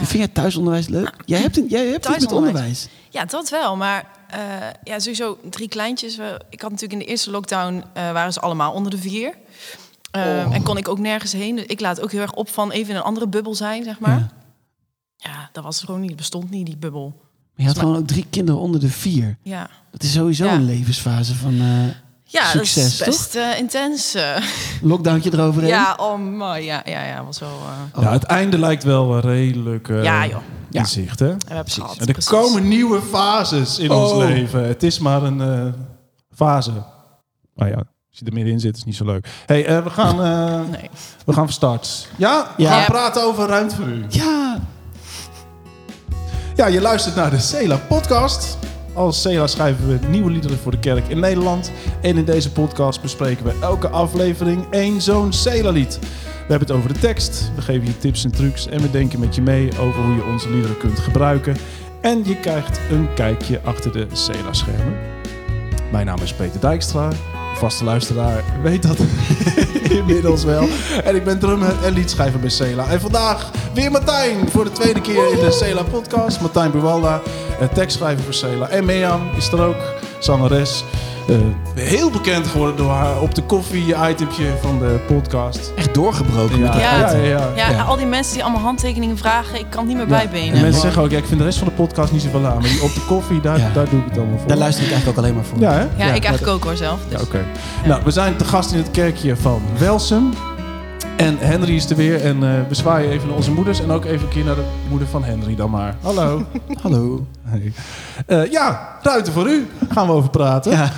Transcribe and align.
Ja. 0.00 0.06
Vind 0.06 0.18
jij 0.18 0.28
thuisonderwijs 0.28 0.88
leuk? 0.88 1.14
Jij 1.24 1.40
hebt, 1.40 1.56
een, 1.56 1.66
jij 1.68 1.86
hebt 1.86 2.08
iets 2.08 2.18
met 2.18 2.32
onderwijs. 2.32 2.88
Ja, 3.10 3.24
dat 3.24 3.48
wel. 3.48 3.76
Maar 3.76 4.10
eh, 4.28 4.40
ja, 4.84 4.98
sowieso 4.98 5.38
drie 5.50 5.68
kleintjes. 5.68 6.18
Ik 6.50 6.60
had 6.60 6.70
natuurlijk 6.70 6.92
in 6.92 6.98
de 6.98 7.04
eerste 7.04 7.30
lockdown... 7.30 7.84
eh, 7.92 8.12
waren 8.12 8.32
ze 8.32 8.40
allemaal 8.40 8.72
onder 8.72 8.90
de 8.90 8.98
vier. 8.98 9.34
Eh, 10.10 10.52
En 10.52 10.62
kon 10.62 10.76
ik 10.76 10.88
ook 10.88 10.98
nergens 10.98 11.32
heen. 11.32 11.56
Dus 11.56 11.64
ik 11.66 11.80
laat 11.80 12.00
ook 12.00 12.12
heel 12.12 12.20
erg 12.20 12.32
op 12.32 12.48
van 12.48 12.70
even 12.70 12.90
in 12.90 12.96
een 12.96 13.02
andere 13.02 13.28
bubbel 13.28 13.54
zijn, 13.54 13.84
zeg 13.84 13.98
maar. 13.98 14.18
Ja. 14.18 14.28
Ja, 15.16 15.48
dat 15.52 15.64
was 15.64 15.80
gewoon 15.80 16.00
niet. 16.00 16.16
bestond 16.16 16.50
niet, 16.50 16.66
die 16.66 16.76
bubbel. 16.76 17.14
Maar 17.54 17.66
je 17.66 17.72
had 17.72 17.78
gewoon 17.78 17.96
ook 17.96 18.06
drie 18.06 18.26
kinderen 18.30 18.60
onder 18.60 18.80
de 18.80 18.88
vier. 18.88 19.36
Ja, 19.42 19.70
Dat 19.90 20.02
is 20.02 20.12
sowieso 20.12 20.44
Ja. 20.44 20.52
een 20.54 20.64
levensfase 20.64 21.34
van 21.34 21.60
eh 21.60 21.84
ja 22.28 22.44
Succes, 22.50 22.98
dat 22.98 23.08
is 23.08 23.14
best 23.16 23.34
eh, 23.34 23.58
intens. 23.58 24.14
eh. 24.14 24.36
lockdowntje 24.82 25.32
eroverheen. 25.32 25.70
ja, 25.70 25.94
oh, 26.00 26.18
mooi. 26.18 26.64
Ja, 26.64 26.82
ja, 26.84 27.04
ja, 27.04 27.24
was 27.24 27.38
wel... 27.38 27.48
eh, 27.48 27.98
Oh. 27.98 28.02
Ja, 28.02 28.12
het 28.12 28.22
einde 28.24 28.58
lijkt 28.58 28.84
wel 28.84 29.18
redelijk 29.20 29.88
eh, 29.88 30.02
Ja, 30.02 30.26
joh. 30.26 30.38
Ja. 30.70 30.80
in 30.80 30.86
zicht, 30.86 31.18
hè? 31.18 31.26
we 31.36 31.54
hebben 31.54 31.72
gehad. 31.72 31.96
En 31.96 32.06
er 32.06 32.12
precies. 32.12 32.30
komen 32.30 32.68
nieuwe 32.68 33.00
fases 33.02 33.78
in 33.78 33.90
ons 33.90 34.10
Oh. 34.10 34.18
leven. 34.18 34.66
Het 34.66 34.82
is 34.82 34.98
maar 34.98 35.22
een 35.22 35.40
eh, 35.40 35.72
fase. 36.34 36.70
Nou 37.54 37.70
ja, 37.70 37.76
als 37.76 38.18
je 38.18 38.24
er 38.26 38.32
middenin 38.32 38.60
zit, 38.60 38.72
is 38.72 38.76
het 38.78 38.86
niet 38.86 38.96
zo 38.96 39.04
leuk. 39.04 39.28
hey, 39.46 39.66
eh, 39.66 39.82
we, 39.84 39.90
gaan, 39.90 40.22
eh, 40.22 40.60
Nee. 40.78 40.90
we 41.26 41.32
gaan 41.32 41.44
van 41.44 41.52
start. 41.52 42.08
Ja? 42.16 42.52
We 42.56 42.62
Ja. 42.62 42.70
gaan 42.70 42.80
Ja. 42.80 42.86
praten 42.86 43.22
over 43.22 43.48
ruimte 43.48 43.74
voor 43.74 43.86
u. 43.86 44.04
Ja. 44.08 44.58
Ja, 46.54 46.66
je 46.66 46.80
luistert 46.80 47.14
naar 47.14 47.30
de 47.30 47.38
Cela 47.38 47.76
podcast. 47.76 48.58
Als 48.96 49.22
Cela 49.22 49.46
schrijven 49.46 49.88
we 49.88 50.06
nieuwe 50.08 50.30
liederen 50.30 50.58
voor 50.58 50.72
de 50.72 50.78
kerk 50.78 51.08
in 51.08 51.20
Nederland. 51.20 51.72
En 52.02 52.16
in 52.16 52.24
deze 52.24 52.52
podcast 52.52 53.02
bespreken 53.02 53.44
we 53.44 53.58
elke 53.60 53.88
aflevering 53.88 54.66
één 54.70 55.00
zo'n 55.00 55.32
Cela 55.32 55.70
lied. 55.70 55.98
We 56.00 56.52
hebben 56.52 56.68
het 56.68 56.76
over 56.76 56.92
de 56.92 56.98
tekst, 56.98 57.50
we 57.54 57.62
geven 57.62 57.86
je 57.86 57.98
tips 57.98 58.24
en 58.24 58.32
trucs 58.32 58.66
en 58.66 58.80
we 58.80 58.90
denken 58.90 59.20
met 59.20 59.34
je 59.34 59.42
mee 59.42 59.78
over 59.80 60.02
hoe 60.02 60.14
je 60.14 60.24
onze 60.24 60.50
liederen 60.50 60.78
kunt 60.78 60.98
gebruiken. 60.98 61.56
En 62.00 62.24
je 62.24 62.40
krijgt 62.40 62.80
een 62.90 63.08
kijkje 63.14 63.60
achter 63.64 63.92
de 63.92 64.06
Cela 64.12 64.52
schermen. 64.52 64.96
Mijn 65.92 66.06
naam 66.06 66.20
is 66.22 66.34
Peter 66.34 66.60
Dijkstra. 66.60 67.10
Vaste 67.58 67.84
luisteraar 67.84 68.44
weet 68.62 68.82
dat 68.82 68.96
inmiddels 69.98 70.44
wel. 70.44 70.68
En 71.04 71.14
ik 71.14 71.24
ben 71.24 71.38
drummer 71.38 71.84
en 71.84 71.92
liedschrijver 71.92 72.40
bij 72.40 72.50
Cela. 72.50 72.88
En 72.88 73.00
vandaag 73.00 73.50
weer 73.74 73.90
Martijn 73.90 74.48
voor 74.48 74.64
de 74.64 74.72
tweede 74.72 75.00
keer 75.00 75.32
in 75.32 75.38
de 75.38 75.50
Cela 75.50 75.82
podcast. 75.82 76.40
Martijn 76.40 76.70
Buwalda, 76.70 77.20
eh, 77.60 77.68
tekstschrijver 77.68 78.24
voor 78.24 78.34
Cela. 78.34 78.68
En 78.68 78.84
Mirjam 78.84 79.20
is 79.36 79.52
er 79.52 79.62
ook, 79.62 79.76
zangeres. 80.18 80.84
Eh, 81.28 81.36
heel 81.74 82.10
bekend 82.10 82.46
geworden 82.46 82.76
door 82.76 82.90
haar 82.90 83.20
op 83.20 83.34
de 83.34 83.42
koffie 83.42 83.94
itempje 84.10 84.44
van 84.60 84.78
de 84.78 84.98
podcast. 85.06 85.72
Echt 85.76 85.94
doorgebroken 85.94 86.60
met 86.60 86.68
Ja, 86.68 86.72
die 86.72 86.80
Ja. 86.82 86.98
ja, 86.98 87.08
item. 87.08 87.20
ja, 87.24 87.28
ja. 87.28 87.48
Ja, 87.56 87.70
Ja. 87.70 87.82
al 87.82 87.96
die 87.96 88.06
mensen 88.06 88.34
die 88.34 88.42
allemaal 88.42 88.62
handtekeningen 88.62 89.16
vragen, 89.18 89.58
ik 89.58 89.66
kan 89.68 89.78
het 89.78 89.88
niet 89.88 89.96
meer 89.96 90.06
Ja. 90.18 90.24
bijbenen. 90.24 90.54
En 90.54 90.60
mensen 90.62 90.80
zeggen 90.80 91.02
ook, 91.02 91.10
ja, 91.10 91.18
ik 91.18 91.24
vind 91.26 91.38
de 91.38 91.44
rest 91.44 91.58
van 91.58 91.66
de 91.68 91.74
podcast 91.74 92.12
niet 92.12 92.22
zoveel 92.22 92.46
aan. 92.46 92.58
Maar 92.60 92.68
die 92.68 92.82
op 92.82 92.94
de 92.94 93.04
koffie, 93.06 93.40
daar, 93.40 93.58
Ja. 93.58 93.70
daar 93.74 93.88
doe 93.90 93.98
ik 94.00 94.04
het 94.08 94.18
allemaal 94.18 94.38
voor. 94.38 94.48
Daar 94.48 94.56
luister 94.56 94.84
ik 94.84 94.90
eigenlijk 94.90 95.18
ook 95.18 95.24
alleen 95.24 95.36
maar 95.36 95.44
voor. 95.46 95.58
Ja, 95.58 95.72
hè? 95.72 95.80
Ja, 96.04 96.12
ik 96.14 96.24
eigenlijk 96.24 96.46
ook 96.46 96.64
hoor 96.64 96.76
zelf. 96.76 96.98
Ja, 97.08 97.16
Dus. 97.18 97.26
oké. 97.26 97.44
Nou, 97.86 98.00
we 98.04 98.10
zijn 98.10 98.36
te 98.36 98.44
gast 98.44 98.72
in 98.72 98.78
het 98.78 98.90
kerkje 98.90 99.36
van 99.36 99.60
Welsum. 99.78 100.30
En 101.16 101.36
Henry 101.38 101.74
is 101.74 101.90
er 101.90 101.96
weer. 101.96 102.20
En 102.24 102.42
eh, 102.42 102.50
we 102.68 102.74
zwaaien 102.74 103.10
even 103.10 103.26
naar 103.28 103.36
onze 103.36 103.50
moeders. 103.52 103.80
En 103.80 103.90
ook 103.90 104.04
even 104.04 104.26
een 104.26 104.32
keer 104.32 104.44
naar 104.44 104.54
de 104.54 104.64
moeder 104.88 105.08
van 105.08 105.24
Henry 105.24 105.54
dan 105.56 105.70
maar. 105.70 105.96
Hallo. 106.02 106.44
Hallo. 106.82 107.26
Eh, 108.26 108.50
ja, 108.50 108.96
Ruiten 109.02 109.32
voor 109.32 109.48
u 109.48 109.66
gaan 109.88 110.06
we 110.06 110.12
over 110.12 110.30
praten. 110.30 110.72
Ja. 110.72 110.92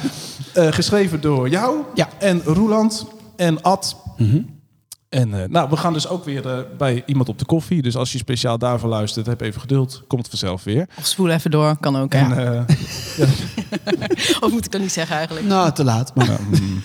Eh, 0.54 0.66
geschreven 0.72 1.20
door 1.20 1.48
jou 1.48 1.76
Ja. 1.94 2.08
en 2.18 2.42
Roeland 2.44 3.06
en 3.36 3.62
Ad. 3.62 3.96
Mhm. 4.16 4.40
En 5.08 5.42
eh, 5.42 5.48
nou, 5.48 5.68
we 5.70 5.76
gaan 5.76 5.92
dus 5.92 6.08
ook 6.08 6.24
weer 6.24 6.66
bij 6.78 7.02
iemand 7.06 7.28
op 7.28 7.38
de 7.38 7.44
koffie. 7.44 7.82
Dus 7.82 7.96
als 7.96 8.12
je 8.12 8.18
speciaal 8.18 8.58
daarvoor 8.58 8.88
luistert, 8.88 9.26
heb 9.26 9.40
even 9.40 9.60
geduld. 9.60 10.02
Komt 10.06 10.28
vanzelf 10.28 10.64
weer. 10.64 10.88
Of 10.98 11.06
spoel 11.06 11.28
even 11.28 11.50
door, 11.50 11.76
kan 11.80 11.96
ook. 11.96 12.12
Hè? 12.12 12.18
En, 12.18 12.66
eh, 12.66 12.76
Of 14.44 14.50
moet 14.50 14.64
ik 14.64 14.70
dat 14.72 14.80
niet 14.80 14.92
zeggen 14.92 15.16
eigenlijk? 15.16 15.46
Nou, 15.46 15.72
te 15.72 15.84
laat. 15.84 16.14
Maar 16.14 16.26
nou, 16.32 16.40
mm. 16.50 16.82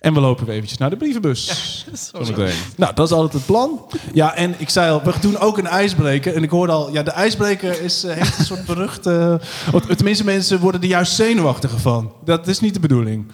En 0.00 0.14
we 0.14 0.20
lopen 0.20 0.46
weer 0.46 0.54
eventjes 0.54 0.78
naar 0.78 0.90
de 0.90 0.96
brievenbus. 0.96 1.46
Zometeen. 2.12 2.54
Nou, 2.76 2.94
dat 2.94 3.06
is 3.06 3.12
altijd 3.12 3.32
het 3.32 3.46
plan. 3.46 3.80
Ja, 4.12 4.34
en 4.34 4.54
ik 4.58 4.68
zei 4.70 4.90
al, 4.90 5.02
we 5.04 5.12
doen 5.20 5.38
ook 5.38 5.58
een 5.58 5.66
ijsbreker. 5.66 6.34
En 6.34 6.42
ik 6.42 6.50
hoorde 6.50 6.72
al, 6.72 6.92
ja, 6.92 7.02
de 7.02 7.10
ijsbreker 7.10 7.82
is, 7.82 8.04
eh, 8.04 8.14
heeft 8.14 8.38
een 8.38 8.44
soort 8.44 8.64
berucht... 8.66 9.06
of 9.72 9.82
tenminste, 9.96 10.24
mensen 10.24 10.60
worden 10.60 10.80
er 10.80 10.86
juist 10.86 11.12
zenuwachtiger 11.14 11.80
van. 11.80 12.12
Dat 12.24 12.46
is 12.46 12.60
niet 12.60 12.74
de 12.74 12.80
bedoeling. 12.80 13.26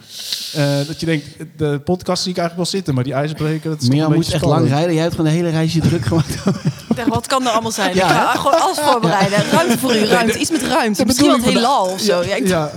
Eh, 0.53 0.63
dat 0.87 0.99
je 0.99 1.05
denkt, 1.05 1.25
de 1.57 1.79
podcast 1.83 2.23
zie 2.23 2.31
ik 2.31 2.37
eigenlijk 2.37 2.55
wel 2.55 2.65
zitten, 2.65 2.93
maar 2.95 3.03
die 3.03 3.13
ijsbreker... 3.13 3.69
Dat 3.69 3.81
is 3.81 3.87
een 3.87 3.95
moet 3.95 4.09
beetje 4.15 4.33
echt 4.33 4.43
lang 4.45 4.67
rijden. 4.67 4.93
Jij 4.93 5.01
hebt 5.03 5.15
gewoon 5.15 5.29
een 5.31 5.37
hele 5.37 5.49
reisje 5.49 5.79
druk 5.79 6.05
gemaakt. 6.05 6.37
Wat 7.07 7.27
kan 7.27 7.45
er 7.45 7.51
allemaal 7.51 7.71
zijn? 7.71 7.95
Ja, 7.95 8.05
ik 8.07 8.11
ga 8.13 8.35
gewoon 8.35 8.61
alles 8.61 8.77
voorbereiden. 8.79 9.43
Ruimte 9.51 9.77
voor 9.77 9.95
u, 9.95 10.05
ruimte. 10.05 10.39
Iets 10.39 10.51
met 10.51 10.61
ruimte. 10.63 11.05
Misschien 11.05 11.29
wat 11.29 11.41
heelal 11.43 11.85
of 11.85 11.99
zo. 11.99 12.23
Ja, 12.23 12.35
ik- 12.35 12.47
Ja. 12.47 12.71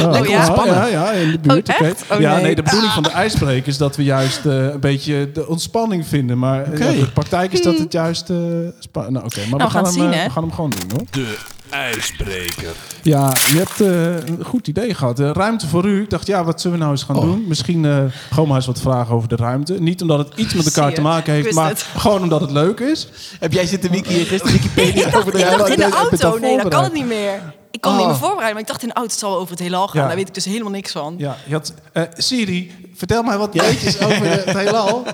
Oh, 0.00 0.10
Lekker 0.10 0.30
ja, 0.30 0.36
ontspannen. 0.38 0.74
Ja, 0.74 0.86
ja, 0.86 1.10
in 1.10 1.30
de 1.30 1.38
buurt. 1.38 1.68
Oh? 1.68 2.16
Oh, 2.16 2.20
ja, 2.20 2.34
nee. 2.34 2.42
nee, 2.42 2.54
de 2.54 2.62
bedoeling 2.62 2.92
van 2.92 3.02
de 3.02 3.08
ijsbreker 3.10 3.68
is 3.68 3.76
dat 3.76 3.96
we 3.96 4.04
juist 4.04 4.46
eh, 4.46 4.52
een 4.64 4.80
beetje 4.80 5.30
de 5.32 5.46
ontspanning 5.48 6.06
vinden. 6.06 6.38
Maar 6.38 6.62
eh, 6.64 6.72
Oké. 6.72 6.84
ja, 6.88 7.00
de 7.00 7.10
praktijk 7.10 7.52
is 7.52 7.62
dat 7.62 7.78
het 7.78 7.92
juist... 7.92 8.30
eh 8.30 8.36
nou, 8.36 8.54
oké, 9.02 9.10
maar 9.14 9.24
Nou, 9.24 9.24
we, 9.24 9.58
gaan 9.58 9.60
we 9.60 9.70
gaan 9.70 9.84
hem, 9.84 9.92
zien, 9.92 10.12
eh, 10.12 10.24
we 10.24 10.30
gaan 10.30 10.42
hem 10.42 10.52
gewoon 10.52 10.70
doen, 10.70 10.90
hoor. 10.90 11.06
De 11.10 11.36
ijsbreker. 11.70 12.72
Ja, 13.02 13.32
je 13.50 13.56
hebt 13.56 13.80
eh, 13.80 14.28
een 14.28 14.44
goed 14.44 14.68
idee 14.68 14.94
gehad. 14.94 15.20
Eh, 15.20 15.30
ruimte 15.32 15.66
voor 15.66 15.84
u. 15.86 16.02
Ik 16.02 16.10
dacht, 16.10 16.26
ja, 16.26 16.44
wat 16.44 16.60
zullen 16.60 16.76
we 16.76 16.82
nou 16.82 16.94
eens 16.96 17.04
gaan 17.04 17.16
Oh. 17.16 17.22
doen? 17.22 17.44
Misschien 17.48 17.84
eh, 17.84 17.98
gewoon 18.30 18.48
maar 18.48 18.56
eens 18.56 18.66
wat 18.66 18.80
vragen 18.80 19.14
over 19.14 19.28
de 19.28 19.36
ruimte. 19.36 19.74
Niet 19.80 20.02
omdat 20.02 20.18
het 20.18 20.28
iets 20.36 20.54
met 20.54 20.66
elkaar 20.76 20.92
te 20.94 21.00
maken 21.00 21.32
heeft, 21.32 21.54
maar 21.54 21.68
het. 21.68 21.86
gewoon 21.96 22.22
omdat 22.22 22.40
het 22.40 22.50
leuk 22.50 22.80
is. 22.80 23.08
Heb 23.40 23.52
jij 23.52 23.66
zitten 23.66 23.90
wiki 23.90 24.24
gisteren 24.24 24.52
Wikipedia 24.60 25.06
over 25.14 25.32
de 25.32 25.38
ik 25.38 25.44
dacht 25.58 25.68
in 25.70 25.76
de 25.76 25.90
auto. 25.94 26.38
Nee, 26.38 26.56
dat 26.56 26.68
kan 26.68 26.84
het 26.84 26.92
niet 26.92 27.06
meer. 27.06 27.40
Ik 27.70 27.80
kon 27.80 27.92
Oh. 27.92 27.98
niet 27.98 28.06
meer 28.06 28.16
voorbereiden, 28.16 28.52
maar 28.52 28.62
ik 28.62 28.66
dacht 28.68 28.82
in 28.82 28.88
de 28.88 28.94
auto 28.94 29.10
het 29.10 29.20
zal 29.20 29.36
over 29.36 29.50
het 29.50 29.58
heelal 29.58 29.88
gaan. 29.88 30.00
Ja. 30.00 30.06
Daar 30.06 30.16
weet 30.16 30.28
ik 30.28 30.34
dus 30.34 30.44
helemaal 30.44 30.70
niks 30.72 30.92
van. 30.92 31.14
Ja, 31.18 31.36
je 31.46 31.52
had, 31.54 31.72
eh, 31.92 32.02
Siri, 32.16 32.90
vertel 32.94 33.22
mij 33.22 33.38
wat 33.38 33.54
weetjes 33.54 34.00
over 34.00 34.30
het 34.30 34.44
heelal. 34.58 35.04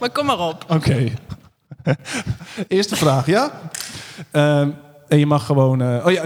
Maar 0.00 0.10
kom 0.10 0.26
maar 0.26 0.38
op. 0.38 0.64
Oké. 0.68 1.12
Eerste 2.68 2.96
vraag, 2.96 3.26
ja? 3.26 3.50
Ehm, 4.30 4.70
en 5.08 5.18
je 5.18 5.26
mag 5.26 5.46
gewoon... 5.46 5.82
eh, 5.82 6.06
oh 6.06 6.12
ja, 6.12 6.22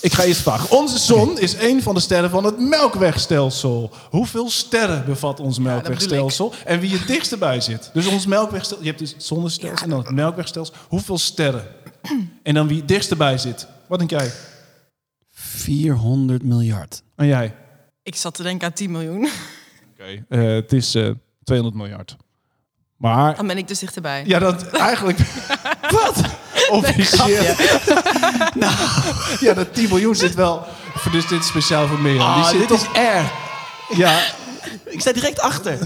ik 0.00 0.12
ga 0.12 0.22
eerst 0.22 0.40
vragen. 0.40 0.76
Onze 0.78 0.98
zon 0.98 1.38
is 1.38 1.54
een 1.54 1.82
van 1.82 1.94
de 1.94 2.00
sterren 2.00 2.30
van 2.30 2.44
het 2.44 2.58
melkwegstelsel. 2.58 3.90
Hoeveel 4.10 4.50
sterren 4.50 5.04
bevat 5.06 5.40
ons 5.40 5.58
melkwegstelsel? 5.58 6.52
en 6.64 6.80
wie 6.80 6.92
het 6.98 7.06
dichtst 7.06 7.32
erbij 7.32 7.60
zit. 7.60 7.90
Dus 7.92 8.06
ons 8.06 8.26
melkwegstelsel... 8.26 8.82
Je 8.84 8.86
hebt 8.88 8.98
dus 8.98 9.12
het 9.12 9.24
zonnestelsel 9.24 9.84
en 9.84 9.90
dan 9.90 9.98
het 9.98 10.10
melkwegstelsel. 10.10 10.74
Hoeveel 10.88 11.18
sterren? 11.18 11.66
En 12.42 12.54
dan 12.54 12.68
wie 12.68 12.78
het 12.78 12.88
dichtst 12.88 13.10
erbij 13.10 13.38
zit. 13.38 13.66
Wat 13.86 13.98
denk 13.98 14.10
jij? 14.10 14.30
400 15.30 16.42
miljard. 16.42 17.02
En 17.16 17.26
jij? 17.26 17.54
Ik 18.02 18.16
zat 18.16 18.34
te 18.34 18.42
denken 18.42 18.66
aan 18.66 18.72
10 18.72 18.90
miljoen. 18.90 19.28
Oké. 19.92 20.24
eh, 20.28 20.42
het 20.54 20.72
is 20.72 20.94
eh 20.94 21.10
200 21.44 21.82
miljard. 21.82 22.16
Maar... 22.96 23.36
Dan 23.36 23.46
ben 23.46 23.58
ik 23.58 23.68
dus 23.68 23.78
dichterbij. 23.78 24.22
Ja, 24.26 24.38
dat 24.38 24.66
eigenlijk... 24.70 25.18
Wat? 26.02 26.20
Officieel. 26.70 27.54
nou, 28.54 28.74
ja, 29.40 29.54
dat 29.54 29.74
10 29.74 29.88
miljoen 29.88 30.14
zit 30.14 30.34
wel... 30.34 30.66
Voor 30.94 31.12
dus 31.12 31.26
dit 31.28 31.40
is 31.40 31.46
speciaal 31.46 31.86
voor. 31.86 32.02
Die 32.02 32.20
Ah, 32.20 32.48
zit 32.48 32.58
dit 32.58 32.68
toch... 32.68 32.80
is 32.80 33.00
erg. 33.00 33.32
Ja, 33.96 34.22
Ik 34.84 35.00
sta 35.00 35.12
direct 35.12 35.40
achter. 35.40 35.78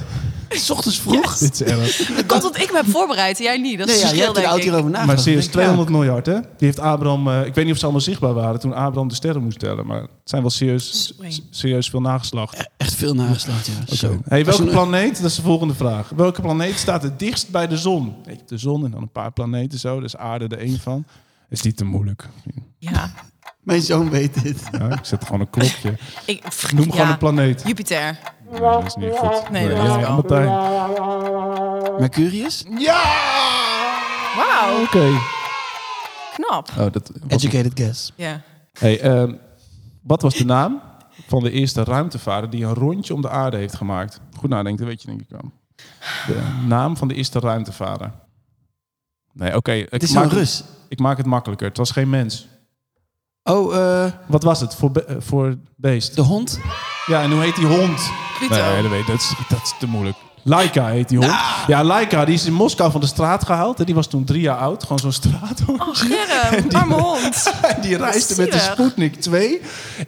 S 0.65 0.71
ochtends 0.71 1.01
vroeg. 1.01 1.39
dit 1.39 1.53
is 1.61 1.63
erg. 1.63 1.97
Dat 2.17 2.27
komt 2.27 2.45
omdat 2.45 2.61
ik 2.63 2.71
me 2.71 2.77
heb 2.77 2.87
voorbereid 2.91 3.39
en 3.39 3.45
jij 3.45 3.59
niet. 3.59 3.79
Dat 3.79 3.89
is 3.89 4.03
Nee, 4.03 4.15
ja, 4.17 4.25
hebt 4.25 4.37
er 4.37 4.47
oud 4.47 4.57
ik. 4.57 4.63
hierover 4.63 4.91
nagedacht. 4.91 5.07
Maar 5.07 5.19
serieus, 5.19 5.45
Ik 5.47 5.53
denk, 5.53 5.65
200 5.65 5.89
miljard, 5.91 6.27
hè? 6.27 6.33
Die 6.41 6.49
heeft 6.59 6.79
Abraham... 6.79 7.29
eh, 7.29 7.47
ik 7.47 7.55
weet 7.55 7.65
niet 7.65 7.73
of 7.73 7.79
ze 7.79 7.85
allemaal 7.85 8.03
zichtbaar 8.03 8.35
waren 8.35 8.61
toen 8.61 8.73
Abraham 8.75 9.09
de 9.09 9.15
sterren 9.15 9.43
moest 9.43 9.59
tellen. 9.59 9.87
Maar 9.87 10.01
het 10.01 10.11
zijn 10.25 10.41
wel 10.43 10.51
serieus, 10.51 11.15
serieus 11.51 11.89
veel 11.91 12.01
nageslacht. 12.01 12.57
ja, 12.57 12.69
echt 12.77 12.95
veel 12.95 13.15
nageslacht, 13.15 13.67
ja. 13.87 13.95
Zo. 13.97 14.19
Hey, 14.25 14.45
welke 14.45 14.65
planeet? 14.65 15.17
Dat 15.23 15.31
is 15.31 15.37
de 15.37 15.43
volgende 15.43 15.75
vraag. 15.75 16.09
Welke 16.17 16.41
planeet 16.41 16.79
staat 16.79 17.03
het 17.03 17.19
dichtst 17.19 17.51
bij 17.51 17.67
de 17.67 17.77
zon? 17.77 18.15
Weet 18.25 18.37
je, 18.39 18.45
de 18.47 18.59
zon 18.59 18.85
en 18.85 18.91
dan 18.91 19.03
een 19.03 19.13
paar 19.13 19.33
planeten 19.33 19.79
zo. 19.79 20.01
Dus 20.01 20.17
aarde 20.17 20.47
er 20.57 20.59
één 20.59 20.79
van. 20.81 21.05
Is 21.51 21.63
niet 21.63 21.77
te 21.77 21.85
moeilijk. 21.85 22.29
Ja. 22.79 23.13
Mijn 23.69 23.83
zoon 23.83 24.11
weet 24.11 24.43
dit. 24.43 24.63
Ja, 24.73 24.89
ik 24.91 25.05
zet 25.05 25.25
gewoon 25.25 25.41
een 25.41 25.51
klokje. 25.51 25.95
Ik, 26.27 26.43
Noem 26.75 26.91
gewoon 26.91 27.09
een 27.09 27.19
planeet. 27.19 27.63
Jupiter. 27.67 28.19
Nee, 28.51 28.61
dat 28.61 28.85
is 28.87 28.95
niet 28.95 29.13
goed. 29.17 29.51
Nee, 29.51 29.69
dat 29.69 29.77
ja, 29.77 29.83
weet 29.83 29.95
ik 29.95 30.01
ja. 30.01 30.13
Martijn. 30.15 30.49
Mercurius? 32.01 32.65
Ja! 32.79 33.03
Wauw, 34.37 34.83
Oké. 34.83 35.11
knap. 36.35 36.69
Oh, 36.79 36.93
dat 36.93 37.13
Educated 37.29 37.73
guess. 37.75 38.13
Ja. 38.17 38.41
Hey, 38.73 39.01
ehm, 39.01 39.35
wat 40.03 40.23
was 40.23 40.35
de 40.35 40.45
naam 40.45 40.81
van 41.27 41.43
de 41.43 41.51
eerste 41.51 41.85
ruimtevaarder 41.85 42.51
die 42.51 42.65
een 42.65 42.75
rondje 42.75 43.15
om 43.15 43.21
de 43.23 43.29
aarde 43.31 43.57
heeft 43.57 43.75
gemaakt? 43.77 44.21
Goed 44.39 44.51
nadenken, 44.51 44.79
dat 44.81 44.89
weet 44.89 45.03
je 45.03 45.09
denk 45.09 45.21
ik 45.21 45.29
wel. 45.29 45.53
De 46.27 46.41
naam 46.67 46.97
van 46.97 47.09
de 47.09 47.15
eerste 47.15 47.39
ruimtevaarder. 47.39 48.13
Nee, 49.33 49.57
oké. 49.57 49.73
ik 49.73 49.91
Het 49.91 50.03
is 50.03 50.15
het- 50.15 50.33
Rus. 50.33 50.65
Ik 50.89 50.99
maak 50.99 51.17
het 51.17 51.27
makkelijker. 51.27 51.69
Het 51.69 51.77
was 51.77 51.91
geen 51.91 52.11
mens. 52.11 52.49
Oh, 53.49 53.77
eh, 53.77 54.13
Wat 54.27 54.43
was 54.43 54.61
het 54.61 54.75
voor, 54.75 54.91
be- 54.91 55.05
eh, 55.05 55.17
voor 55.19 55.57
beest? 55.77 56.15
de 56.15 56.23
hond? 56.23 56.59
Ja, 57.07 57.23
en 57.23 57.31
hoe 57.31 57.41
heet 57.43 57.57
die 57.57 57.67
hond? 57.67 58.11
Pluto. 58.39 58.55
Nee, 58.73 58.83
dat, 58.83 58.91
weet, 58.91 59.07
dat, 59.07 59.17
is, 59.17 59.33
dat 59.49 59.61
is 59.63 59.75
te 59.79 59.87
moeilijk. 59.87 60.17
Laika 60.43 60.87
heet 60.87 61.09
die 61.09 61.19
hond. 61.19 61.33
Ja, 61.67 61.85
Laika 61.85 62.25
die 62.25 62.35
is 62.35 62.47
in 62.47 62.53
Moskou 62.53 62.91
van 62.91 63.01
de 63.01 63.07
straat 63.07 63.45
gehaald. 63.45 63.79
Hè. 63.79 63.85
Die 63.85 63.95
was 63.95 64.07
toen 64.07 64.25
drie 64.25 64.41
jaar 64.41 64.57
oud. 64.57 64.83
Gewoon 64.83 64.99
zo'n 64.99 65.13
straathond. 65.13 65.81
Oh, 65.81 65.89
Germ, 65.97 66.65
arme 66.73 66.95
hond. 67.03 67.53
Die 67.83 67.97
reisde 67.97 68.35
met 68.43 68.53
de 68.53 68.59
zielig. 68.59 68.73
Sputnik 68.75 69.21
2. 69.21 69.61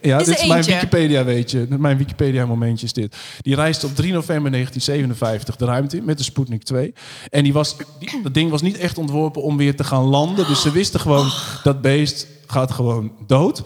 Ja, 0.03 0.19
Is 0.19 0.25
dit 0.27 0.35
er 0.35 0.41
is 0.43 0.47
mijn 0.49 0.59
eentje? 0.59 0.73
Wikipedia, 0.75 1.25
weet 1.25 1.51
je. 1.51 1.67
Mijn 1.79 1.97
Wikipedia 1.97 2.47
momentje 2.47 2.87
is 2.87 2.93
dit. 2.93 3.17
Die 3.41 3.55
reisde 3.55 3.87
op 3.87 3.95
3 3.97 4.13
november 4.13 4.51
1957 4.51 5.57
de 5.57 5.65
ruimte 5.65 5.97
in 5.97 6.05
met 6.05 6.19
de 6.19 6.25
Sputnik 6.25 6.63
2. 6.63 6.93
En 7.31 7.43
die 7.43 7.53
was, 7.53 7.77
die, 7.99 8.21
dat 8.23 8.35
ding 8.35 8.51
was 8.51 8.63
niet 8.63 8.79
echt 8.79 8.99
ontworpen 8.99 9.43
om 9.43 9.57
weer 9.57 9.77
te 9.77 9.85
gaan 9.85 10.05
landen. 10.05 10.47
Dus 10.47 10.63
ze 10.63 10.71
wisten 10.71 11.01
gewoon, 11.01 11.31
dat 11.63 11.81
beest 11.81 12.27
gaat 12.51 12.73
gewoon 12.73 13.13
dood. 13.27 13.63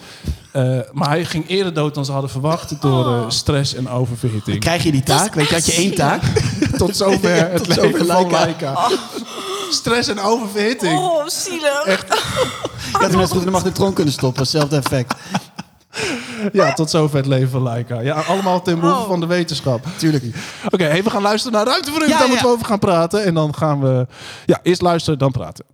Eh, 0.52 0.78
maar 0.92 1.08
hij 1.08 1.24
ging 1.24 1.48
eerder 1.48 1.74
dood 1.74 1.94
dan 1.94 2.04
ze 2.04 2.12
hadden 2.12 2.30
verwacht 2.30 2.82
door 2.82 3.06
Oh. 3.06 3.16
eh, 3.22 3.24
stress 3.28 3.74
en 3.74 3.88
oververhitting. 3.88 4.60
Krijg 4.60 4.82
je 4.82 4.92
die 4.92 5.02
taak? 5.02 5.34
Weet 5.34 5.48
je, 5.48 5.54
had 5.54 5.66
je 5.66 5.72
één 5.72 5.94
taak? 5.94 6.22
Tot 6.78 6.96
zover 6.96 7.36
het 7.50 7.56
Tot 7.56 7.66
leven 7.66 7.82
zover 7.82 7.98
van 7.98 8.06
Laika. 8.06 8.30
Laika. 8.72 8.88
Stress 9.70 10.08
en 10.08 10.20
oververhitting. 10.20 10.98
Oh, 10.98 11.26
zielig. 11.26 11.84
Je 11.86 12.06
had 12.92 13.10
hem 13.10 13.18
net 13.18 13.28
goed 13.30 13.38
in 13.38 13.44
de 13.44 13.50
magnetron 13.50 13.92
kunnen 13.92 14.12
stoppen. 14.12 14.42
Hetzelfde 14.42 14.76
effect. 14.76 15.14
Ja, 16.52 16.72
tot 16.72 16.90
zover 16.90 17.16
het 17.16 17.26
leven 17.26 17.50
van 17.50 17.62
Laika. 17.62 18.00
Ja, 18.00 18.14
allemaal 18.20 18.62
ten 18.62 18.80
behoeve 18.80 19.00
Oh. 19.02 19.08
van 19.08 19.20
de 19.20 19.26
wetenschap. 19.26 19.86
Tuurlijk. 19.96 20.24
Oké, 20.70 20.84
hey, 20.84 21.02
we 21.02 21.10
gaan 21.10 21.22
luisteren 21.22 21.56
naar 21.56 21.66
Ruimte 21.66 21.90
voor 21.92 22.02
U. 22.02 22.08
Ja, 22.08 22.18
Daar 22.18 22.28
moeten 22.28 22.46
we 22.46 22.52
over 22.52 22.66
gaan 22.66 22.78
praten. 22.78 23.24
En 23.24 23.34
dan 23.34 23.54
gaan 23.54 23.80
we... 23.80 24.06
Ja, 24.46 24.60
eerst 24.62 24.82
luisteren, 24.82 25.18
dan 25.18 25.30
praten. 25.32 25.64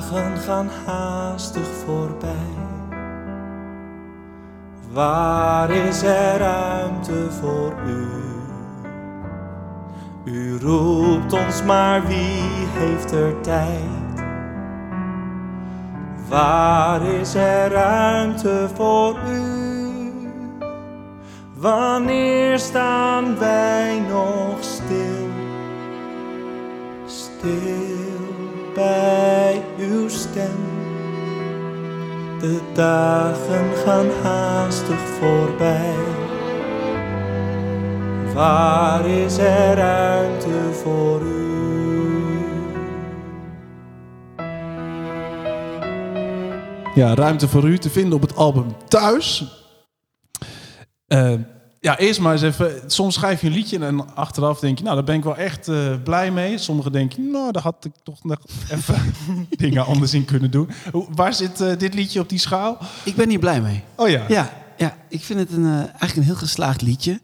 Dagen 0.00 0.38
gaan 0.38 0.70
haastig 0.86 1.66
voorbij. 1.84 2.54
Waar 4.92 5.70
is 5.70 6.02
er 6.02 6.38
ruimte 6.38 7.30
voor 7.40 7.74
u? 7.86 8.06
U 10.24 10.58
roept 10.58 11.32
ons, 11.32 11.62
maar 11.62 12.06
wie 12.06 12.42
heeft 12.78 13.12
er 13.12 13.40
tijd? 13.40 14.24
Waar 16.28 17.02
is 17.02 17.34
er 17.34 17.70
ruimte 17.70 18.68
voor 18.74 19.16
u? 19.28 19.42
Wanneer 21.54 22.58
staan 22.58 23.38
wij 23.38 24.02
nog 24.08 24.56
stil? 24.60 25.28
Stil 27.06 28.06
bij 28.74 29.15
De 32.46 32.60
dagen 32.72 33.76
gaan 33.76 34.10
haastig 34.22 34.98
voorbij. 34.98 35.94
Waar 38.34 39.06
is 39.06 39.38
er 39.38 39.74
ruimte 39.74 40.72
voor 40.72 41.22
u? 41.22 41.44
Ja, 46.94 47.14
Ruimte 47.14 47.48
voor 47.48 47.64
U 47.64 47.78
te 47.78 47.90
vinden 47.90 48.12
op 48.12 48.20
het 48.20 48.36
album 48.36 48.66
Thuis. 48.88 49.44
Eh, 51.06 51.34
ja, 51.86 51.98
eerst 51.98 52.20
maar 52.20 52.32
eens 52.32 52.42
even... 52.42 52.82
Soms 52.86 53.14
schrijf 53.14 53.40
je 53.40 53.46
een 53.46 53.52
liedje 53.52 53.78
en 53.78 54.14
achteraf 54.14 54.58
denk 54.58 54.78
je... 54.78 54.84
Nou, 54.84 54.96
daar 54.96 55.04
ben 55.04 55.14
ik 55.14 55.24
wel 55.24 55.36
echt 55.36 55.68
eh, 55.68 56.02
blij 56.04 56.30
mee. 56.30 56.58
Sommigen 56.58 56.92
denken... 56.92 57.30
Nou, 57.30 57.52
daar 57.52 57.62
had 57.62 57.84
ik 57.84 57.92
toch 58.02 58.24
nog 58.24 58.38
even 58.70 59.14
dingen 59.50 59.84
anders 59.84 60.14
in 60.14 60.24
kunnen 60.24 60.50
doen. 60.50 60.70
Hoe, 60.92 61.06
waar 61.10 61.34
zit 61.34 61.60
eh, 61.60 61.76
dit 61.78 61.94
liedje 61.94 62.20
op 62.20 62.28
die 62.28 62.38
schaal? 62.38 62.78
Ik 63.04 63.14
ben 63.14 63.28
hier 63.28 63.38
blij 63.38 63.60
mee. 63.60 63.82
Oh 63.96 64.08
ja. 64.08 64.24
Ja, 64.28 64.52
ja 64.76 64.96
ik 65.08 65.20
vind 65.20 65.38
het 65.38 65.52
een, 65.52 65.64
eh, 65.64 65.78
eigenlijk 65.78 66.16
een 66.16 66.22
heel 66.22 66.34
geslaagd 66.34 66.82
liedje. 66.82 67.20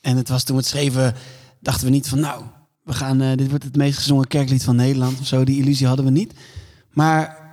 En 0.00 0.16
het 0.16 0.28
was 0.28 0.44
toen 0.44 0.56
we 0.56 0.60
het 0.60 0.70
schreven, 0.70 1.14
dachten 1.60 1.86
we 1.86 1.92
niet 1.92 2.08
van 2.08 2.20
nou, 2.20 2.42
we 2.82 2.92
gaan, 2.92 3.18
dit 3.36 3.48
wordt 3.48 3.64
het 3.64 3.76
meest 3.76 3.98
gezongen 3.98 4.26
kerklied 4.26 4.64
van 4.64 4.76
Nederland 4.76 5.20
of 5.20 5.26
zo. 5.26 5.44
Die 5.44 5.60
illusie 5.60 5.86
hadden 5.86 6.04
we 6.04 6.10
niet. 6.10 6.32
Maar 6.90 7.43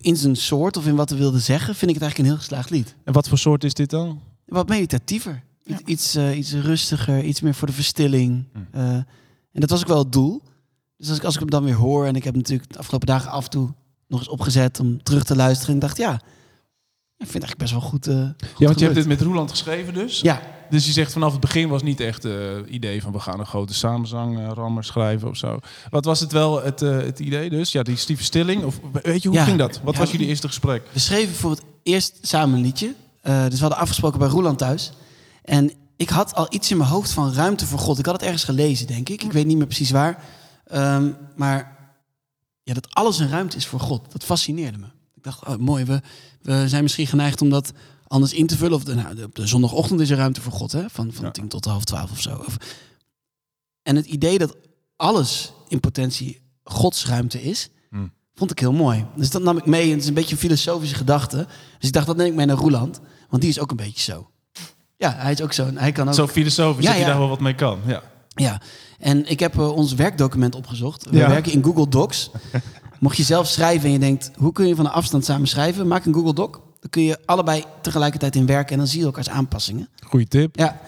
in 0.00 0.16
zijn 0.16 0.36
soort 0.36 0.76
of 0.76 0.86
in 0.86 0.94
wat 0.94 1.10
we 1.10 1.16
wilden 1.16 1.40
zeggen, 1.40 1.74
vind 1.74 1.90
ik 1.90 1.96
het 1.96 2.02
eigenlijk 2.02 2.18
een 2.18 2.36
heel 2.36 2.46
geslaagd 2.46 2.70
lied. 2.70 2.94
En 3.04 3.12
wat 3.12 3.28
voor 3.28 3.38
soort 3.38 3.64
is 3.64 3.74
dit 3.74 3.90
dan? 3.90 4.20
Wat 4.46 4.68
meditatiever. 4.68 5.42
Iets, 5.84 6.14
eh, 6.14 6.38
iets 6.38 6.52
rustiger, 6.52 7.24
iets 7.24 7.40
meer 7.40 7.54
voor 7.54 7.66
de 7.66 7.72
verstilling. 7.72 8.44
Eh, 8.70 8.94
en 9.52 9.60
dat 9.60 9.70
was 9.70 9.80
ook 9.80 9.88
wel 9.88 9.98
het 9.98 10.12
doel. 10.12 10.42
Dus 10.96 11.08
als 11.08 11.18
ik, 11.18 11.24
als 11.24 11.34
ik 11.34 11.40
hem 11.40 11.50
dan 11.50 11.64
weer 11.64 11.74
hoor, 11.74 12.06
en 12.06 12.14
ik 12.16 12.24
heb 12.24 12.32
hem 12.32 12.42
natuurlijk 12.42 12.72
de 12.72 12.78
afgelopen 12.78 13.06
dagen 13.06 13.30
af 13.30 13.44
en 13.44 13.50
toe 13.50 13.74
nog 14.08 14.20
eens 14.20 14.28
opgezet 14.28 14.80
om 14.80 15.02
terug 15.02 15.24
te 15.24 15.36
luisteren. 15.36 15.74
En 15.74 15.80
dacht, 15.80 15.96
ja, 15.96 16.20
ik 17.22 17.30
vind 17.30 17.44
het 17.44 17.52
eigenlijk 17.52 17.58
best 17.58 17.72
wel 17.72 17.80
goed. 17.80 18.06
eh, 18.06 18.48
goed 18.50 18.58
Ja, 18.58 18.66
want 18.66 18.78
je 18.78 18.84
hebt 18.84 18.96
dit 18.96 19.06
met 19.06 19.20
Roeland 19.20 19.50
geschreven 19.50 19.94
dus. 19.94 20.20
Ja, 20.20 20.42
Dus 20.70 20.86
je 20.86 20.92
zegt 20.92 21.12
vanaf 21.12 21.32
het 21.32 21.40
begin 21.40 21.68
was 21.68 21.82
niet 21.82 22.00
echt 22.00 22.22
het 22.22 22.68
idee 22.68 23.02
van 23.02 23.12
we 23.12 23.18
gaan 23.18 23.40
een 23.40 23.46
grote 23.46 23.74
samenzang 23.74 24.38
eh, 24.38 24.50
rammer 24.54 24.84
schrijven 24.84 25.28
of 25.28 25.36
zo. 25.36 25.58
Wat 25.90 26.04
was 26.04 26.20
het 26.20 26.32
wel 26.32 26.62
het, 26.62 26.82
eh, 26.82 26.96
het 26.96 27.18
idee 27.20 27.50
dus? 27.50 27.72
Ja, 27.72 27.82
die 27.82 27.96
Stieve 27.96 28.24
Stilling? 28.24 28.64
Of 28.64 28.80
weet 29.02 29.22
je, 29.22 29.28
hoe 29.28 29.36
Ja. 29.38 29.44
ging 29.44 29.58
dat? 29.58 29.80
Wat 29.82 29.94
Ja. 29.94 30.00
was 30.00 30.10
jullie 30.10 30.26
eerste 30.26 30.46
gesprek? 30.46 30.82
we 30.92 30.98
schreven 30.98 31.34
voor 31.34 31.50
het 31.50 31.62
eerst 31.82 32.18
samen 32.22 32.54
een 32.56 32.64
liedje. 32.64 32.94
Eh, 33.20 33.42
dus 33.44 33.54
we 33.54 33.60
hadden 33.60 33.78
afgesproken 33.78 34.18
bij 34.18 34.28
Roeland 34.28 34.58
thuis. 34.58 34.92
En 35.44 35.72
ik 35.96 36.08
had 36.08 36.34
al 36.34 36.46
iets 36.50 36.70
in 36.70 36.76
mijn 36.76 36.90
hoofd 36.90 37.10
van 37.12 37.32
ruimte 37.32 37.66
voor 37.66 37.78
God. 37.78 37.98
Ik 37.98 38.04
had 38.06 38.14
het 38.14 38.22
ergens 38.24 38.44
gelezen, 38.44 38.86
denk 38.86 39.08
ik. 39.08 39.22
Ik 39.22 39.32
weet 39.32 39.46
niet 39.46 39.56
meer 39.56 39.66
precies 39.66 39.90
waar. 39.90 40.24
Ehm, 40.66 41.10
maar 41.36 41.76
ja, 42.62 42.74
dat 42.74 42.94
alles 42.94 43.18
een 43.18 43.28
ruimte 43.28 43.56
is 43.56 43.66
voor 43.66 43.80
God, 43.80 44.12
dat 44.12 44.24
fascineerde 44.24 44.78
me. 44.78 44.86
Ik 45.24 45.28
dacht, 45.30 45.46
oh, 45.46 45.56
mooi, 45.56 45.84
we, 45.84 46.00
we 46.42 46.68
zijn 46.68 46.82
misschien 46.82 47.06
geneigd 47.06 47.40
om 47.42 47.50
dat 47.50 47.72
anders 48.06 48.32
in 48.32 48.46
te 48.46 48.56
vullen. 48.56 48.76
Of 48.76 48.84
de, 48.84 48.94
nou, 48.94 49.14
de, 49.14 49.24
op 49.24 49.34
de 49.34 49.46
zondagochtend 49.46 50.00
is 50.00 50.10
er 50.10 50.16
ruimte 50.16 50.40
voor 50.40 50.52
God, 50.52 50.72
hè? 50.72 50.84
van, 50.90 51.12
van 51.12 51.24
Ja. 51.24 51.30
tien 51.30 51.48
tot 51.48 51.64
half 51.64 51.84
twaalf 51.84 52.10
of 52.10 52.20
zo. 52.20 52.36
Of, 52.46 52.56
en 53.82 53.96
het 53.96 54.06
idee 54.06 54.38
dat 54.38 54.56
alles 54.96 55.52
in 55.68 55.80
potentie 55.80 56.40
Gods 56.64 57.06
ruimte 57.06 57.42
is, 57.42 57.68
Hmm. 57.90 58.12
vond 58.34 58.50
ik 58.50 58.58
heel 58.58 58.72
mooi. 58.72 59.06
Dus 59.16 59.30
dat 59.30 59.42
nam 59.42 59.56
ik 59.58 59.66
mee. 59.66 59.84
En 59.84 59.90
het 59.90 60.00
is 60.00 60.06
een 60.08 60.14
beetje 60.14 60.32
een 60.32 60.38
filosofische 60.40 60.94
gedachte. 60.94 61.36
Dus 61.78 61.88
ik 61.88 61.92
dacht, 61.94 62.06
dat 62.06 62.16
neem 62.16 62.26
ik 62.26 62.34
mee 62.34 62.46
naar 62.46 62.56
Roeland. 62.56 63.00
Want 63.28 63.42
die 63.42 63.50
is 63.50 63.58
ook 63.58 63.70
een 63.70 63.76
beetje 63.76 64.02
zo. 64.12 64.30
Ja, 64.96 65.14
hij 65.16 65.32
is 65.32 65.40
ook 65.42 65.52
zo. 65.52 65.70
Hij 65.74 65.92
kan 65.92 66.08
ook... 66.08 66.14
Zo 66.14 66.26
filosofisch 66.26 66.84
Ja, 66.84 66.90
dat 66.90 67.00
je 67.00 67.06
daar 67.06 67.18
wel 67.18 67.28
wat 67.28 67.40
mee 67.40 67.54
kan. 67.54 67.80
Ja. 67.86 68.02
Ja, 68.28 68.60
en 68.98 69.30
ik 69.30 69.40
heb 69.40 69.58
eh, 69.58 69.72
ons 69.76 69.94
werkdocument 69.94 70.54
opgezocht. 70.54 71.04
We 71.10 71.16
Ja. 71.16 71.28
werken 71.28 71.52
in 71.52 71.64
Google 71.64 71.88
Docs. 71.88 72.30
Mocht 73.02 73.16
je 73.16 73.22
zelf 73.22 73.48
schrijven 73.48 73.84
en 73.86 73.92
je 73.92 73.98
denkt, 73.98 74.30
hoe 74.36 74.52
kun 74.52 74.66
je 74.66 74.74
van 74.74 74.84
een 74.84 74.90
afstand 74.90 75.24
samen 75.24 75.46
schrijven? 75.48 75.86
Maak 75.88 76.04
een 76.04 76.14
Google 76.14 76.34
Doc. 76.34 76.50
Dan 76.52 76.90
kun 76.90 77.02
je 77.02 77.18
allebei 77.24 77.64
tegelijkertijd 77.80 78.36
in 78.36 78.46
werken 78.46 78.72
en 78.72 78.78
dan 78.78 78.86
zie 78.86 78.98
je 78.98 79.04
elkaars 79.04 79.28
aanpassingen. 79.28 79.88
Goeie 80.06 80.28
tip. 80.28 80.56
Ja. 80.58 80.80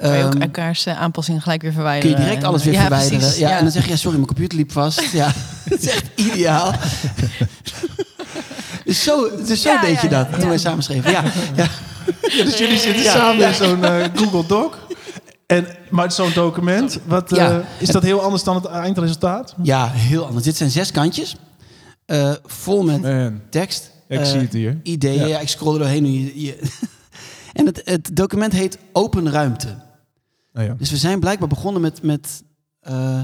Kan 0.00 0.18
je 0.18 0.24
ook 0.24 0.32
Ehm, 0.32 0.42
elkaars 0.42 0.86
eh, 0.86 1.00
aanpassingen 1.00 1.40
gelijk 1.42 1.62
weer 1.62 1.70
kun 1.70 1.80
verwijderen. 1.80 2.18
je 2.18 2.24
direct 2.24 2.44
alles 2.44 2.64
weer 2.64 2.72
ja, 2.74 2.80
verwijderen. 2.80 3.18
precies, 3.18 3.38
ja, 3.38 3.56
En 3.56 3.62
dan 3.62 3.72
zeg 3.72 3.84
je, 3.84 3.90
ja, 3.90 3.96
sorry, 3.96 4.16
mijn 4.16 4.26
computer 4.28 4.58
liep 4.58 4.72
vast. 4.72 5.00
Ja, 5.12 5.32
het 5.70 5.82
is 5.82 5.88
echt 5.90 6.04
ideaal. 6.14 6.72
dus 8.84 9.02
zo, 9.02 9.36
dus 9.46 9.62
zo 9.62 9.70
Ja, 9.70 9.80
deed 9.80 9.94
ja, 9.94 10.02
je 10.02 10.08
dat 10.08 10.28
ja, 10.30 10.38
toen 10.38 10.48
wij 10.48 10.58
samen 10.58 10.82
schreven. 10.82 11.10
Ja, 11.10 11.22
ja. 11.56 11.66
Ja, 12.36 12.44
dus 12.44 12.58
jullie 12.58 12.78
zitten 12.78 13.02
Ja. 13.02 13.12
samen 13.12 13.46
in 13.48 13.54
zo'n 13.54 13.84
eh, 13.84 14.04
Google 14.14 14.46
Doc. 14.46 14.72
En, 15.46 15.66
maar 15.90 16.12
zo'n 16.12 16.32
document, 16.34 16.98
wat, 17.04 17.32
eh, 17.32 17.56
is 17.78 17.88
dat 17.88 18.02
heel 18.02 18.20
anders 18.22 18.42
dan 18.44 18.54
het 18.54 18.64
eindresultaat? 18.64 19.54
ja, 19.62 19.90
heel 19.90 20.26
anders. 20.26 20.44
Dit 20.44 20.56
zijn 20.56 20.70
zes 20.70 20.90
kantjes. 20.90 21.36
Eh, 22.08 22.32
vol 22.44 22.82
met 22.84 23.02
Man, 23.02 23.40
tekst. 23.50 23.90
ik 24.08 24.18
eh, 24.18 24.24
zie 24.26 24.40
het 24.40 24.52
hier. 24.52 24.80
Ideeën. 24.82 25.20
Ja. 25.20 25.26
Ja. 25.26 25.38
ik 25.40 25.48
scroll 25.48 25.72
er 25.72 25.78
doorheen. 25.78 26.12
Je, 26.12 26.40
je- 26.40 26.60
en 27.58 27.66
het, 27.66 27.80
het 27.84 28.16
document 28.16 28.52
heet 28.52 28.78
Open 28.92 29.30
Ruimte. 29.30 29.76
Nou 30.52 30.66
ja. 30.66 30.74
Dus 30.78 30.90
we 30.90 30.96
zijn 30.96 31.20
blijkbaar 31.20 31.48
begonnen 31.48 31.82
met, 31.82 32.02
met 32.02 32.42
eh, 32.80 33.22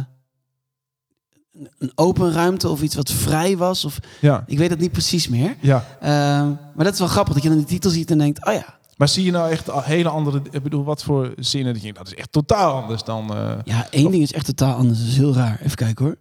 een- 1.78 1.92
open 1.94 2.32
ruimte 2.32 2.68
of 2.68 2.82
iets 2.82 2.94
wat 2.94 3.10
vrij 3.10 3.56
was. 3.56 3.84
Of, 3.84 3.98
Ja, 4.20 4.44
ik 4.46 4.58
weet 4.58 4.70
het 4.70 4.78
niet 4.80 4.92
precies 4.92 5.28
meer. 5.28 5.56
ja. 5.60 5.84
Ehm, 6.00 6.48
maar 6.74 6.84
dat 6.84 6.92
is 6.92 6.98
wel 6.98 7.08
grappig 7.08 7.34
dat 7.34 7.42
je 7.42 7.48
dan 7.48 7.58
die 7.58 7.66
titel 7.66 7.90
ziet 7.90 8.10
en 8.10 8.18
denkt, 8.18 8.46
oh 8.46 8.52
ja, 8.52 8.78
Maar 8.96 9.08
zie 9.08 9.24
je 9.24 9.30
nou 9.30 9.50
echt 9.50 9.68
een 9.68 9.82
hele 9.82 10.08
andere... 10.08 10.42
Ik 10.50 10.62
bedoel, 10.62 10.84
wat 10.84 11.02
voor 11.02 11.32
zinnen? 11.36 11.74
Dat 11.82 11.94
dat 11.94 12.06
is 12.06 12.14
echt 12.14 12.32
totaal 12.32 12.82
anders 12.82 13.02
dan... 13.04 13.34
eh, 13.36 13.52
ja, 13.64 13.86
één 13.90 14.10
ding 14.10 14.22
is 14.22 14.32
echt 14.32 14.46
totaal 14.46 14.74
anders. 14.76 14.98
Dat 14.98 15.08
is 15.08 15.16
heel 15.16 15.34
raar. 15.34 15.60
Even 15.62 15.76
kijken 15.76 16.04
hoor. 16.04 16.16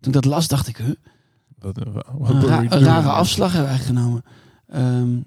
Toen 0.00 0.14
ik 0.14 0.22
dat 0.22 0.24
las, 0.24 0.48
dacht 0.48 0.68
ik, 0.68 0.76
huh? 0.76 0.94
Wat, 1.74 1.78
eh, 1.78 2.02
wat 2.18 2.30
Een, 2.30 2.46
ra- 2.46 2.78
rare 2.78 3.08
afslag 3.08 3.52
hebben 3.52 3.70
we 3.70 3.76
eigenlijk 3.76 3.98
genomen. 3.98 4.24
Ehm, 4.66 5.20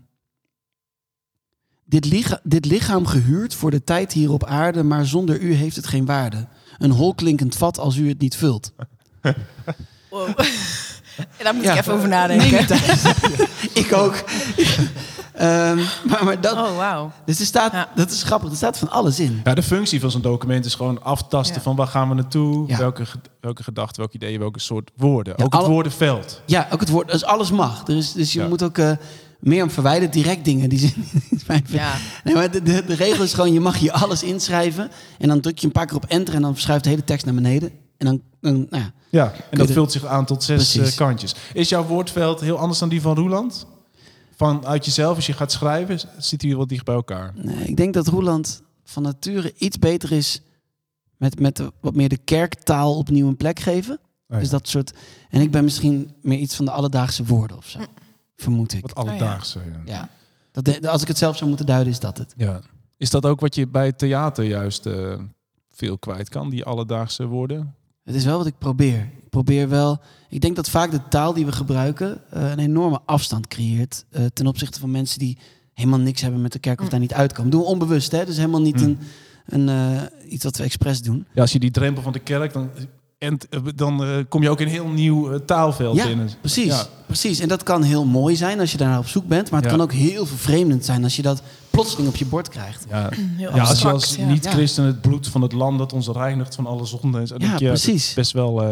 dit, 1.85 2.05
licha- 2.05 2.39
dit 2.43 2.65
lichaam 2.65 3.05
gehuurd 3.05 3.53
voor 3.53 3.71
de 3.71 3.83
tijd 3.83 4.13
hier 4.13 4.31
op 4.31 4.43
aarde, 4.45 4.83
maar 4.83 5.05
zonder 5.05 5.39
u 5.39 5.53
heeft 5.53 5.75
het 5.75 5.87
geen 5.87 6.05
waarde. 6.05 6.47
Een 6.77 6.91
holklinkend 6.91 7.55
vat 7.55 7.77
als 7.79 7.95
u 7.95 8.07
het 8.09 8.19
niet 8.19 8.35
vult. 8.35 8.73
Wow. 10.09 10.27
Daar 11.43 11.53
moet 11.55 11.63
Ja. 11.63 11.73
ik 11.73 11.79
even 11.79 11.93
over 11.93 12.07
nadenken. 12.07 12.77
Ik 13.83 13.93
ook. 13.93 14.13
Ehm, 15.39 15.77
maar 16.09 16.23
maar 16.23 16.41
dat, 16.41 16.53
Oh, 16.53 16.77
wauw. 16.77 17.11
dus 17.25 17.39
er 17.39 17.45
staat, 17.45 17.71
Ja. 17.71 17.89
dat 17.95 18.11
is 18.11 18.23
grappig, 18.23 18.49
er 18.49 18.55
staat 18.55 18.77
van 18.77 18.89
alles 18.89 19.19
in. 19.19 19.41
Ja, 19.43 19.53
de 19.53 19.63
functie 19.63 19.99
van 19.99 20.11
zo'n 20.11 20.21
document 20.21 20.65
is 20.65 20.75
gewoon 20.75 21.03
aftasten 21.03 21.55
Ja. 21.55 21.61
van 21.61 21.75
waar 21.75 21.87
gaan 21.87 22.09
we 22.09 22.15
naartoe, 22.15 22.67
Ja. 22.67 22.77
welke, 22.77 23.03
welke 23.41 23.63
gedachten, 23.63 23.97
welke 23.99 24.15
ideeën, 24.15 24.39
welke 24.39 24.59
soort 24.59 24.91
woorden. 24.95 25.33
Ja, 25.37 25.43
ook 25.43 25.53
het 25.53 25.65
woordenveld. 25.65 26.41
Ja, 26.45 26.67
ook 26.71 26.79
het 26.79 26.89
woord, 26.89 27.11
dus 27.11 27.23
alles 27.25 27.51
mag. 27.51 27.87
Er 27.87 27.95
is, 27.95 28.11
dus 28.11 28.33
je 28.33 28.39
Ja. 28.41 28.47
moet 28.47 28.63
ook 28.63 28.77
eh, 28.77 28.91
meer 29.39 29.63
om 29.63 29.69
verwijderd 29.69 30.13
direct 30.13 30.45
dingen 30.45 30.69
die 30.69 30.79
ze 30.79 30.91
niet 31.29 31.43
fijn 31.43 31.63
vinden. 31.65 31.85
Ja. 31.85 31.93
Nee, 32.23 32.33
maar 32.33 32.51
de, 32.51 32.63
de, 32.63 32.83
de 32.85 32.95
regel 32.95 33.23
is 33.23 33.33
gewoon, 33.33 33.53
je 33.53 33.59
mag 33.59 33.77
hier 33.77 33.91
alles 33.91 34.23
inschrijven. 34.23 34.91
En 35.17 35.27
dan 35.27 35.39
druk 35.39 35.57
je 35.59 35.65
een 35.65 35.71
paar 35.71 35.85
keer 35.85 35.95
op 35.95 36.05
enter 36.05 36.33
en 36.33 36.41
dan 36.41 36.53
verschuift 36.53 36.83
de 36.83 36.89
hele 36.89 37.03
tekst 37.03 37.25
naar 37.25 37.35
beneden. 37.35 37.71
En 37.97 38.05
dan, 38.05 38.21
dan 38.41 38.67
nou 38.69 38.83
ja, 38.83 38.91
Ja, 39.09 39.33
en 39.49 39.57
dat 39.57 39.71
vult 39.71 39.91
zich 39.91 40.05
aan 40.05 40.25
tot 40.25 40.43
zes 40.43 40.71
Precies. 40.71 40.91
eh, 40.91 40.97
kantjes. 40.97 41.35
Is 41.53 41.69
jouw 41.69 41.83
woordveld 41.85 42.39
heel 42.41 42.57
anders 42.57 42.79
dan 42.79 42.89
die 42.89 43.01
van 43.01 43.15
Roeland? 43.15 43.65
Vanuit 44.39 44.85
jezelf, 44.85 45.15
als 45.15 45.25
je 45.25 45.33
gaat 45.33 45.51
schrijven, 45.51 45.99
zit 46.17 46.41
hij 46.41 46.55
wat 46.55 46.69
dicht 46.69 46.85
bij 46.85 46.95
elkaar? 46.95 47.33
Nee, 47.35 47.67
ik 47.67 47.77
denk 47.77 47.93
dat 47.93 48.07
Roeland 48.07 48.61
van 48.83 49.03
nature 49.03 49.53
iets 49.57 49.79
beter 49.79 50.11
is 50.11 50.41
met, 51.17 51.39
met 51.39 51.55
de- 51.55 51.71
wat 51.81 51.95
meer 51.95 52.09
de 52.09 52.17
kerktaal 52.17 52.97
opnieuw 52.97 53.27
een 53.27 53.37
plek 53.37 53.59
geven. 53.59 53.93
Oh 53.95 54.01
ja, 54.27 54.39
Dus 54.39 54.49
dat 54.49 54.67
soort. 54.67 54.93
En 55.29 55.41
ik 55.41 55.51
ben 55.51 55.63
misschien 55.63 56.11
meer 56.21 56.37
iets 56.37 56.55
van 56.55 56.65
de 56.65 56.71
alledaagse 56.71 57.25
woorden 57.25 57.57
of 57.57 57.65
zo. 57.67 57.79
Vermoed 58.35 58.73
ik. 58.73 58.81
Wat 58.81 58.95
alledaagse. 58.95 59.59
Ja. 59.59 59.81
Ja. 59.93 60.09
Dat 60.51 60.65
de- 60.65 60.89
als 60.89 61.01
ik 61.01 61.07
het 61.07 61.17
zelf 61.17 61.35
zou 61.37 61.47
moeten 61.49 61.65
duiden, 61.67 61.93
is 61.93 61.99
dat 61.99 62.17
het. 62.17 62.33
Ja. 62.37 62.61
Is 62.97 63.09
dat 63.09 63.25
ook 63.25 63.39
wat 63.39 63.55
je 63.55 63.67
bij 63.67 63.91
theater 63.91 64.43
juist 64.43 64.85
eh, 64.85 65.19
veel 65.71 65.97
kwijt 65.97 66.29
kan, 66.29 66.49
die 66.49 66.63
alledaagse 66.65 67.25
woorden? 67.25 67.75
Het 68.09 68.17
is 68.17 68.25
wel 68.25 68.37
wat 68.37 68.47
ik 68.47 68.57
probeer. 68.57 68.99
Ik 68.99 69.29
probeer 69.29 69.69
wel. 69.69 69.99
Ik 70.29 70.41
denk 70.41 70.55
dat 70.55 70.69
vaak 70.69 70.91
de 70.91 71.07
taal 71.09 71.33
die 71.33 71.45
we 71.45 71.51
gebruiken 71.51 72.21
eh, 72.31 72.49
een 72.51 72.59
enorme 72.59 72.99
afstand 73.05 73.47
creëert 73.47 74.05
eh, 74.09 74.25
ten 74.33 74.47
opzichte 74.47 74.79
van 74.79 74.91
mensen 74.91 75.19
die 75.19 75.37
helemaal 75.73 75.99
niks 75.99 76.21
hebben 76.21 76.41
met 76.41 76.51
de 76.51 76.59
kerk 76.59 76.81
of 76.81 76.89
daar 76.89 76.99
niet 76.99 77.13
uitkomen. 77.13 77.51
Doen 77.51 77.59
we 77.61 77.65
onbewust, 77.67 78.11
hè? 78.11 78.25
Dus 78.25 78.35
helemaal 78.37 78.61
niet 78.61 78.75
Mm. 78.87 78.97
een, 79.45 79.67
een, 79.67 79.99
eh, 79.99 80.31
iets 80.31 80.43
wat 80.43 80.57
we 80.57 80.63
expres 80.63 81.01
doen. 81.01 81.25
Ja, 81.33 81.41
als 81.41 81.51
je 81.51 81.59
die 81.59 81.71
drempel 81.71 82.03
van 82.03 82.13
de 82.13 82.19
kerk, 82.19 82.53
dan, 82.53 82.69
en, 83.17 83.37
dan 83.75 84.03
eh, 84.03 84.17
kom 84.29 84.41
je 84.41 84.49
ook 84.49 84.59
in 84.59 84.65
een 84.65 84.71
heel 84.73 84.87
nieuw 84.87 85.45
taalveld 85.45 85.95
Ja, 85.95 86.05
binnen. 86.07 86.29
precies. 86.39 86.65
Ja. 86.65 86.85
precies. 87.05 87.39
En 87.39 87.47
dat 87.47 87.63
kan 87.63 87.83
heel 87.83 88.05
mooi 88.05 88.35
zijn 88.35 88.59
als 88.59 88.71
je 88.71 88.77
daar 88.77 88.97
op 88.97 89.07
zoek 89.07 89.27
bent, 89.27 89.49
maar 89.49 89.61
het 89.61 89.69
Ja. 89.71 89.75
kan 89.75 89.85
ook 89.85 89.93
heel 89.93 90.25
vervreemdend 90.25 90.85
zijn 90.85 91.03
als 91.03 91.15
je 91.15 91.21
dat 91.21 91.41
plotseling 91.69 92.07
op 92.09 92.15
je 92.15 92.25
bord 92.25 92.49
krijgt. 92.49 92.85
Ja. 92.89 93.09
Heel 93.37 93.55
Ja, 93.55 93.61
als 93.63 93.81
je 93.81 93.87
als 93.91 94.15
ja. 94.15 94.25
niet-christen 94.25 94.83
het 94.83 95.01
bloed 95.01 95.27
van 95.27 95.41
het 95.41 95.51
land 95.53 95.77
dat 95.77 95.93
ons 95.93 96.07
reinigt 96.07 96.55
van 96.55 96.65
alle 96.65 96.85
zonden. 96.85 97.21
is, 97.21 97.29
dan 97.29 97.39
Ja, 97.41 97.55
precies. 97.55 98.13
Best 98.13 98.31
wel. 98.31 98.61
eh, 98.63 98.69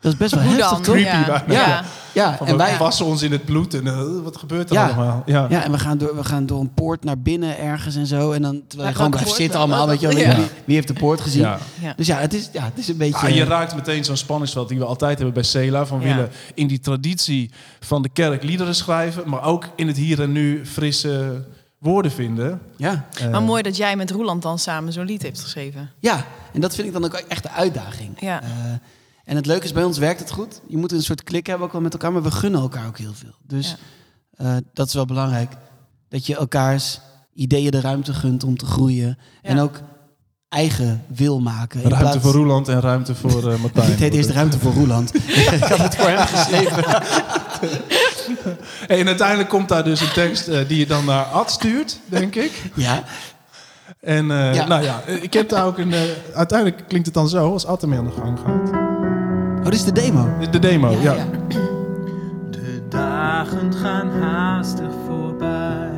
Dat 0.00 0.12
is 0.12 0.18
best 0.18 0.34
wel 0.34 0.42
heftig, 0.42 0.68
dan? 0.70 0.82
Creepy 0.82 1.00
Ja. 1.00 1.26
bijna. 1.46 1.52
Ja. 1.68 1.84
Ja, 2.14 2.36
van 2.36 2.46
en 2.46 2.52
we 2.52 2.58
wij, 2.58 2.76
wassen 2.78 3.06
ons 3.06 3.22
in 3.22 3.32
het 3.32 3.44
bloed 3.44 3.74
en 3.74 3.86
eh, 3.86 4.02
wat 4.22 4.36
gebeurt 4.36 4.68
er 4.70 4.74
Ja. 4.76 4.86
allemaal? 4.86 5.22
Ja. 5.26 5.46
Ja, 5.50 5.64
en 5.64 5.70
we 5.72 5.78
gaan, 5.78 5.98
door, 5.98 6.16
we 6.16 6.24
gaan 6.24 6.46
door 6.46 6.60
een 6.60 6.74
poort 6.74 7.04
naar 7.04 7.18
binnen 7.18 7.58
ergens 7.58 7.96
en 7.96 8.06
zo. 8.06 8.32
En 8.32 8.42
dan 8.42 8.62
terwijl 8.68 8.88
je 8.90 8.94
gewoon 8.96 9.10
blijft 9.10 9.30
zitten 9.34 9.58
allemaal. 9.58 9.86
Weet 9.88 10.00
je 10.00 10.06
wel, 10.08 10.16
Ja. 10.18 10.36
wie, 10.36 10.44
wie 10.64 10.74
heeft 10.74 10.88
de 10.88 10.94
poort 10.94 11.20
gezien? 11.20 11.40
Ja. 11.42 11.58
Ja. 11.80 11.92
Dus 11.96 12.06
ja, 12.06 12.18
het 12.18 12.34
is, 12.34 12.48
ja, 12.52 12.64
het 12.64 12.78
is 12.78 12.88
een 12.88 12.96
beetje... 12.96 13.26
Ah, 13.26 13.34
je 13.34 13.44
raakt 13.44 13.74
meteen 13.74 14.04
zo'n 14.04 14.16
spanningsveld 14.16 14.68
die 14.68 14.78
we 14.78 14.84
altijd 14.84 15.16
hebben 15.16 15.34
bij 15.34 15.42
Cela. 15.42 15.86
Van 15.86 16.00
Ja. 16.00 16.06
willen 16.06 16.30
in 16.54 16.66
die 16.66 16.80
traditie 16.80 17.50
van 17.80 18.02
de 18.02 18.08
kerk 18.08 18.42
liederen 18.42 18.74
schrijven. 18.74 19.28
Maar 19.28 19.42
ook 19.44 19.68
in 19.76 19.86
het 19.86 19.96
hier 19.96 20.20
en 20.22 20.32
nu 20.32 20.66
frisse 20.66 21.44
woorden 21.82 22.10
vinden. 22.12 22.60
ja. 22.76 23.06
Eh, 23.20 23.30
Maar 23.30 23.42
mooi 23.42 23.62
dat 23.62 23.76
jij 23.76 23.96
met 23.96 24.10
Roeland 24.10 24.42
dan 24.42 24.58
samen 24.58 24.92
zo'n 24.92 25.04
lied 25.04 25.22
heeft 25.22 25.40
geschreven. 25.40 25.90
ja, 25.98 26.24
en 26.52 26.60
dat 26.60 26.74
vind 26.74 26.86
ik 26.86 26.92
dan 26.92 27.04
ook 27.04 27.14
echt 27.14 27.42
de 27.42 27.50
uitdaging. 27.50 28.20
Ja. 28.20 28.42
Eh, 28.42 28.48
en 29.24 29.36
het 29.36 29.46
leuke 29.46 29.64
is, 29.64 29.72
bij 29.72 29.84
ons 29.84 29.98
werkt 29.98 30.20
het 30.20 30.30
goed. 30.30 30.60
Je 30.68 30.76
moet 30.76 30.92
een 30.92 31.02
soort 31.02 31.22
klik 31.22 31.46
hebben 31.46 31.66
ook 31.66 31.72
wel 31.72 31.80
met 31.82 31.92
elkaar, 31.92 32.12
maar 32.12 32.22
we 32.22 32.30
gunnen 32.30 32.60
elkaar 32.60 32.86
ook 32.86 32.98
heel 32.98 33.14
veel. 33.14 33.34
Dus 33.46 33.76
eh, 34.36 34.56
dat 34.72 34.86
is 34.86 34.94
wel 34.94 35.04
belangrijk. 35.04 35.52
Dat 36.08 36.26
je 36.26 36.36
elkaars 36.36 37.00
ideeën 37.34 37.70
de 37.70 37.80
ruimte 37.80 38.14
gunt 38.14 38.44
om 38.44 38.56
te 38.56 38.66
groeien. 38.66 39.18
En 39.42 39.58
ook 39.60 39.80
eigen 40.48 41.04
wil 41.08 41.40
maken. 41.40 41.80
Ruimte 41.80 41.98
plaats- 41.98 42.18
voor 42.18 42.32
Roeland 42.32 42.68
en 42.68 42.80
ruimte 42.80 43.14
voor 43.14 43.52
eh 43.52 43.58
Martijn. 43.62 43.90
Het 43.90 43.98
heet 43.98 44.14
eerst 44.14 44.30
ruimte 44.30 44.58
voor 44.58 44.72
Roeland. 44.72 45.14
ik 45.54 45.64
had 45.64 45.78
het 45.78 45.96
voor 45.96 46.08
hem 46.08 46.26
geschreven. 46.26 46.84
Hey, 48.88 49.00
en 49.00 49.06
uiteindelijk 49.06 49.48
komt 49.48 49.68
daar 49.68 49.84
dus 49.84 50.00
een 50.00 50.12
tekst 50.12 50.48
eh, 50.48 50.58
die 50.68 50.78
je 50.78 50.86
dan 50.86 51.04
naar 51.04 51.24
Ad 51.24 51.50
stuurt, 51.50 51.98
denk 52.06 52.34
ik. 52.34 52.62
Ja, 52.74 53.02
En 54.00 54.30
eh, 54.30 54.54
Ja. 54.54 54.66
nou 54.66 54.82
ja, 54.82 55.00
ik 55.06 55.32
heb 55.32 55.48
daar 55.48 55.66
ook 55.66 55.78
een... 55.78 55.92
eh, 55.92 56.00
uiteindelijk 56.34 56.82
klinkt 56.88 57.06
het 57.06 57.14
dan 57.14 57.28
zo, 57.28 57.52
als 57.52 57.66
Ad 57.66 57.82
ermee 57.82 57.98
aan 57.98 58.04
de 58.04 58.12
gang 58.20 58.38
gaat. 58.38 58.70
oh, 59.58 59.64
dit 59.64 59.74
is 59.74 59.84
de 59.84 59.92
demo. 59.92 60.28
De 60.50 60.58
demo, 60.58 60.90
ja. 61.00 61.14
De 62.50 62.82
dagen 62.88 63.74
gaan 63.74 64.10
haastig 64.20 64.90
voorbij. 65.06 65.90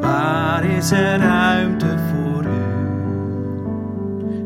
Waar 0.00 0.64
is 0.64 0.90
er 0.90 1.18
ruimte 1.18 1.86
voor 2.10 2.44
u? 2.44 2.50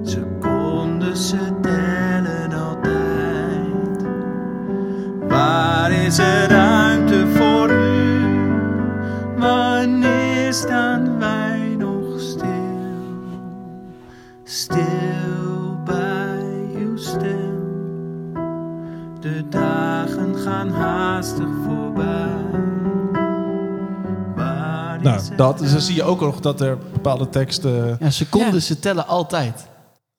Seconden, 0.04 1.16
ze 1.16 1.38
tellen 1.62 2.15
staan 10.60 11.18
wij 11.18 11.75
nog 11.78 12.20
stil? 12.20 12.44
Stil 14.44 15.82
bij 15.84 16.44
uw 16.75 16.96
stem. 16.96 17.54
De 19.20 19.44
dagen 19.50 20.36
gaan 20.36 20.68
haastig 20.70 21.48
voorbij. 21.64 22.34
Nou, 25.02 25.16
is 25.20 25.28
dat, 25.36 25.58
dus 25.58 25.72
dan 25.72 25.80
zie 25.80 25.94
je 25.94 26.02
ook 26.02 26.20
nog 26.20 26.40
dat 26.40 26.60
er 26.60 26.78
bepaalde 26.92 27.28
teksten... 27.28 27.96
Ja, 28.00 28.10
seconden, 28.10 28.52
Ja. 28.54 28.58
ze 28.58 28.78
tellen 28.78 29.06
altijd. 29.06 29.66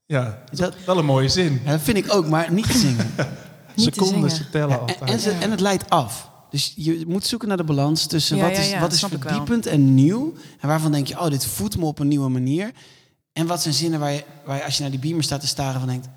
Ja, 0.05 0.37
Is 0.51 0.57
dat, 0.59 0.75
wel 0.85 0.97
een 0.97 1.05
mooie 1.05 1.29
zin. 1.29 1.61
ja, 1.65 1.71
dat 1.71 1.81
vind 1.81 1.97
ik 1.97 2.13
ook, 2.13 2.27
maar 2.27 2.51
niet 2.51 2.65
zingen. 2.65 3.05
Niet 3.75 3.93
te 3.93 3.93
Seconden, 4.03 4.29
zingen. 4.29 4.45
ze 4.45 4.49
tellen 4.49 4.73
En, 4.75 4.79
altijd. 4.79 5.09
en, 5.09 5.19
ze, 5.19 5.31
en 5.31 5.51
het 5.51 5.59
leidt 5.59 5.89
af. 5.89 6.29
Dus 6.49 6.73
je 6.75 7.03
moet 7.07 7.25
zoeken 7.25 7.47
naar 7.47 7.57
de 7.57 7.63
balans 7.63 8.05
tussen 8.05 8.37
Ja, 8.37 8.49
wat 8.49 8.57
is, 8.57 8.69
ja, 8.69 8.79
wat 8.79 8.93
is 8.93 8.99
verdiepend 9.03 9.65
en 9.65 9.93
nieuw. 9.93 10.33
En 10.59 10.67
waarvan 10.67 10.91
denk 10.91 11.07
je, 11.07 11.19
oh, 11.19 11.29
dit 11.29 11.45
voedt 11.45 11.77
me 11.77 11.85
op 11.85 11.99
een 11.99 12.07
nieuwe 12.07 12.29
manier. 12.29 12.71
En 13.33 13.47
wat 13.47 13.61
zijn 13.61 13.73
zinnen 13.73 13.99
waar 13.99 14.11
je, 14.11 14.23
waar 14.45 14.57
je 14.57 14.63
als 14.65 14.75
je 14.75 14.81
naar 14.81 14.91
die 14.91 14.99
beamer 14.99 15.23
staat 15.23 15.39
te 15.41 15.47
staren 15.47 15.79
van 15.79 15.89
denkt... 15.89 16.07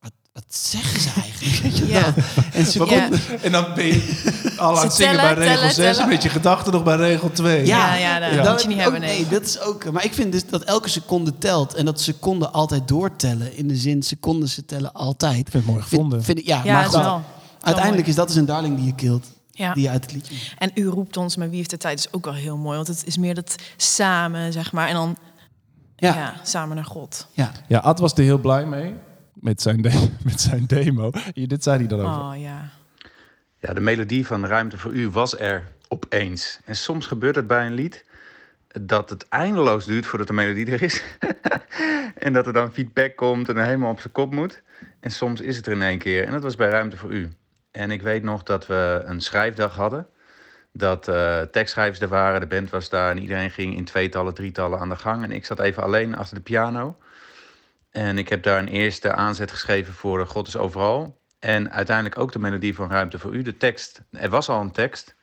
Wat, 0.00 0.12
wat 0.32 0.44
zeggen 0.48 1.00
ze 1.00 1.08
eigenlijk? 1.22 1.56
Weet 1.62 1.76
je 1.78 1.86
Ja. 1.86 2.14
En 2.52 2.86
Ja. 2.88 3.08
En 3.42 3.52
dan 3.52 3.66
ben 3.74 3.86
je 3.86 4.54
al 4.56 4.76
aan 4.78 4.82
het 4.84 4.92
Ze 4.94 5.02
zingen 5.02 5.16
bij 5.20 5.34
regel 5.34 5.54
tellen, 5.54 5.72
6 5.74 5.94
tellen. 5.96 6.08
met 6.08 6.22
je 6.22 6.28
gedachten 6.28 6.72
nog 6.72 6.84
bij 6.84 6.96
regel 6.96 7.30
2. 7.32 7.66
Ja, 7.66 7.94
ja, 7.94 8.18
dat 8.42 8.50
moet 8.52 8.62
je 8.62 8.68
niet 8.68 8.76
ook- 8.76 8.82
hebben, 8.82 9.00
nee. 9.00 9.28
dat 9.28 9.42
is 9.42 9.60
ook. 9.60 9.90
Maar 9.90 10.04
ik 10.04 10.14
vind 10.14 10.32
dus 10.32 10.46
dat 10.46 10.62
elke 10.62 10.88
seconde 10.88 11.38
telt 11.38 11.74
en 11.74 11.84
dat 11.84 12.00
seconden 12.00 12.52
altijd 12.52 12.88
doortellen 12.88 13.56
in 13.56 13.68
de 13.68 13.76
zin 13.76 14.02
seconden 14.02 14.48
ze 14.48 14.64
tellen 14.64 14.92
altijd. 14.92 15.38
Ik 15.38 15.48
vind 15.50 15.64
het 15.64 15.72
mooi 15.72 15.82
gevonden. 15.84 16.24
Vind, 16.24 16.46
ja, 16.46 16.60
Ja, 16.64 16.72
maar 16.72 16.84
goed, 16.84 16.94
wel. 17.02 17.22
Uiteindelijk 17.66 18.06
is 18.08 18.14
dat 18.14 18.26
dus 18.28 18.36
een 18.36 18.44
darling 18.44 18.76
die 18.76 18.86
je 18.86 18.94
kilt, 18.94 19.26
Ja. 19.50 19.72
die 19.74 19.82
je 19.82 19.88
uit 19.90 20.02
het 20.04 20.12
liedje. 20.12 20.34
En 20.58 20.70
u 20.74 20.86
roept 20.86 21.16
ons, 21.16 21.36
maar 21.36 21.48
wie 21.48 21.56
heeft 21.56 21.70
de 21.70 21.76
tijd 21.76 21.98
is 21.98 22.12
ook 22.12 22.24
wel 22.24 22.34
heel 22.34 22.56
mooi. 22.56 22.76
Want 22.76 22.88
het 22.88 23.06
is 23.06 23.16
meer 23.18 23.34
dat 23.34 23.54
samen, 23.76 24.52
zeg 24.52 24.72
maar. 24.72 24.88
En 24.88 24.94
dan 24.94 25.16
Ja, 25.96 26.14
ja. 26.14 26.34
samen 26.42 26.76
naar 26.76 26.84
God. 26.84 27.28
ja. 27.32 27.52
Ja, 27.68 27.78
Ad 27.78 27.98
was 27.98 28.12
er 28.12 28.22
heel 28.24 28.38
blij 28.38 28.66
mee. 28.66 28.94
Met 29.34 29.62
zijn, 29.62 29.82
de- 29.82 30.08
met 30.24 30.40
zijn 30.40 30.66
demo. 30.66 31.10
Dit 31.34 31.62
zei 31.62 31.78
hij 31.78 31.86
dan 31.86 32.00
over. 32.00 32.20
Oh 32.22 32.40
ja. 32.40 32.68
Ja, 33.60 33.72
de 33.74 33.80
melodie 33.80 34.26
van 34.26 34.46
Ruimte 34.46 34.78
voor 34.78 34.92
U 34.92 35.10
was 35.10 35.38
er 35.38 35.62
opeens. 35.88 36.58
En 36.64 36.76
soms 36.76 37.06
gebeurt 37.06 37.36
het 37.36 37.46
bij 37.46 37.66
een 37.66 37.74
lied 37.74 38.04
dat 38.80 39.10
het 39.10 39.28
eindeloos 39.28 39.84
duurt 39.84 40.06
voordat 40.06 40.26
de 40.26 40.32
melodie 40.32 40.66
er 40.66 40.82
is. 40.82 41.02
en 42.18 42.32
dat 42.32 42.46
er 42.46 42.52
dan 42.52 42.72
feedback 42.72 43.16
komt 43.16 43.48
en 43.48 43.56
er 43.56 43.64
helemaal 43.64 43.90
op 43.90 44.00
zijn 44.00 44.12
kop 44.12 44.34
moet. 44.34 44.62
En 45.00 45.10
soms 45.10 45.40
is 45.40 45.56
het 45.56 45.66
er 45.66 45.72
in 45.72 45.82
één 45.82 45.98
keer. 45.98 46.24
En 46.26 46.32
dat 46.32 46.42
was 46.42 46.56
bij 46.56 46.68
Ruimte 46.70 46.96
voor 46.96 47.12
U. 47.12 47.28
En 47.76 47.90
ik 47.90 48.02
weet 48.02 48.22
nog 48.22 48.42
dat 48.42 48.66
we 48.66 49.02
een 49.04 49.20
schrijfdag 49.20 49.74
hadden. 49.74 50.06
Dat 50.72 51.08
eh, 51.08 51.40
tekstschrijvers 51.40 52.00
er 52.00 52.08
waren, 52.08 52.40
de 52.40 52.46
band 52.46 52.70
was 52.70 52.88
daar 52.88 53.10
en 53.10 53.18
iedereen 53.18 53.50
ging 53.50 53.76
in 53.76 53.84
tweetallen, 53.84 54.34
drietallen 54.34 54.78
aan 54.78 54.88
de 54.88 54.96
gang. 54.96 55.24
En 55.24 55.32
ik 55.32 55.44
zat 55.44 55.60
even 55.60 55.82
alleen 55.82 56.16
achter 56.16 56.36
de 56.36 56.42
piano. 56.42 56.98
En 57.90 58.18
ik 58.18 58.28
heb 58.28 58.42
daar 58.42 58.58
een 58.58 58.68
eerste 58.68 59.12
aanzet 59.12 59.50
geschreven 59.50 59.94
voor 59.94 60.20
eh, 60.20 60.28
God 60.28 60.48
is 60.48 60.56
overal. 60.56 61.20
En 61.38 61.72
uiteindelijk 61.72 62.18
ook 62.18 62.32
de 62.32 62.38
melodie 62.38 62.74
van 62.74 62.90
Ruimte 62.90 63.18
voor 63.18 63.34
U. 63.34 63.42
De 63.42 63.56
tekst, 63.56 64.02
er 64.10 64.30
was 64.30 64.48
al 64.48 64.60
een 64.60 64.72
tekst. 64.72 65.14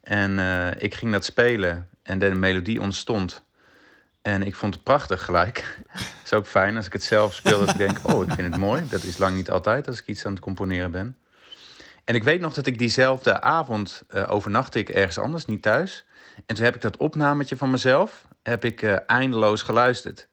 En 0.00 0.38
eh, 0.38 0.82
ik 0.82 0.94
ging 0.94 1.12
dat 1.12 1.24
spelen 1.24 1.88
en 2.02 2.18
de 2.18 2.34
melodie 2.34 2.80
ontstond. 2.80 3.44
En 4.22 4.42
ik 4.42 4.54
vond 4.54 4.74
het 4.74 4.82
prachtig 4.82 5.24
gelijk. 5.24 5.78
Het 5.88 6.14
is 6.24 6.32
ook 6.32 6.46
fijn 6.46 6.76
als 6.76 6.86
ik 6.86 6.92
het 6.92 7.04
zelf 7.04 7.34
speel 7.34 7.58
dat 7.58 7.70
ik 7.70 7.76
denk... 7.76 7.98
oh, 8.02 8.22
ik 8.22 8.32
vind 8.32 8.52
het 8.52 8.60
mooi. 8.60 8.88
Dat 8.88 9.02
is 9.02 9.18
lang 9.18 9.36
niet 9.36 9.50
altijd 9.50 9.86
als 9.86 10.00
ik 10.00 10.06
iets 10.06 10.24
aan 10.26 10.32
het 10.32 10.40
componeren 10.40 10.90
ben. 10.90 11.16
En 12.04 12.14
ik 12.14 12.24
weet 12.24 12.40
nog 12.40 12.54
dat 12.54 12.66
ik 12.66 12.78
diezelfde 12.78 13.40
avond 13.40 14.02
eh, 14.08 14.30
overnachtte 14.30 14.78
ik 14.78 14.88
ergens 14.88 15.18
anders, 15.18 15.44
niet 15.44 15.62
thuis. 15.62 16.04
En 16.46 16.54
toen 16.54 16.64
heb 16.64 16.74
ik 16.74 16.80
dat 16.80 16.96
opnametje 16.96 17.56
van 17.56 17.70
mezelf 17.70 18.26
heb 18.42 18.64
ik, 18.64 18.82
eh, 18.82 18.96
eindeloos 19.06 19.62
geluisterd. 19.62 20.28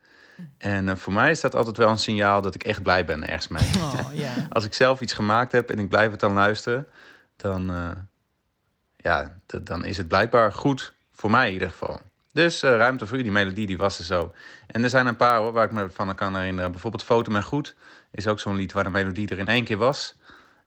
En 0.58 0.90
eh, 0.90 0.96
voor 0.96 1.14
mij 1.14 1.32
is 1.32 1.42
dat 1.42 1.56
altijd 1.56 1.78
wel 1.78 1.90
een 1.90 1.98
signaal 1.98 2.42
dat 2.42 2.56
ik 2.56 2.64
echt 2.64 2.84
blij 2.84 3.06
ben 3.06 3.28
ergens 3.28 3.48
mee. 3.48 3.70
Oh. 3.78 4.10
Als 4.50 4.66
ik 4.66 4.74
zelf 4.74 5.02
iets 5.02 5.14
gemaakt 5.14 5.52
heb 5.52 5.70
en 5.70 5.80
ik 5.80 5.90
blijf 5.90 6.12
het 6.12 6.20
dan 6.20 6.34
luisteren, 6.34 6.88
dan, 7.36 7.72
ja, 8.96 9.40
dan 9.62 9.86
is 9.86 9.98
het 9.98 10.08
blijkbaar 10.08 10.54
goed. 10.54 10.94
Voor 11.12 11.32
mij 11.32 11.48
in 11.48 11.54
ieder 11.54 11.70
geval. 11.70 12.02
Dus 12.32 12.62
Ruimte 12.62 13.08
voor 13.08 13.18
U, 13.18 13.22
die 13.22 13.32
melodie, 13.32 13.68
die 13.68 13.78
was 13.78 14.00
er 14.00 14.06
zo. 14.06 14.34
En 14.68 14.84
er 14.84 14.90
zijn 14.90 15.08
een 15.08 15.16
paar 15.16 15.38
hoor, 15.38 15.52
waar 15.52 15.66
ik 15.66 15.72
me 15.72 15.90
van 15.90 16.16
kan 16.16 16.36
herinneren. 16.36 16.72
Bijvoorbeeld 16.72 17.04
Foto 17.04 17.32
met 17.32 17.44
Goed 17.44 17.76
is 18.12 18.28
ook 18.28 18.40
zo'n 18.40 18.56
lied 18.56 18.72
waar 18.72 18.84
de 18.84 18.90
melodie 18.90 19.28
er 19.28 19.40
in 19.40 19.48
één 19.48 19.64
keer 19.64 19.78
was. 19.78 20.16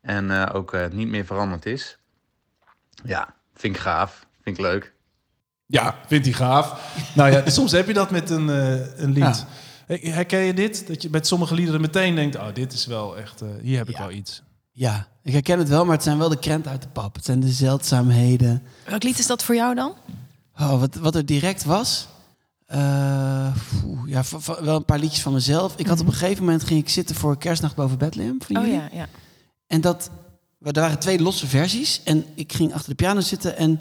En 0.03 0.31
eh, 0.31 0.55
ook 0.55 0.73
eh, 0.73 0.87
niet 0.91 1.09
meer 1.09 1.25
veranderd 1.25 1.67
is. 1.67 1.99
Ja, 3.05 3.35
vind 3.55 3.75
ik 3.77 3.81
gaaf. 3.81 4.27
Vind 4.43 4.57
ik 4.59 4.63
leuk. 4.65 4.93
Ja, 5.67 5.95
vindt 6.07 6.25
hij 6.27 6.35
gaaf. 6.35 6.97
nou 7.15 7.31
ja, 7.31 7.51
soms 7.51 7.73
heb 7.73 7.87
je 7.87 7.93
dat 7.93 8.11
met 8.11 8.31
een, 8.31 8.51
eh, 8.51 8.99
een 9.03 9.13
lied. 9.13 9.45
Herken 9.87 10.39
je 10.41 10.55
dit? 10.55 10.87
Dat 10.87 11.03
je 11.03 11.11
met 11.11 11.27
sommige 11.27 11.55
liederen 11.55 11.81
meteen 11.81 12.15
denkt... 12.15 12.37
oh, 12.37 12.47
dit 12.55 12.73
is 12.73 12.87
wel 12.87 13.17
echt... 13.19 13.41
eh, 13.43 13.49
hier 13.63 13.79
heb 13.79 13.89
ik 13.89 13.97
wel 13.97 14.11
iets. 14.11 14.43
Ja, 14.73 15.07
ik 15.23 15.33
herken 15.33 15.59
het 15.59 15.69
wel, 15.69 15.85
maar 15.85 15.95
het 15.95 16.03
zijn 16.03 16.19
wel 16.19 16.29
de 16.29 16.39
krenten 16.39 16.71
uit 16.71 16.83
de 16.83 16.89
pap. 16.89 17.15
Het 17.15 17.25
zijn 17.25 17.41
de 17.41 17.49
zeldzaamheden. 17.49 18.63
Welk 18.85 19.03
lied 19.03 19.19
is 19.19 19.27
dat 19.27 19.43
voor 19.45 19.55
jou 19.55 19.75
dan? 19.75 19.95
Oh, 20.59 20.81
wat, 20.81 20.95
wat 20.95 21.15
er 21.15 21.27
direct 21.27 21.65
was. 21.65 22.09
eh, 22.67 23.53
poeh, 23.81 24.09
ja, 24.09 24.23
wel 24.61 24.77
een 24.77 24.85
paar 24.85 24.99
liedjes 24.99 25.23
van 25.23 25.33
mezelf. 25.33 25.75
Ik 25.77 25.87
had 25.87 26.01
op 26.01 26.07
een 26.07 26.13
gegeven 26.13 26.45
moment 26.45 26.65
ging 26.65 26.81
ik 26.81 26.89
zitten 26.89 27.17
voor 27.17 27.39
Kerstnacht 27.39 27.75
boven 27.75 27.99
Bethlehem. 27.99 28.39
Van 28.47 28.57
Oh 28.57 28.67
ja, 28.67 28.89
ja. 28.93 29.07
En 29.73 29.81
dat, 29.81 30.11
er 30.63 30.73
waren 30.73 30.99
twee 30.99 31.21
losse 31.21 31.47
versies. 31.47 32.01
En 32.05 32.25
ik 32.35 32.53
ging 32.53 32.73
achter 32.75 32.89
de 32.89 32.95
piano 32.95 33.21
zitten 33.21 33.57
en 33.57 33.81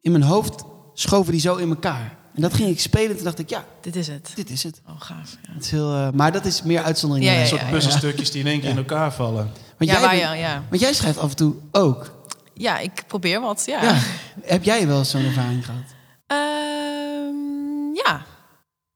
in 0.00 0.10
mijn 0.12 0.24
hoofd 0.24 0.62
schoven 0.94 1.32
die 1.32 1.40
zo 1.40 1.56
in 1.56 1.68
elkaar. 1.68 2.16
En 2.34 2.42
dat 2.42 2.54
ging 2.54 2.68
ik 2.68 2.80
spelen 2.80 3.08
en 3.10 3.14
toen 3.16 3.24
dacht 3.24 3.38
ik, 3.38 3.48
ja, 3.50 3.64
Dit 3.80 3.96
is 3.96 4.06
het. 4.06 4.32
dit 4.34 4.50
is 4.50 4.62
het. 4.62 4.80
Oh, 4.88 5.00
gaaf. 5.00 5.36
Ja, 5.42 5.52
het 5.52 5.64
is 5.64 5.70
heel, 5.70 5.94
eh, 5.94 6.10
maar 6.10 6.32
dat 6.32 6.44
is 6.44 6.62
meer 6.62 6.82
uitzondering. 6.82 7.26
Ja, 7.28 7.32
ja, 7.34 7.40
Een 7.40 7.46
soort 7.46 7.70
puzzelstukjes 7.70 8.30
die 8.30 8.40
in 8.40 8.46
één 8.46 8.60
keer 8.60 8.70
in 8.70 8.76
elkaar 8.76 9.12
vallen. 9.12 9.50
Want, 9.78 9.90
ja, 9.90 10.00
jij 10.00 10.18
bent- 10.18 10.32
je, 10.32 10.38
ja. 10.38 10.62
want 10.68 10.80
jij 10.80 10.92
schrijft 10.94 11.18
af 11.18 11.30
en 11.30 11.36
toe 11.36 11.54
ook. 11.72 12.12
ja, 12.54 12.78
ik 12.78 13.04
probeer 13.06 13.40
wat. 13.40 13.62
Ja. 13.66 13.82
Ja. 13.82 13.98
Heb 14.42 14.64
jij 14.64 14.86
wel 14.86 15.04
zo'n 15.04 15.24
ervaring 15.24 15.64
gehad? 15.64 15.82
Ehm, 16.26 17.94
ja. 18.04 18.24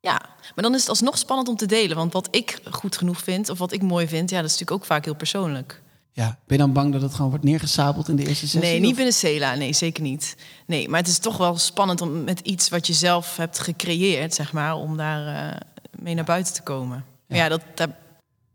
ja. 0.01 0.21
Maar 0.55 0.65
dan 0.65 0.75
is 0.75 0.81
het 0.81 0.89
alsnog 0.89 1.19
spannend 1.19 1.49
om 1.49 1.57
te 1.57 1.67
delen. 1.67 1.97
Want 1.97 2.13
wat 2.13 2.29
ik 2.31 2.59
goed 2.71 2.97
genoeg 2.97 3.21
vind, 3.21 3.49
of 3.51 3.59
wat 3.59 3.73
ik 3.73 3.83
mooi 3.83 4.09
vind, 4.09 4.31
ja, 4.31 4.37
dat 4.41 4.45
is 4.51 4.53
natuurlijk 4.59 4.81
ook 4.81 4.87
vaak 4.87 5.05
heel 5.05 5.15
persoonlijk. 5.15 5.83
Ja. 6.17 6.27
Ben 6.47 6.57
je 6.57 6.63
dan 6.65 6.73
bang 6.73 6.93
dat 6.93 7.03
het 7.03 7.15
gewoon 7.15 7.31
wordt 7.31 7.45
neergesabeld 7.45 8.09
in 8.09 8.17
de 8.17 8.27
eerste 8.27 8.49
sessie? 8.49 8.61
Nee, 8.71 8.81
niet 8.81 8.91
of- 8.91 8.97
binnen 8.97 9.15
Cela. 9.15 9.55
Nee, 9.55 9.73
zeker 9.73 10.03
niet. 10.03 10.37
Nee, 10.67 10.89
maar 10.89 11.01
het 11.01 11.09
is 11.09 11.19
toch 11.19 11.37
wel 11.37 11.57
spannend 11.59 12.01
om 12.01 12.25
met 12.25 12.41
iets 12.41 12.69
wat 12.69 12.87
je 12.87 12.93
zelf 12.93 13.37
hebt 13.37 13.59
gecreëerd, 13.59 14.35
zeg 14.35 14.53
maar, 14.53 14.75
om 14.75 14.97
daar 14.97 15.51
eh, 15.53 15.61
mee 15.99 16.15
naar 16.15 16.25
buiten 16.25 16.55
te 16.55 16.63
komen. 16.63 17.05
Maar 17.29 17.39
ja, 17.39 17.49
dat, 17.49 17.61
daar 17.75 17.89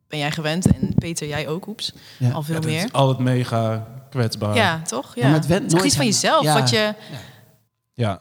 ben 0.08 0.20
jij 0.20 0.32
gewend. 0.32 0.66
En 0.68 0.94
Peter, 0.96 1.28
jij 1.28 1.48
ook, 1.48 1.68
oeps. 1.68 1.94
Ja. 2.20 2.32
Al 2.32 2.42
veel 2.44 2.62
meer. 2.62 2.84
is 2.86 2.92
altijd 2.92 3.20
mega 3.20 3.88
kwetsbaar. 4.10 4.56
Ja, 4.56 4.82
toch? 4.82 5.16
Ja. 5.16 5.24
Maar 5.26 5.34
het 5.34 5.48
went 5.48 5.72
nooit 5.72 5.86
iets 5.86 5.96
van 5.96 6.06
jezelf. 6.06 6.44
Ja. 6.44 6.60
Wat 6.60 6.70
je... 6.70 6.94
Ja. 7.94 8.20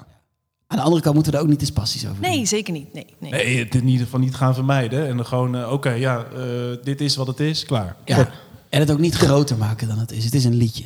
Aan 0.67 0.77
de 0.77 0.83
andere 0.83 1.03
kant 1.03 1.15
moeten 1.15 1.33
we 1.33 1.39
er 1.39 1.45
ook 1.45 1.51
niet 1.51 1.61
eens 1.61 1.73
passies 1.73 2.07
over 2.07 2.23
doen. 2.23 2.31
Nee, 2.31 2.47
zeker 2.47 2.73
niet. 2.73 2.93
Nee, 2.93 3.07
nee. 3.19 3.31
Nee, 3.31 3.59
het 3.59 3.75
in 3.75 3.89
ieder 3.89 4.05
geval 4.05 4.21
niet 4.21 4.35
gaan 4.35 4.55
vermijden. 4.55 5.09
En 5.09 5.17
dan 5.17 5.27
gewoon, 5.27 5.57
eh, 5.57 5.73
oké, 5.73 5.91
ja, 5.91 6.25
eh, 6.25 6.41
dit 6.83 7.01
is 7.01 7.17
wat 7.17 7.27
het 7.27 7.41
is, 7.41 7.65
klaar. 7.65 7.97
Ja. 8.05 8.29
En 8.71 8.81
het 8.81 8.91
ook 8.91 8.99
niet 8.99 9.15
groter 9.15 9.57
maken 9.57 9.89
dan 9.89 9.99
het 9.99 10.13
is. 10.13 10.25
Het 10.25 10.35
is 10.35 10.45
een 10.45 10.55
liedje. 10.55 10.85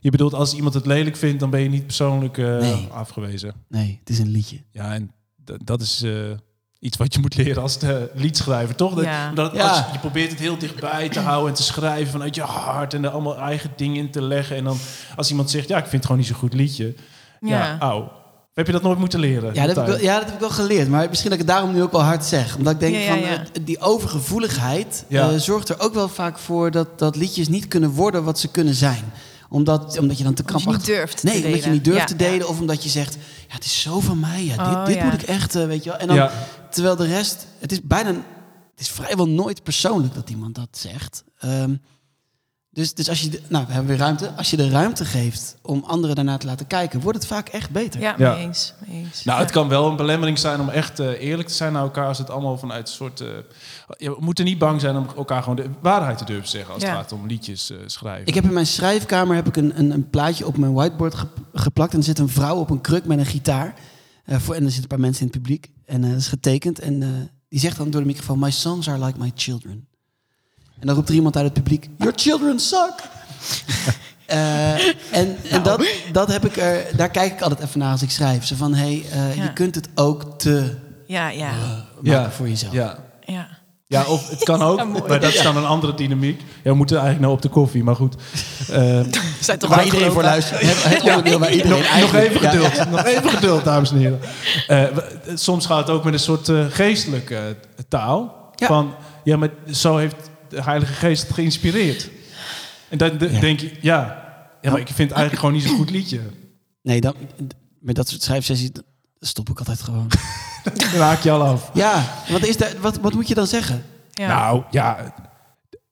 Je 0.00 0.10
bedoelt, 0.10 0.34
als 0.34 0.54
iemand 0.54 0.74
het 0.74 0.86
lelijk 0.86 1.16
vindt, 1.16 1.40
dan 1.40 1.50
ben 1.50 1.60
je 1.60 1.68
niet 1.68 1.86
persoonlijk 1.86 2.38
eh, 2.38 2.58
Nee. 2.58 2.86
afgewezen. 2.92 3.54
Nee, 3.68 3.96
het 4.00 4.08
is 4.10 4.18
een 4.18 4.28
liedje. 4.30 4.58
Ja, 4.70 4.94
en 4.94 5.10
dat 5.64 5.80
is 5.80 6.02
eh, 6.02 6.12
iets 6.78 6.96
wat 6.96 7.14
je 7.14 7.20
moet 7.20 7.36
leren 7.36 7.62
als 7.62 7.78
de 7.78 8.10
liedschrijver, 8.14 8.74
toch? 8.74 8.94
Dat, 8.94 9.04
Ja. 9.04 9.32
dat 9.32 9.52
Ja. 9.54 9.68
als 9.68 9.92
je, 9.92 9.98
probeert 9.98 10.30
het 10.30 10.38
heel 10.40 10.58
dichtbij 10.58 11.08
te 11.08 11.20
houden 11.20 11.48
en 11.48 11.54
te 11.54 11.62
schrijven 11.62 12.12
vanuit 12.12 12.34
je 12.34 12.42
hart 12.42 12.94
en 12.94 13.04
er 13.04 13.10
allemaal 13.10 13.36
eigen 13.38 13.70
dingen 13.76 13.96
in 13.96 14.10
te 14.10 14.22
leggen. 14.22 14.56
En 14.56 14.64
dan 14.64 14.76
als 15.16 15.30
iemand 15.30 15.50
zegt, 15.50 15.68
ja, 15.68 15.76
ik 15.76 15.82
vind 15.82 15.92
het 15.92 16.02
gewoon 16.02 16.18
niet 16.18 16.26
zo'n 16.26 16.36
goed 16.36 16.54
liedje. 16.54 16.94
Ja, 17.40 17.48
Ja. 17.48 17.78
auw. 17.78 18.12
Heb 18.58 18.66
je 18.66 18.72
dat 18.72 18.82
nooit 18.82 18.98
moeten 18.98 19.20
leren? 19.20 19.54
Ja 19.54 19.66
dat, 19.66 19.76
heb 19.76 19.84
ik 19.86 19.90
wel, 19.92 20.00
ja, 20.02 20.14
dat 20.14 20.24
heb 20.24 20.34
ik 20.34 20.40
wel 20.40 20.50
geleerd. 20.50 20.88
Maar 20.88 21.08
misschien 21.08 21.30
dat 21.30 21.40
ik 21.40 21.46
het 21.46 21.54
daarom 21.54 21.72
nu 21.74 21.82
ook 21.82 21.92
wel 21.92 22.02
hard 22.02 22.24
zeg. 22.24 22.56
Omdat 22.56 22.72
ik 22.72 22.80
denk 22.80 22.94
Ja, 22.94 23.00
ja, 23.00 23.08
van 23.08 23.18
ja. 23.20 23.42
die 23.62 23.80
overgevoeligheid 23.80 25.04
Ja. 25.08 25.30
eh, 25.30 25.38
zorgt 25.38 25.68
er 25.68 25.80
ook 25.80 25.94
wel 25.94 26.08
vaak 26.08 26.38
voor 26.38 26.70
dat, 26.70 26.98
dat 26.98 27.16
liedjes 27.16 27.48
niet 27.48 27.68
kunnen 27.68 27.90
worden 27.90 28.24
wat 28.24 28.38
ze 28.38 28.48
kunnen 28.48 28.74
zijn. 28.74 29.04
Omdat, 29.48 29.98
omdat 29.98 30.18
je 30.18 30.24
dan 30.24 30.34
te 30.34 30.42
Omdat 30.42 30.56
je 30.60 30.64
krampachtig... 30.64 30.86
niet 30.88 30.96
durft 30.96 31.16
te 31.20 31.26
Nee, 31.26 31.44
omdat 31.44 31.64
je 31.64 31.70
niet 31.70 31.84
durft 31.84 32.00
Ja, 32.00 32.04
te 32.06 32.16
delen. 32.16 32.38
ja. 32.38 32.44
Of 32.46 32.60
omdat 32.60 32.82
je 32.82 32.88
zegt, 32.88 33.14
ja, 33.48 33.54
het 33.54 33.64
is 33.64 33.80
zo 33.80 34.00
van 34.00 34.20
mij. 34.20 34.44
Ja, 34.44 34.56
dit 34.68 34.74
Oh, 34.74 34.86
dit 34.86 34.94
ja. 34.94 35.04
moet 35.04 35.12
ik 35.12 35.22
echt, 35.22 35.54
eh, 35.54 35.66
weet 35.66 35.84
je 35.84 35.90
wel. 35.90 35.98
En 35.98 36.06
dan, 36.06 36.16
Ja. 36.16 36.30
Terwijl 36.70 36.96
de 36.96 37.06
rest... 37.06 37.46
Het 37.58 37.72
is 37.72 37.80
bijna... 37.82 38.08
Het 38.10 38.86
is 38.86 38.88
vrijwel 38.88 39.28
nooit 39.28 39.62
persoonlijk 39.62 40.14
dat 40.14 40.30
iemand 40.30 40.54
dat 40.54 40.68
zegt. 40.70 41.24
Ehm, 41.38 41.74
dus, 42.78 42.94
dus 42.94 43.08
als 43.08 43.20
je... 43.20 43.28
de- 43.28 43.40
nou, 43.48 43.66
we 43.66 43.72
hebben 43.72 43.90
weer 43.90 44.00
ruimte. 44.00 44.30
Als 44.36 44.50
je 44.50 44.56
de 44.56 44.68
ruimte 44.68 45.04
geeft 45.04 45.56
om 45.62 45.84
anderen 45.86 46.16
daarna 46.16 46.36
te 46.36 46.46
laten 46.46 46.66
kijken... 46.66 47.00
wordt 47.00 47.18
het 47.18 47.26
vaak 47.26 47.48
echt 47.48 47.70
beter. 47.70 48.00
Ja, 48.00 48.14
Ja. 48.18 48.32
mee 48.34 48.42
eens. 48.44 48.74
Mee 48.86 48.98
eens. 49.04 49.24
Nou, 49.24 49.38
Ja. 49.38 49.44
het 49.44 49.52
kan 49.52 49.68
wel 49.68 49.86
een 49.88 49.96
belemmering 49.96 50.38
zijn 50.38 50.60
om 50.60 50.68
echt 50.68 50.98
eh, 51.00 51.20
eerlijk 51.20 51.48
te 51.48 51.54
zijn 51.54 51.72
naar 51.72 51.82
elkaar. 51.82 52.06
Als 52.06 52.18
het 52.18 52.30
allemaal 52.30 52.58
vanuit 52.58 52.88
een 52.88 52.94
soort... 52.94 53.20
eh, 53.20 53.28
je 53.96 54.16
moet 54.18 54.38
er 54.38 54.44
niet 54.44 54.58
bang 54.58 54.80
zijn 54.80 54.96
om 54.96 55.06
elkaar 55.16 55.40
gewoon 55.42 55.56
de 55.56 55.70
waarheid 55.80 56.18
te 56.18 56.24
durven 56.24 56.48
zeggen... 56.48 56.74
als 56.74 56.82
Ja. 56.82 56.88
het 56.88 56.98
gaat 56.98 57.12
om 57.12 57.26
liedjes 57.26 57.70
eh, 57.70 57.76
schrijven. 57.86 58.26
Ik 58.26 58.34
heb 58.34 58.44
in 58.44 58.52
mijn 58.52 58.66
schrijfkamer 58.66 59.36
heb 59.36 59.46
ik 59.48 59.56
een, 59.56 59.78
een, 59.78 59.90
een 59.90 60.10
plaatje 60.10 60.46
op 60.46 60.56
mijn 60.56 60.72
whiteboard 60.72 61.14
ge- 61.14 61.26
geplakt. 61.54 61.92
En 61.92 61.98
er 61.98 62.04
zit 62.04 62.18
een 62.18 62.28
vrouw 62.28 62.56
op 62.56 62.70
een 62.70 62.80
kruk 62.80 63.04
met 63.04 63.18
een 63.18 63.26
gitaar. 63.26 63.74
Eh, 64.24 64.38
voor, 64.38 64.54
en 64.54 64.60
er 64.64 64.70
zitten 64.70 64.82
een 64.82 64.88
paar 64.96 65.00
mensen 65.06 65.22
in 65.26 65.28
het 65.32 65.36
publiek. 65.42 65.70
En 65.86 66.00
dat 66.00 66.10
is 66.10 66.28
getekend. 66.28 66.78
En 66.78 67.02
eh, 67.02 67.08
die 67.48 67.60
zegt 67.60 67.76
dan 67.76 67.90
door 67.90 68.00
de 68.00 68.06
microfoon... 68.06 68.38
My 68.38 68.50
songs 68.50 68.88
are 68.88 69.04
like 69.04 69.18
my 69.18 69.32
children. 69.34 69.86
En 70.80 70.86
dan 70.86 70.94
roept 70.96 71.08
er 71.08 71.14
iemand 71.14 71.36
uit 71.36 71.44
het 71.44 71.54
publiek... 71.54 71.88
Your 71.98 72.12
children 72.16 72.58
suck! 72.60 72.94
Eh, 74.28 74.72
en 75.10 75.36
en 75.50 75.62
dat, 75.62 75.86
dat 76.12 76.28
heb 76.32 76.44
ik 76.44 76.56
er, 76.56 76.86
daar 76.96 77.08
kijk 77.10 77.32
ik 77.32 77.40
altijd 77.40 77.60
even 77.60 77.78
naar 77.78 77.92
als 77.92 78.02
ik 78.02 78.10
schrijf. 78.10 78.44
Zo 78.46 78.54
van, 78.56 78.74
hey, 78.74 79.04
eh, 79.12 79.36
Ja. 79.36 79.42
je 79.42 79.52
kunt 79.52 79.74
het 79.74 79.88
ook 79.94 80.38
te 80.38 80.74
Ja, 81.06 81.28
ja. 81.28 81.50
maken 82.02 82.32
voor 82.32 82.48
jezelf. 82.48 82.72
Ja. 82.72 82.98
ja. 83.26 83.48
Ja, 83.86 84.04
of 84.04 84.28
het 84.30 84.42
kan 84.44 84.62
ook, 84.68 84.78
Ja, 84.78 84.84
maar 84.84 85.20
dat 85.20 85.34
is 85.34 85.42
dan 85.42 85.56
een 85.56 85.66
andere 85.66 85.94
dynamiek. 85.94 86.40
Ja, 86.40 86.70
we 86.70 86.74
moeten 86.74 86.96
eigenlijk 86.96 87.24
nou 87.26 87.36
op 87.36 87.42
de 87.42 87.48
koffie, 87.48 87.84
maar 87.84 87.96
goed. 87.96 88.14
Eh, 88.70 89.00
Zijn 89.40 89.58
toch 89.58 89.68
Waar 89.68 89.78
wel 89.78 89.86
iedereen 89.86 90.12
voor 90.12 90.22
luistert. 90.22 90.60
Het, 90.60 90.82
het 90.84 91.02
onderdeel 91.02 91.38
waar 91.38 91.52
iedereen 91.52 91.78
nog, 91.78 92.00
nog 92.00 92.14
even 92.14 92.40
Ja, 92.42 92.50
geduld, 92.50 92.74
ja. 92.76 92.84
nog 92.84 93.04
even 93.04 93.30
geduld, 93.30 93.64
dames 93.64 93.90
en 93.90 93.96
heren. 93.96 94.20
Eh, 94.66 94.84
soms 95.34 95.66
gaat 95.66 95.78
het 95.78 95.90
ook 95.90 96.04
met 96.04 96.12
een 96.12 96.18
soort 96.18 96.48
eh, 96.48 96.64
geestelijke 96.70 97.34
eh, 97.36 97.84
taal. 97.88 98.50
Ja. 98.54 98.66
Van, 98.66 98.94
ja, 99.24 99.36
maar 99.36 99.50
zo 99.72 99.96
heeft 99.96 100.30
de 100.50 100.62
Heilige 100.62 100.92
Geest 100.92 101.32
geïnspireerd. 101.32 102.10
En 102.88 102.98
dan 102.98 103.18
de- 103.18 103.32
Ja. 103.32 103.40
denk 103.40 103.60
je, 103.60 103.72
ja, 103.80 104.26
ja, 104.60 104.70
maar 104.70 104.80
ik 104.80 104.86
vind 104.86 104.98
het 105.08 105.18
eigenlijk 105.18 105.38
gewoon 105.38 105.52
niet 105.54 105.62
zo'n 105.62 105.76
goed 105.76 105.90
liedje. 105.90 106.20
Nee, 106.82 107.00
dan, 107.00 107.14
met 107.80 107.94
dat 107.96 108.08
soort 108.08 108.22
schrijfsessies 108.22 108.70
stop 109.20 109.48
ik 109.50 109.58
altijd 109.58 109.82
gewoon. 109.82 110.08
Dan 110.64 110.90
raak 111.00 111.20
je 111.22 111.30
al 111.30 111.42
af. 111.42 111.70
Ja, 111.74 112.04
wat, 112.28 112.46
is 112.46 112.56
daar, 112.56 112.72
wat, 112.80 112.96
wat 112.98 113.12
moet 113.14 113.28
je 113.28 113.34
dan 113.34 113.46
zeggen? 113.46 113.84
Ja. 114.12 114.26
Nou, 114.28 114.62
ja, 114.70 115.14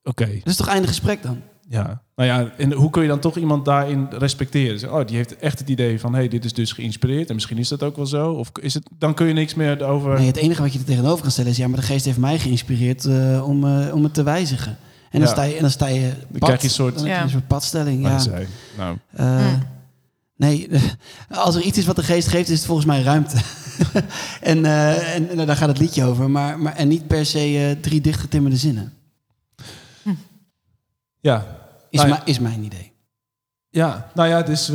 oké. 0.02 0.26
Dat 0.26 0.46
is 0.46 0.56
toch 0.56 0.68
einde 0.68 0.88
gesprek 0.88 1.22
dan? 1.22 1.42
Ja, 1.68 2.02
nou 2.16 2.28
ja, 2.28 2.50
en 2.56 2.72
hoe 2.72 2.90
kun 2.90 3.02
je 3.02 3.08
dan 3.08 3.18
toch 3.18 3.36
iemand 3.36 3.64
daarin 3.64 4.06
respecteren? 4.10 4.78
Zeg, 4.78 4.90
Oh, 4.90 5.06
die 5.06 5.16
heeft 5.16 5.36
echt 5.36 5.58
het 5.58 5.68
idee 5.68 6.00
van, 6.00 6.12
hé, 6.12 6.18
hey, 6.18 6.28
dit 6.28 6.44
is 6.44 6.52
dus 6.52 6.72
geïnspireerd. 6.72 7.28
En 7.28 7.34
misschien 7.34 7.58
is 7.58 7.68
dat 7.68 7.82
ook 7.82 7.96
wel 7.96 8.06
zo. 8.06 8.30
Of 8.32 8.50
is 8.60 8.74
het, 8.74 8.88
dan 8.98 9.14
kun 9.14 9.26
je 9.26 9.32
niks 9.32 9.54
meer 9.54 9.84
over... 9.84 10.18
Nee, 10.18 10.26
het 10.26 10.36
enige 10.36 10.62
wat 10.62 10.72
je 10.72 10.78
er 10.78 10.84
tegenover 10.84 11.22
kan 11.22 11.30
stellen 11.30 11.50
is... 11.50 11.56
ja, 11.56 11.68
maar 11.68 11.80
de 11.80 11.86
geest 11.86 12.04
heeft 12.04 12.18
mij 12.18 12.38
geïnspireerd 12.38 13.04
eh, 13.04 13.48
om, 13.48 13.64
eh, 13.64 13.94
om 13.94 14.02
het 14.02 14.14
te 14.14 14.22
wijzigen. 14.22 14.76
En 15.10 15.20
dan, 15.20 15.28
Ja. 15.28 15.34
sta 15.34 15.42
je, 15.42 15.54
en 15.54 15.60
dan 15.60 15.70
sta 15.70 15.86
je 15.86 16.12
pad, 16.32 16.40
krijg 16.40 16.60
je 16.60 16.66
een 16.66 16.72
soort- 16.72 17.00
Ja. 17.04 17.22
een 17.22 17.30
soort 17.30 17.46
padstelling. 17.46 18.02
Ja. 18.02 18.18
zei- 18.18 18.46
nou, 18.76 18.96
Eh, 19.12 19.46
Mm. 19.52 19.62
Nee, 20.36 20.68
als 21.30 21.54
er 21.54 21.62
iets 21.62 21.78
is 21.78 21.86
wat 21.86 21.96
de 21.96 22.02
geest 22.02 22.28
geeft, 22.28 22.48
is 22.48 22.56
het 22.56 22.66
volgens 22.66 22.86
mij 22.86 23.02
ruimte. 23.02 23.36
en, 24.40 24.64
eh, 24.64 25.14
en, 25.14 25.28
en 25.38 25.46
daar 25.46 25.56
gaat 25.56 25.68
het 25.68 25.78
liedje 25.78 26.04
over. 26.04 26.30
Maar, 26.30 26.58
maar, 26.58 26.74
en 26.76 26.88
niet 26.88 27.06
per 27.06 27.26
se 27.26 27.38
eh, 27.38 27.82
drie 27.82 28.00
dichtgetimmerde 28.00 28.56
zinnen. 28.56 28.92
Ja. 31.26 31.46
Is, 31.90 32.00
Nou 32.00 32.12
ja. 32.12 32.22
is 32.24 32.38
mijn 32.38 32.62
idee. 32.62 32.92
ja, 33.68 34.10
nou 34.14 34.28
ja, 34.28 34.36
het 34.36 34.48
is 34.48 34.68
eh, 34.68 34.74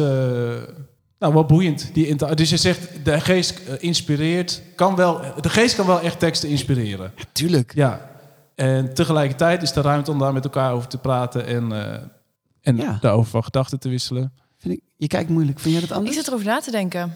nou, 1.20 1.34
wel 1.34 1.46
boeiend. 1.46 1.94
Die 1.94 2.16
dus 2.16 2.50
je 2.50 2.58
zegt, 2.58 3.06
de 3.06 3.20
geest 3.22 3.60
eh, 3.60 3.74
inspireert, 3.80 4.62
kan 4.76 4.96
wel, 4.96 5.22
de 5.42 5.50
geest 5.50 5.76
kan 5.76 5.86
wel 5.86 6.02
echt 6.02 6.20
teksten 6.20 6.50
inspireren. 6.50 7.14
Tuurlijk. 7.32 7.72
Ja. 7.76 8.10
En 8.56 8.94
tegelijkertijd 8.94 9.62
is 9.62 9.76
er 9.76 9.84
ruimte 9.84 10.12
om 10.12 10.20
daar 10.20 10.34
met 10.34 10.44
elkaar 10.44 10.74
over 10.74 10.88
te 10.90 10.98
praten 10.98 11.46
en, 11.46 11.72
eh, 11.72 12.02
en 12.62 12.78
Ja. 12.78 12.98
daarover 13.02 13.32
van 13.32 13.44
gedachten 13.44 13.80
te 13.80 13.90
wisselen. 13.90 14.34
Vind 14.58 14.74
ik, 14.74 14.82
je 14.98 15.08
kijkt 15.08 15.30
moeilijk. 15.30 15.60
Vind 15.60 15.72
jij 15.72 15.82
dat 15.82 15.90
Ik 15.90 15.96
anders? 15.96 16.16
zit 16.16 16.28
erover 16.28 16.46
na 16.46 16.60
te 16.60 16.72
denken. 16.72 17.16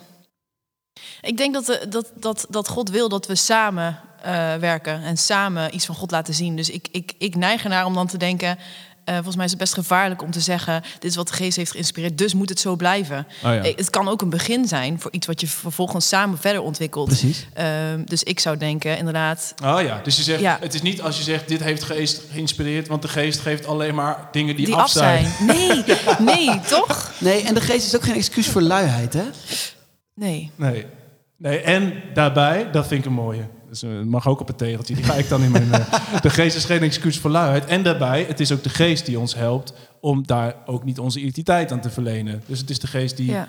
Ik 1.21 1.37
denk 1.37 1.53
dat, 1.53 1.65
de, 1.65 1.85
dat, 1.89 2.11
dat, 2.19 2.45
dat 2.49 2.67
God 2.67 2.89
wil 2.89 3.09
dat 3.09 3.27
we 3.27 3.35
samen 3.35 3.99
eh, 4.21 4.55
werken 4.55 5.01
en 5.01 5.17
samen 5.17 5.75
iets 5.75 5.85
van 5.85 5.95
God 5.95 6.11
laten 6.11 6.33
zien. 6.33 6.55
Dus 6.55 6.69
ik, 6.69 6.87
ik, 6.91 7.13
ik 7.17 7.35
neig 7.35 7.63
ernaar 7.63 7.85
om 7.85 7.93
dan 7.93 8.07
te 8.07 8.17
denken: 8.17 8.57
eh, 9.05 9.13
volgens 9.15 9.35
mij 9.35 9.45
is 9.45 9.51
het 9.51 9.59
best 9.59 9.73
gevaarlijk 9.73 10.21
om 10.21 10.31
te 10.31 10.39
zeggen... 10.39 10.81
dit 10.99 11.09
is 11.09 11.15
wat 11.15 11.27
de 11.27 11.33
geest 11.33 11.57
heeft 11.57 11.71
geïnspireerd, 11.71 12.17
dus 12.17 12.33
moet 12.33 12.49
het 12.49 12.59
zo 12.59 12.75
blijven. 12.75 13.27
Oh 13.43 13.53
ja. 13.53 13.61
Eh, 13.63 13.75
Het 13.75 13.89
kan 13.89 14.07
ook 14.07 14.21
een 14.21 14.29
begin 14.29 14.67
zijn 14.67 14.99
voor 14.99 15.11
iets 15.11 15.27
wat 15.27 15.41
je 15.41 15.47
vervolgens 15.47 16.07
samen 16.07 16.37
verder 16.37 16.61
ontwikkelt. 16.61 17.07
Precies. 17.07 17.47
Ehm, 17.53 18.03
dus 18.05 18.23
ik 18.23 18.39
zou 18.39 18.57
denken, 18.57 18.97
inderdaad... 18.97 19.53
Oh 19.63 19.81
ja, 19.81 19.99
dus 20.03 20.15
je 20.17 20.23
zegt, 20.23 20.41
Ja. 20.41 20.57
het 20.61 20.73
is 20.73 20.81
niet 20.81 21.01
als 21.01 21.17
je 21.17 21.23
zegt, 21.23 21.47
dit 21.47 21.63
heeft 21.63 21.83
geest 21.83 22.21
geïnspireerd, 22.31 22.87
want 22.87 23.01
de 23.01 23.07
geest 23.07 23.39
geeft 23.39 23.65
alleen 23.67 23.95
maar 23.95 24.27
dingen 24.31 24.55
die, 24.55 24.65
Die, 24.65 24.75
af 24.75 24.81
af 24.81 24.89
zijn. 24.89 25.31
Nee, 25.39 25.83
nee, 26.35 26.59
toch? 26.67 27.11
Nee, 27.19 27.41
en 27.43 27.53
de 27.53 27.61
geest 27.61 27.85
is 27.85 27.95
ook 27.95 28.03
geen 28.03 28.15
excuus 28.15 28.47
voor 28.47 28.61
luiheid, 28.61 29.13
hè? 29.13 29.23
Nee. 30.15 30.51
Nee. 30.55 30.85
nee. 31.37 31.59
En 31.59 31.93
daarbij, 32.13 32.71
dat 32.71 32.87
vind 32.87 32.99
ik 32.99 33.05
een 33.05 33.13
mooie. 33.13 33.47
Dus, 33.81 33.83
eh, 33.91 33.97
het 33.97 34.07
mag 34.09 34.27
ook 34.27 34.39
op 34.39 34.47
het 34.47 34.57
tegeltje, 34.57 34.95
die 34.95 35.03
ga 35.03 35.13
ik 35.13 35.29
dan 35.29 35.41
in 35.43 35.51
mijn... 35.51 35.71
eh, 35.71 36.21
de 36.21 36.29
geest 36.29 36.55
is 36.55 36.65
geen 36.65 36.81
excuus 36.81 37.19
voor 37.19 37.31
luiheid. 37.31 37.65
En 37.65 37.83
daarbij, 37.83 38.23
het 38.27 38.39
is 38.39 38.51
ook 38.51 38.63
de 38.63 38.69
geest 38.69 39.05
die 39.05 39.19
ons 39.19 39.35
helpt 39.35 39.73
om 39.99 40.25
daar 40.27 40.55
ook 40.65 40.83
niet 40.83 40.99
onze 40.99 41.19
identiteit 41.19 41.71
aan 41.71 41.81
te 41.81 41.89
verlenen. 41.89 42.41
Dus 42.47 42.59
het 42.59 42.69
is 42.69 42.79
de 42.79 42.88
geest 42.88 43.17
die 43.17 43.31
Ja. 43.31 43.47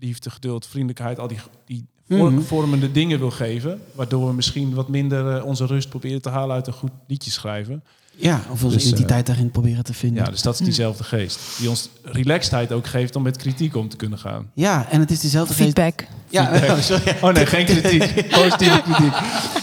liefde, 0.00 0.30
geduld, 0.30 0.66
vriendelijkheid, 0.66 1.18
al 1.18 1.28
die, 1.28 1.38
die 1.66 1.86
Mhm. 2.06 2.40
vormende 2.40 2.92
dingen 2.92 3.18
wil 3.18 3.30
geven. 3.30 3.80
Waardoor 3.94 4.26
we 4.26 4.32
misschien 4.32 4.74
wat 4.74 4.88
minder 4.88 5.36
eh, 5.36 5.44
onze 5.44 5.66
rust 5.66 5.88
proberen 5.88 6.22
te 6.22 6.28
halen 6.28 6.54
uit 6.56 6.66
een 6.66 6.72
goed 6.72 6.90
liedje 7.06 7.30
schrijven. 7.30 7.82
Ja, 8.20 8.40
of 8.50 8.62
onze 8.62 8.76
Dus, 8.76 8.84
eh, 8.84 8.90
identiteit 8.90 9.26
daarin 9.26 9.50
proberen 9.50 9.84
te 9.84 9.94
vinden. 9.94 10.24
Ja, 10.24 10.30
dus 10.30 10.42
dat 10.42 10.54
is 10.54 10.60
diezelfde 10.60 11.04
geest. 11.04 11.38
Die 11.58 11.68
ons 11.68 11.88
relaxedheid 12.02 12.72
ook 12.72 12.86
geeft 12.86 13.16
om 13.16 13.22
met 13.22 13.36
kritiek 13.36 13.76
om 13.76 13.88
te 13.88 13.96
kunnen 13.96 14.18
gaan. 14.18 14.50
Ja, 14.54 14.86
en 14.90 15.00
het 15.00 15.10
is 15.10 15.20
dezelfde 15.20 15.54
geest... 15.54 15.64
Feedback. 15.64 16.06
Ja, 16.28 16.50
oh, 16.70 16.78
sorry. 16.80 17.16
Oh 17.20 17.32
nee, 17.32 17.46
geen 17.46 17.64
kritiek. 17.64 18.28
Positieve 18.40 18.82
kritiek. 18.82 19.12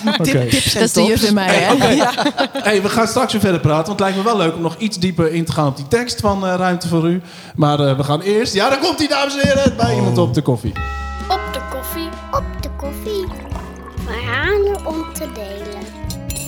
Oké. 0.08 0.24
Tip, 0.24 0.50
tips 0.50 0.74
en 0.74 0.80
Dat 0.80 0.88
is 0.88 0.94
de 0.94 1.04
juf 1.04 1.24
in 1.24 1.34
mij, 1.34 1.56
hè? 1.56 1.76
Hey, 2.52 2.82
we 2.82 2.90
gaan 2.90 3.08
straks 3.08 3.32
weer 3.32 3.42
verder 3.42 3.60
praten, 3.60 3.86
want 3.86 4.00
het 4.00 4.10
lijkt 4.10 4.18
me 4.18 4.24
wel 4.24 4.38
leuk 4.38 4.56
om 4.56 4.62
nog 4.62 4.78
iets 4.78 5.00
dieper 5.00 5.32
in 5.32 5.46
te 5.46 5.52
gaan 5.52 5.68
op 5.68 5.76
die 5.76 5.88
tekst 5.88 6.20
van 6.20 6.46
eh, 6.48 6.56
Ruimte 6.58 6.88
voor 6.88 7.10
U. 7.10 7.22
Maar 7.56 7.80
eh, 7.80 7.98
we 7.98 8.04
gaan 8.04 8.22
eerst, 8.22 8.54
ja 8.54 8.70
daar 8.70 8.80
komt 8.80 9.00
hij 9.00 9.08
dames 9.08 9.34
en 9.38 9.48
heren, 9.48 9.78
bij 9.78 9.96
iemand 9.96 10.18
op 10.18 10.34
de 10.34 10.42
koffie. 10.42 10.74
Op 11.30 11.42
de 11.54 11.62
koffie. 11.72 12.10
Op 12.32 12.62
de 12.62 12.70
koffie. 12.78 13.26
Verhalen 14.06 14.86
om 14.86 15.14
te 15.14 15.28
delen. 15.34 15.84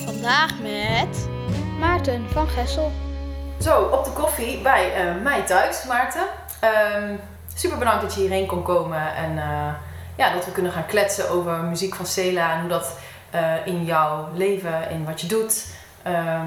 Vandaag 0.04 0.50
met 0.62 1.27
Maarten 1.78 2.28
van 2.30 2.48
Gessel. 2.48 2.92
Zo, 3.60 3.82
op 3.82 4.04
de 4.04 4.10
koffie 4.10 4.60
bij 4.62 4.94
eh, 4.94 5.22
mij 5.22 5.42
thuis, 5.42 5.84
Maarten. 5.84 6.26
Ehm, 6.60 7.14
super 7.54 7.78
bedankt 7.78 8.02
dat 8.02 8.14
je 8.14 8.20
hierheen 8.20 8.46
kon 8.46 8.62
komen 8.62 9.14
en 9.14 9.38
eh, 9.38 9.74
ja, 10.16 10.32
dat 10.32 10.44
we 10.44 10.52
kunnen 10.52 10.72
gaan 10.72 10.86
kletsen 10.86 11.30
over 11.30 11.52
muziek 11.56 11.94
van 11.94 12.06
Cela 12.06 12.52
en 12.52 12.60
hoe 12.60 12.68
dat 12.68 12.98
eh, 13.30 13.66
in 13.66 13.84
jouw 13.84 14.28
leven, 14.34 14.90
in 14.90 15.04
wat 15.04 15.20
je 15.20 15.26
doet, 15.26 15.66
ehm, 16.02 16.46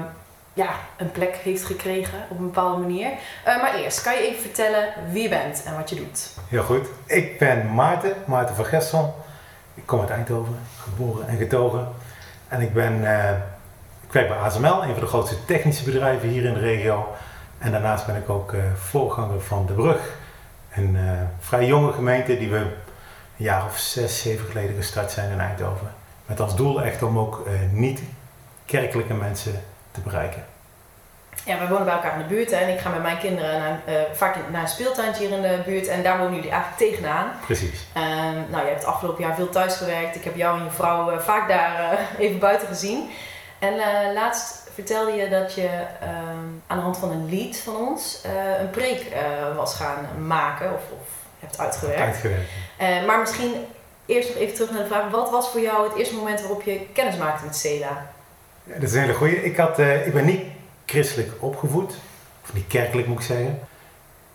ja, 0.54 0.70
een 0.96 1.10
plek 1.10 1.34
heeft 1.34 1.64
gekregen 1.64 2.18
op 2.28 2.38
een 2.38 2.44
bepaalde 2.44 2.80
manier. 2.80 3.10
Eh, 3.44 3.62
maar 3.62 3.74
eerst, 3.74 4.02
kan 4.02 4.14
je 4.14 4.28
even 4.28 4.40
vertellen 4.40 4.88
wie 5.10 5.22
je 5.22 5.28
bent 5.28 5.62
en 5.66 5.76
wat 5.76 5.90
je 5.90 5.96
doet? 5.96 6.30
Heel 6.48 6.62
goed. 6.62 6.86
Ik 7.06 7.38
ben 7.38 7.74
Maarten, 7.74 8.14
Maarten 8.24 8.54
van 8.56 8.64
Gessel. 8.64 9.24
Ik 9.74 9.86
kom 9.86 10.00
uit 10.00 10.10
Eindhoven, 10.10 10.58
geboren 10.82 11.28
en 11.28 11.36
getogen. 11.36 11.88
En 12.48 12.60
ik 12.60 12.72
ben, 12.72 13.18
eh, 13.18 13.30
werk 14.12 14.28
bij 14.28 14.36
ASML, 14.36 14.82
een 14.82 14.92
van 14.92 15.00
de 15.00 15.06
grootste 15.06 15.44
technische 15.44 15.84
bedrijven 15.84 16.28
hier 16.28 16.44
in 16.44 16.54
de 16.54 16.60
regio. 16.60 17.12
En 17.58 17.72
daarnaast 17.72 18.06
ben 18.06 18.16
ik 18.16 18.28
ook 18.30 18.52
eh, 18.52 18.60
voorganger 18.74 19.40
van 19.40 19.66
De 19.66 19.72
Brug. 19.72 20.00
Een 20.74 20.96
eh, 20.96 21.02
vrij 21.40 21.66
jonge 21.66 21.92
gemeente 21.92 22.38
die 22.38 22.50
we 22.50 22.56
een 22.56 22.70
jaar 23.36 23.64
of 23.64 23.78
zes, 23.78 24.22
zeven 24.22 24.46
geleden 24.46 24.76
gestart 24.76 25.10
zijn 25.10 25.30
in 25.30 25.40
Eindhoven. 25.40 25.94
Met 26.26 26.40
als 26.40 26.56
doel 26.56 26.82
echt 26.82 27.02
om 27.02 27.18
ook 27.18 27.42
eh, 27.46 27.52
niet-kerkelijke 27.70 29.14
mensen 29.14 29.62
te 29.90 30.00
bereiken. 30.00 30.44
Ja, 31.44 31.58
wij 31.58 31.68
wonen 31.68 31.84
bij 31.84 31.94
elkaar 31.94 32.12
in 32.12 32.18
de 32.28 32.34
buurt 32.34 32.50
hè, 32.50 32.56
en 32.56 32.68
ik 32.72 32.78
ga 32.80 32.90
met 32.90 33.02
mijn 33.02 33.18
kinderen 33.18 33.58
naar, 33.60 33.80
vaak 34.12 34.36
in- 34.36 34.42
naar 34.50 34.62
een 34.62 34.68
speeltuintje 34.68 35.26
hier 35.26 35.36
in 35.36 35.42
de 35.42 35.62
buurt 35.66 35.86
en 35.86 36.02
daar 36.02 36.18
wonen 36.18 36.34
jullie 36.34 36.50
eigenlijk 36.50 36.78
tegenaan. 36.90 37.26
Precies. 37.44 37.86
Ehm, 37.92 38.34
nou, 38.50 38.64
je 38.64 38.70
hebt 38.70 38.84
afgelopen 38.84 39.24
jaar 39.24 39.34
veel 39.34 39.48
thuis 39.50 39.76
gewerkt. 39.76 40.16
Ik 40.16 40.24
heb 40.24 40.36
jou 40.36 40.58
en 40.58 40.64
je 40.64 40.70
vrouw 40.70 41.18
vaak 41.20 41.48
daar 41.48 41.98
even 42.18 42.38
buiten 42.38 42.68
gezien. 42.68 43.10
En 43.62 43.78
eh, 43.78 44.12
laatst 44.14 44.70
vertelde 44.74 45.12
je 45.12 45.28
dat 45.28 45.54
je 45.54 45.68
ehm, 46.00 46.46
aan 46.66 46.76
de 46.76 46.82
hand 46.82 46.98
van 46.98 47.10
een 47.10 47.28
lied 47.28 47.56
van 47.56 47.76
ons 47.76 48.20
eh, 48.22 48.60
een 48.60 48.70
preek 48.70 49.00
eh, 49.00 49.56
was 49.56 49.74
gaan 49.74 50.26
maken 50.26 50.72
of, 50.72 50.80
of 51.00 51.08
hebt 51.38 51.58
uitgewerkt. 51.58 52.00
Uitgewerkt. 52.00 52.50
Maar 53.06 53.18
misschien 53.18 53.52
eerst 54.06 54.28
nog 54.28 54.38
even 54.38 54.54
terug 54.54 54.70
naar 54.70 54.82
de 54.82 54.86
vraag: 54.86 55.10
wat 55.10 55.30
was 55.30 55.50
voor 55.50 55.60
jou 55.60 55.88
het 55.88 55.98
eerste 55.98 56.14
moment 56.14 56.40
waarop 56.40 56.62
je 56.62 56.86
kennis 56.92 57.16
maakte 57.16 57.44
met 57.44 57.56
Cela? 57.56 58.10
Ja, 58.64 58.74
dat 58.74 58.82
is 58.82 58.92
een 58.92 59.00
hele 59.00 59.14
goeie. 59.14 59.44
Ik, 59.44 59.56
had, 59.56 59.78
ik 59.78 60.12
ben 60.12 60.24
niet 60.24 60.42
christelijk 60.86 61.30
opgevoed. 61.38 61.94
Of 62.42 62.52
niet 62.52 62.66
kerkelijk 62.66 63.08
moet 63.08 63.18
ik 63.18 63.26
zeggen. 63.26 63.60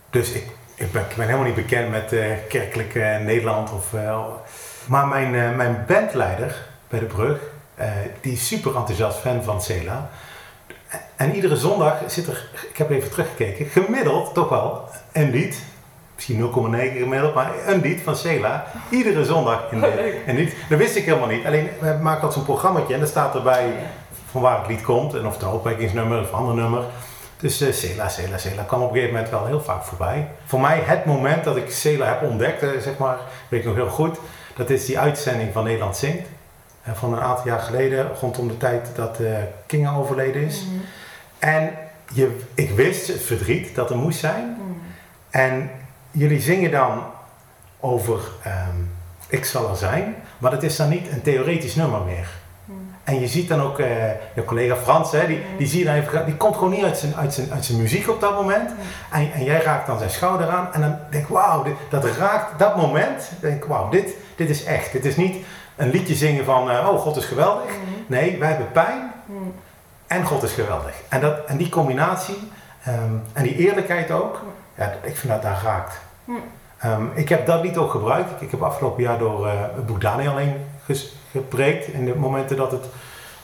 Dus 0.09 0.31
ik, 0.31 0.45
ik, 0.75 0.91
ben, 0.91 1.01
ik 1.01 1.15
ben 1.15 1.25
helemaal 1.25 1.45
niet 1.47 1.55
bekend 1.55 1.89
met 1.89 2.09
kerkelijk 2.49 2.93
Nederland. 3.21 3.71
Of, 3.71 3.93
maar 4.85 5.07
mijn, 5.07 5.55
mijn 5.55 5.85
bandleider 5.87 6.55
bij 6.87 6.99
de 6.99 7.05
brug, 7.05 7.39
die 8.21 8.33
is 8.33 8.47
super 8.47 8.75
enthousiast 8.75 9.17
fan 9.17 9.43
van 9.43 9.61
Cela. 9.61 10.09
En 11.15 11.35
iedere 11.35 11.55
zondag 11.55 11.97
zit 12.07 12.27
er, 12.27 12.49
ik 12.69 12.77
heb 12.77 12.89
even 12.89 13.09
teruggekeken, 13.09 13.65
gemiddeld 13.65 14.33
toch 14.33 14.49
wel 14.49 14.89
een 15.11 15.29
lied. 15.29 15.61
Misschien 16.15 16.39
0,9 16.39 16.97
gemiddeld, 16.97 17.33
maar 17.33 17.51
een 17.65 17.81
lied 17.81 18.01
van 18.01 18.15
Cela. 18.15 18.65
Iedere 18.89 19.25
zondag 19.25 19.71
in 19.71 19.79
de, 19.79 20.21
een 20.27 20.35
lied. 20.35 20.55
Dat 20.69 20.77
wist 20.77 20.95
ik 20.95 21.05
helemaal 21.05 21.27
niet. 21.27 21.45
Alleen, 21.45 21.69
we 21.79 21.85
maken 21.85 22.11
altijd 22.11 22.33
zo'n 22.33 22.43
programmaatje 22.43 22.93
en 22.93 22.99
daar 22.99 23.09
staat 23.09 23.35
erbij 23.35 23.73
van 24.31 24.41
waar 24.41 24.59
het 24.59 24.67
lied 24.67 24.81
komt 24.81 25.13
en 25.13 25.25
of 25.25 25.33
het 25.33 25.41
een 25.41 25.49
opwekkingsnummer 25.49 26.21
of 26.21 26.31
een 26.31 26.37
ander 26.37 26.55
nummer. 26.55 26.83
Dus 27.39 27.61
eh 27.61 27.71
Cela, 27.71 28.09
Cela, 28.09 28.37
Cela 28.37 28.63
kwam 28.63 28.81
op 28.81 28.87
een 28.87 28.93
gegeven 28.93 29.13
moment 29.13 29.31
wel 29.31 29.45
heel 29.45 29.61
vaak 29.61 29.83
voorbij. 29.83 30.27
Voor 30.45 30.59
mij 30.59 30.79
het 30.79 31.05
moment 31.05 31.43
dat 31.43 31.55
ik 31.55 31.71
Cela 31.71 32.05
heb 32.05 32.21
ontdekt, 32.21 32.63
eh, 32.63 32.69
zeg 32.81 32.97
maar, 32.97 33.17
weet 33.47 33.59
ik 33.59 33.65
nog 33.65 33.75
heel 33.75 33.89
goed, 33.89 34.17
dat 34.55 34.69
is 34.69 34.85
die 34.85 34.99
uitzending 34.99 35.53
van 35.53 35.63
Nederland 35.63 35.97
Zingt. 35.97 36.27
Van 36.93 37.13
een 37.13 37.19
aantal 37.19 37.45
jaar 37.45 37.59
geleden, 37.59 38.07
rondom 38.19 38.47
de 38.47 38.57
tijd 38.57 38.87
dat 38.95 39.19
eh 39.19 39.37
Kinga 39.65 39.95
overleden 39.95 40.41
is. 40.41 40.65
En 41.39 41.71
je, 42.13 42.39
ik 42.53 42.69
wist 42.69 43.07
het 43.07 43.21
verdriet 43.21 43.75
dat 43.75 43.89
er 43.89 43.97
moest 43.97 44.19
zijn. 44.19 44.57
En 45.29 45.69
jullie 46.11 46.41
zingen 46.41 46.71
dan 46.71 47.03
over 47.79 48.19
ehm, 48.43 48.77
Ik 49.27 49.45
zal 49.45 49.69
er 49.69 49.75
zijn, 49.75 50.15
maar 50.37 50.51
het 50.51 50.63
is 50.63 50.75
dan 50.75 50.89
niet 50.89 51.11
een 51.11 51.21
theoretisch 51.21 51.75
nummer 51.75 52.01
meer. 52.01 52.27
En 53.03 53.19
je 53.19 53.27
ziet 53.27 53.47
dan 53.49 53.61
ook, 53.61 53.79
eh 53.79 53.87
je 54.35 54.45
collega 54.45 54.75
Frans, 54.75 55.11
hè, 55.11 55.27
die, 55.27 55.41
die, 55.57 55.67
zie 55.67 55.79
je 55.79 55.85
dan 55.85 55.95
even, 55.95 56.25
die 56.25 56.35
komt 56.35 56.55
gewoon 56.55 56.69
niet 56.69 56.83
uit 56.83 56.97
zijn, 56.97 57.15
uit 57.15 57.33
zijn, 57.33 57.51
uit 57.51 57.65
zijn 57.65 57.81
muziek 57.81 58.09
op 58.09 58.21
dat 58.21 58.33
moment. 58.35 58.71
En, 59.11 59.31
en 59.33 59.43
jij 59.43 59.61
raakt 59.61 59.87
dan 59.87 59.97
zijn 59.97 60.09
schouder 60.09 60.49
aan 60.49 60.73
en 60.73 60.81
dan 60.81 60.97
denk 61.09 61.23
ik, 61.23 61.29
wauw, 61.29 61.63
dat 61.89 62.05
raakt 62.05 62.59
dat 62.59 62.75
moment. 62.75 63.31
Denk 63.39 63.63
ik, 63.63 63.69
wauw, 63.69 63.89
dit, 63.89 64.15
dit 64.35 64.49
is 64.49 64.63
echt. 64.63 64.91
Dit 64.91 65.05
is 65.05 65.15
niet 65.15 65.45
een 65.77 65.89
liedje 65.89 66.15
zingen 66.15 66.45
van, 66.45 66.71
eh, 66.71 66.89
oh, 66.89 66.99
God 66.99 67.15
is 67.15 67.25
geweldig. 67.25 67.71
Nee, 68.07 68.37
wij 68.37 68.49
hebben 68.49 68.71
pijn 68.71 69.11
en 70.07 70.25
God 70.25 70.43
is 70.43 70.51
geweldig. 70.51 70.95
En, 71.09 71.21
dat, 71.21 71.45
en 71.45 71.57
die 71.57 71.69
combinatie 71.69 72.51
ehm, 72.83 73.13
en 73.33 73.43
die 73.43 73.55
eerlijkheid 73.55 74.11
ook, 74.11 74.41
ja, 74.75 74.93
ik 75.03 75.17
vind 75.17 75.33
dat 75.33 75.41
daar 75.41 75.61
raakt. 75.63 75.99
Ehm, 76.77 77.05
ik 77.13 77.29
heb 77.29 77.45
dat 77.45 77.61
lied 77.61 77.77
ook 77.77 77.91
gebruikt. 77.91 78.31
Ik, 78.31 78.41
ik 78.41 78.51
heb 78.51 78.61
afgelopen 78.61 79.03
jaar 79.03 79.17
door 79.17 79.47
eh, 79.47 79.61
het 79.75 79.85
boek 79.85 80.01
Daniel 80.01 80.37
heen 80.37 80.55
gepreekt. 81.31 81.87
In 81.87 82.05
de 82.05 82.15
momenten 82.15 82.57
dat, 82.57 82.71
het, 82.71 82.85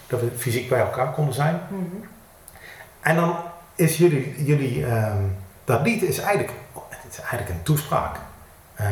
dat 0.07 0.19
we 0.19 0.31
fysiek 0.37 0.69
bij 0.69 0.79
elkaar 0.79 1.11
konden 1.11 1.33
zijn. 1.33 1.61
En 3.01 3.15
dan 3.15 3.35
is 3.75 3.97
jullie, 3.97 4.43
jullie 4.45 4.85
ehm, 4.85 5.23
dat 5.63 5.81
lied 5.81 6.01
is 6.01 6.19
eigenlijk, 6.19 6.53
het 6.89 7.11
is 7.11 7.19
eigenlijk 7.19 7.49
een 7.49 7.63
toespraak. 7.63 8.15
Eh, 8.73 8.87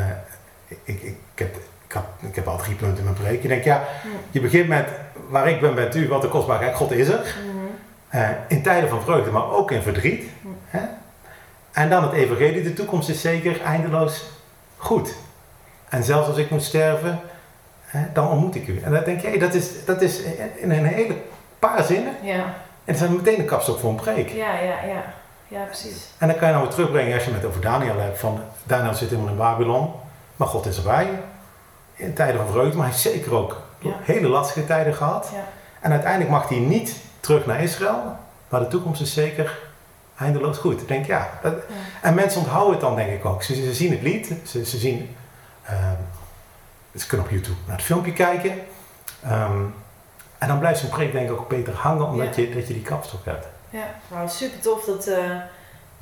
ik, 0.68 0.80
ik, 0.84 1.02
ik, 1.04 1.16
heb, 1.36 1.56
ik, 1.92 1.98
had, 1.98 2.30
ik 2.30 2.36
heb 2.36 2.48
al 2.48 2.58
drie 2.58 2.76
punten 2.76 2.98
in 2.98 3.04
mijn 3.04 3.16
preek. 3.16 3.42
Je 3.42 3.48
denkt, 3.48 3.66
ja, 3.66 3.84
je 4.32 4.42
begint 4.42 4.68
met 4.68 4.88
waar 5.30 5.50
ik 5.50 5.62
ben, 5.62 5.76
bent 5.76 5.96
u, 5.96 6.08
wat 6.08 6.22
de 6.22 6.28
kostbaarheid, 6.28 6.76
God 6.76 6.92
is 6.92 7.08
er. 7.08 7.36
Eh, 8.10 8.30
in 8.48 8.64
tijden 8.64 8.90
van 8.90 9.02
vreugde, 9.02 9.32
maar 9.32 9.52
ook 9.52 9.72
in 9.72 9.82
verdriet. 9.82 10.30
Hè? 10.66 10.80
En 11.72 11.90
dan 11.90 12.04
het 12.04 12.12
evangelie, 12.12 12.64
de 12.64 12.74
toekomst 12.74 13.10
is 13.10 13.22
zeker 13.22 13.62
eindeloos 13.62 14.24
goed. 14.78 15.16
En 15.90 16.04
zelfs 16.04 16.28
als 16.28 16.38
ik 16.38 16.50
moet 16.50 16.64
sterven, 16.64 17.20
hè, 17.86 18.06
dan 18.14 18.28
ontmoet 18.28 18.56
ik 18.56 18.68
u. 18.68 18.82
En 18.84 18.92
dan 18.92 19.04
denk 19.04 19.22
je, 19.22 19.28
hey, 19.28 19.38
dat, 19.38 19.54
is, 19.54 19.86
dat 19.86 20.02
is 20.02 20.22
in 20.56 20.72
een 20.72 20.86
hele 20.86 21.16
paar 21.60 21.84
zinnen. 21.84 22.14
Ja, 22.22 22.34
En 22.34 22.44
dat 22.86 22.96
is 22.96 23.02
dan 23.02 23.16
meteen 23.16 23.40
een 23.40 23.46
kapstok 23.46 23.80
voor 23.80 23.90
een 23.90 23.96
preek. 23.96 24.30
ja, 24.30 24.54
ja, 24.54 24.84
ja. 24.84 25.04
Ja, 25.48 25.64
precies. 25.64 26.10
En 26.18 26.28
dan 26.28 26.38
kan 26.38 26.48
je 26.48 26.54
nou 26.54 26.66
weer 26.66 26.76
terugbrengen 26.76 27.14
als 27.14 27.26
je 27.26 27.34
het 27.34 27.46
over 27.46 27.62
Daniel 27.62 28.00
hebt. 28.00 28.20
Van, 28.20 28.40
Daniel 28.64 28.94
zit 28.94 29.10
helemaal 29.10 29.32
in 29.32 29.38
Babylon, 29.38 29.92
maar 30.36 30.48
God 30.48 30.66
is 30.66 30.78
erbij. 30.78 31.08
In 32.02 32.14
tijden 32.14 32.42
van 32.42 32.52
vreugde, 32.52 32.76
maar 32.78 32.86
hij 32.86 32.96
heeft 32.96 33.06
zeker 33.16 33.36
ook 33.36 33.62
Ja. 33.80 33.92
hele 34.02 34.28
lastige 34.28 34.66
tijden 34.66 34.94
gehad. 34.96 35.30
Ja. 35.34 35.44
En 35.80 35.92
uiteindelijk 35.92 36.30
mag 36.32 36.50
hij 36.50 36.58
niet 36.58 36.96
terug 37.20 37.46
naar 37.46 37.64
Israël, 37.64 38.16
maar 38.50 38.60
de 38.60 38.68
toekomst 38.68 39.02
is 39.02 39.14
zeker 39.14 39.60
eindeloos 40.18 40.58
goed. 40.58 40.82
Ik 40.82 40.88
denk, 40.88 41.06
ja. 41.06 41.30
Dat, 41.42 41.54
En 42.02 42.14
mensen 42.14 42.40
onthouden 42.42 42.72
het 42.72 42.82
dan 42.82 42.96
denk 42.96 43.10
ik 43.12 43.26
ook. 43.26 43.44
Ze, 43.44 43.56
ze 43.56 43.74
zien 43.74 43.92
het 43.92 44.02
lied, 44.02 44.34
ze, 44.48 44.66
ze 44.66 44.78
zien... 44.78 45.16
ehm, 45.66 45.96
ze 46.98 47.08
kunnen 47.08 47.26
op 47.26 47.32
YouTube 47.32 47.58
naar 47.68 47.76
het 47.76 47.86
filmpje 47.86 48.14
kijken. 48.14 48.54
Ehm, 49.24 49.62
en 50.38 50.48
dan 50.48 50.60
blijft 50.60 50.80
zo'n 50.80 50.90
preek 50.90 51.12
denk 51.12 51.30
ik 51.30 51.40
ook 51.40 51.48
beter 51.50 51.74
hangen, 51.74 52.06
omdat 52.06 52.36
je, 52.36 52.50
dat 52.54 52.68
je 52.68 52.74
die 52.74 52.84
kapstok 52.84 53.26
hebt. 53.26 53.46
Ja, 53.70 53.86
nou 54.08 54.30
super 54.30 54.60
tof 54.60 54.86
dat, 54.86 55.08
eh, 55.08 55.30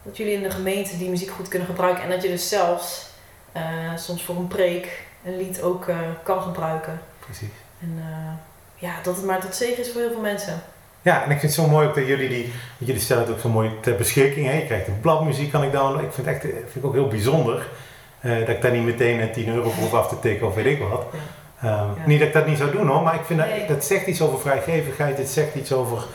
dat 0.03 0.17
jullie 0.17 0.33
in 0.33 0.43
de 0.43 0.51
gemeente 0.51 0.97
die 0.97 1.09
muziek 1.09 1.29
goed 1.31 1.47
kunnen 1.47 1.67
gebruiken. 1.67 2.03
En 2.03 2.09
dat 2.09 2.21
je 2.21 2.27
dus 2.29 2.49
zelfs 2.49 3.07
eh, 3.51 3.63
soms 3.95 4.23
voor 4.23 4.35
een 4.35 4.47
preek 4.47 5.07
een 5.25 5.37
lied 5.37 5.61
ook 5.61 5.87
eh, 5.87 5.95
kan 6.23 6.41
gebruiken. 6.41 7.01
Precies. 7.19 7.49
En 7.81 7.93
eh, 7.97 8.31
ja, 8.75 8.91
dat 9.03 9.15
het 9.15 9.25
maar 9.25 9.39
tot 9.39 9.55
zegen 9.55 9.77
is 9.83 9.91
voor 9.91 10.01
heel 10.01 10.11
veel 10.11 10.21
mensen. 10.21 10.61
Ja, 11.01 11.15
en 11.23 11.31
ik 11.31 11.39
vind 11.39 11.55
het 11.55 11.63
zo 11.65 11.67
mooi 11.69 11.87
ook 11.87 11.95
dat 11.95 12.07
jullie 12.07 12.29
die, 12.29 12.53
jullie 12.77 13.01
stellen 13.01 13.23
het 13.23 13.31
ook 13.31 13.39
zo 13.39 13.49
mooi 13.49 13.71
ter 13.81 13.95
beschikking. 13.95 14.45
Hè? 14.47 14.53
Je 14.53 14.65
krijgt 14.65 14.87
een 14.87 14.99
bladmuziek, 14.99 15.51
kan 15.51 15.63
ik 15.63 15.71
downloaden. 15.71 16.05
Ik 16.05 16.13
vind 16.13 16.27
het 16.27 16.35
echt, 16.35 16.45
eh, 16.45 16.51
vind 16.57 16.75
ik 16.75 16.85
ook 16.85 16.93
heel 16.93 17.07
bijzonder 17.07 17.67
dat 18.21 18.47
ik 18.49 18.61
daar 18.61 18.71
niet 18.71 18.83
meteen 18.85 19.19
een 19.19 19.31
10 19.31 19.47
euro 19.47 19.69
voor 19.69 19.83
hoef 19.83 19.93
af 19.93 20.07
te 20.07 20.19
tikken 20.19 20.47
of 20.47 20.55
weet 20.55 20.65
ik 20.65 20.79
wat. 20.89 21.05
Ja. 21.11 21.67
Ehm, 21.69 21.87
Ja. 21.99 22.05
Niet 22.05 22.19
dat 22.19 22.27
ik 22.27 22.33
dat 22.33 22.45
niet 22.47 22.57
zou 22.57 22.71
doen 22.71 22.87
hoor, 22.87 23.01
maar 23.01 23.15
ik 23.15 23.25
vind 23.25 23.39
Nee. 23.39 23.59
dat, 23.59 23.67
dat 23.67 23.85
zegt 23.85 24.07
iets 24.07 24.21
over 24.21 24.39
vrijgevigheid. 24.39 25.17
Het 25.17 25.29
zegt 25.29 25.55
iets 25.55 25.71
over, 25.73 26.05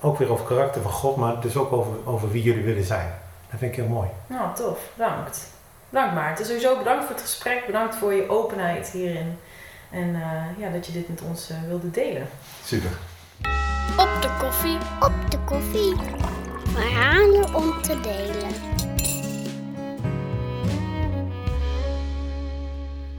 ook 0.00 0.18
weer 0.18 0.30
over 0.32 0.44
karakter 0.44 0.82
van 0.82 0.90
God, 0.90 1.16
maar 1.16 1.40
dus 1.40 1.56
ook 1.56 1.72
over, 1.72 1.92
over 2.04 2.30
wie 2.30 2.42
jullie 2.42 2.64
willen 2.64 2.84
zijn. 2.84 3.08
Dat 3.50 3.58
vind 3.58 3.72
ik 3.72 3.76
heel 3.78 3.88
mooi. 3.88 4.08
Nou, 4.26 4.54
tof. 4.56 4.78
Bedankt. 4.94 5.46
Bedankt 5.90 6.14
Maarten. 6.14 6.46
Sowieso 6.46 6.78
bedankt 6.78 7.04
voor 7.04 7.14
het 7.14 7.24
gesprek. 7.24 7.66
Bedankt 7.66 7.96
voor 7.96 8.14
je 8.14 8.28
openheid 8.28 8.90
hierin. 8.90 9.38
En 9.90 10.14
eh, 10.14 10.58
ja, 10.58 10.70
dat 10.70 10.86
je 10.86 10.92
dit 10.92 11.08
met 11.08 11.22
ons 11.22 11.50
eh, 11.50 11.56
wilde 11.68 11.90
delen. 11.90 12.28
Super. 12.64 12.90
Op 13.96 14.22
de 14.22 14.30
koffie, 14.38 14.78
op 15.00 15.30
de 15.30 15.38
koffie. 15.44 15.94
Verhalen 16.72 17.54
om 17.54 17.82
te 17.82 18.00
delen. 18.00 18.76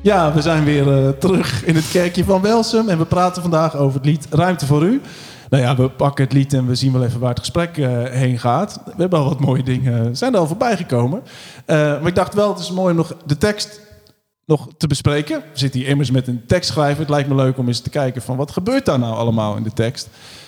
Ja, 0.01 0.33
we 0.33 0.41
zijn 0.41 0.63
weer 0.63 1.05
eh, 1.05 1.09
terug 1.09 1.65
in 1.65 1.75
het 1.75 1.89
kerkje 1.91 2.23
van 2.23 2.41
Welsum 2.41 2.89
en 2.89 2.97
we 2.97 3.05
praten 3.05 3.41
vandaag 3.41 3.75
over 3.75 3.95
het 3.95 4.05
lied 4.05 4.27
Ruimte 4.29 4.65
voor 4.65 4.83
U. 4.83 5.01
Nou 5.49 5.63
ja, 5.63 5.75
we 5.75 5.89
pakken 5.89 6.23
het 6.23 6.33
lied 6.33 6.53
en 6.53 6.67
we 6.67 6.75
zien 6.75 6.91
wel 6.91 7.03
even 7.03 7.19
waar 7.19 7.29
het 7.29 7.39
gesprek 7.39 7.77
eh, 7.77 8.03
heen 8.03 8.39
gaat. 8.39 8.81
We 8.85 8.93
hebben 8.97 9.19
al 9.19 9.25
wat 9.25 9.39
mooie 9.39 9.63
dingen, 9.63 10.17
zijn 10.17 10.33
er 10.33 10.39
al 10.39 10.47
voorbij 10.47 10.77
gekomen. 10.77 11.21
Eh, 11.65 11.75
maar 11.77 12.07
ik 12.07 12.15
dacht 12.15 12.33
wel, 12.33 12.49
het 12.49 12.59
is 12.59 12.71
mooi 12.71 12.91
om 12.91 12.95
nog 12.97 13.15
de 13.25 13.37
tekst 13.37 13.79
nog 14.45 14.67
te 14.77 14.87
bespreken. 14.87 15.39
We 15.39 15.59
zitten 15.59 15.79
hier 15.79 15.89
immers 15.89 16.11
met 16.11 16.27
een 16.27 16.45
tekstschrijver. 16.45 16.99
Het 16.99 17.09
lijkt 17.09 17.29
me 17.29 17.35
leuk 17.35 17.57
om 17.57 17.67
eens 17.67 17.79
te 17.79 17.89
kijken 17.89 18.21
van 18.21 18.37
wat 18.37 18.51
gebeurt 18.51 18.85
daar 18.85 18.99
nou 18.99 19.15
allemaal 19.15 19.55
in 19.57 19.63
de 19.63 19.73
tekst. 19.73 20.05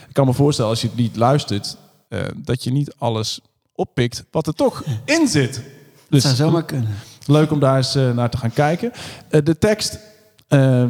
Ik 0.08 0.14
kan 0.14 0.26
me 0.26 0.34
voorstellen 0.34 0.72
als 0.72 0.82
je 0.82 0.88
het 0.88 0.98
lied 0.98 1.16
luistert, 1.16 1.78
eh, 2.08 2.20
dat 2.36 2.64
je 2.64 2.72
niet 2.72 2.94
alles 2.98 3.40
oppikt 3.76 4.24
wat 4.32 4.48
er 4.48 4.54
toch 4.54 4.84
in 5.06 5.28
zit. 5.28 5.54
Dat 5.54 5.64
Dus 6.10 6.22
zou 6.24 6.36
zomaar 6.36 6.66
kunnen. 6.66 6.90
Leuk 7.26 7.52
om 7.52 7.60
daar 7.60 7.78
eens 7.78 7.96
eh, 7.96 8.12
naar 8.12 8.30
te 8.30 8.38
gaan 8.38 8.54
kijken. 8.54 8.92
Eh, 9.30 9.42
de 9.44 9.58
tekst. 9.58 10.00
eh, 10.48 10.84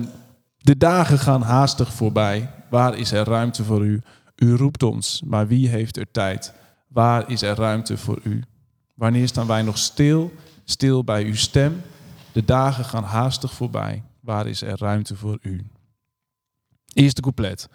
de 0.58 0.78
dagen 0.78 1.20
gaan 1.20 1.42
haastig 1.42 1.94
voorbij. 1.94 2.50
Waar 2.72 2.98
is 2.98 3.12
er 3.12 3.26
ruimte 3.26 3.64
voor 3.64 3.86
u? 3.86 4.02
U 4.36 4.56
roept 4.56 4.84
ons, 4.84 5.22
maar 5.26 5.48
wie 5.48 5.68
heeft 5.70 5.98
er 5.98 6.12
tijd? 6.12 6.54
Waar 6.88 7.30
is 7.30 7.42
er 7.42 7.56
ruimte 7.56 7.98
voor 7.98 8.20
u? 8.24 8.44
Wanneer 8.94 9.28
staan 9.28 9.48
wij 9.48 9.62
nog 9.62 9.78
stil, 9.78 10.34
stil 10.64 11.04
bij 11.04 11.24
uw 11.24 11.36
stem? 11.36 11.82
De 12.32 12.46
dagen 12.46 12.86
gaan 12.86 13.04
haastig 13.04 13.54
voorbij. 13.54 14.04
Waar 14.20 14.48
is 14.48 14.62
er 14.62 14.78
ruimte 14.80 15.16
voor 15.16 15.38
u? 15.42 15.66
Eerste 16.94 17.22
couplet. 17.22 17.70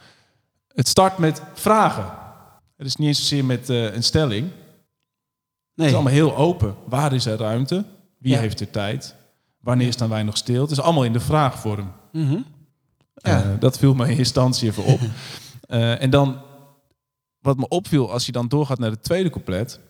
Het 0.69 0.89
start 0.89 1.19
met 1.19 1.43
vragen. 1.55 2.13
Het 2.77 2.87
is 2.87 2.97
niet 2.97 3.09
eens 3.09 3.19
zozeer 3.19 3.45
met 3.45 3.71
eh, 3.71 3.95
een 3.95 4.03
stelling. 4.03 4.45
Het 4.45 4.55
Nee. 5.75 5.87
is 5.89 5.95
allemaal 5.95 6.13
heel 6.13 6.37
open. 6.37 6.75
Waar 6.87 7.13
is 7.13 7.27
er 7.27 7.39
ruimte? 7.39 7.85
Wie 8.19 8.33
Ja. 8.33 8.39
heeft 8.39 8.61
er 8.61 8.71
tijd? 8.71 9.15
Wanneer 9.61 9.93
staan 9.93 10.09
wij 10.09 10.23
nog 10.23 10.37
stil? 10.37 10.63
Het 10.63 10.71
is 10.71 10.81
allemaal 10.81 11.05
in 11.05 11.13
de 11.13 11.21
vraagvorm. 11.21 11.93
Eh, 12.13 12.33
Ja. 13.23 13.57
dat 13.59 13.79
viel 13.79 13.95
me 13.95 14.11
in 14.11 14.19
instantie 14.19 14.69
even 14.69 14.85
op. 14.85 15.01
Eh, 15.67 16.03
en 16.03 16.11
dan, 16.11 16.43
wat 17.41 17.57
me 17.57 17.69
opviel 17.69 18.13
als 18.13 18.27
je 18.27 18.33
dan 18.33 18.49
doorgaat 18.49 18.79
naar 18.79 18.91
het 18.91 19.03
tweede 19.03 19.31
couplet, 19.31 19.81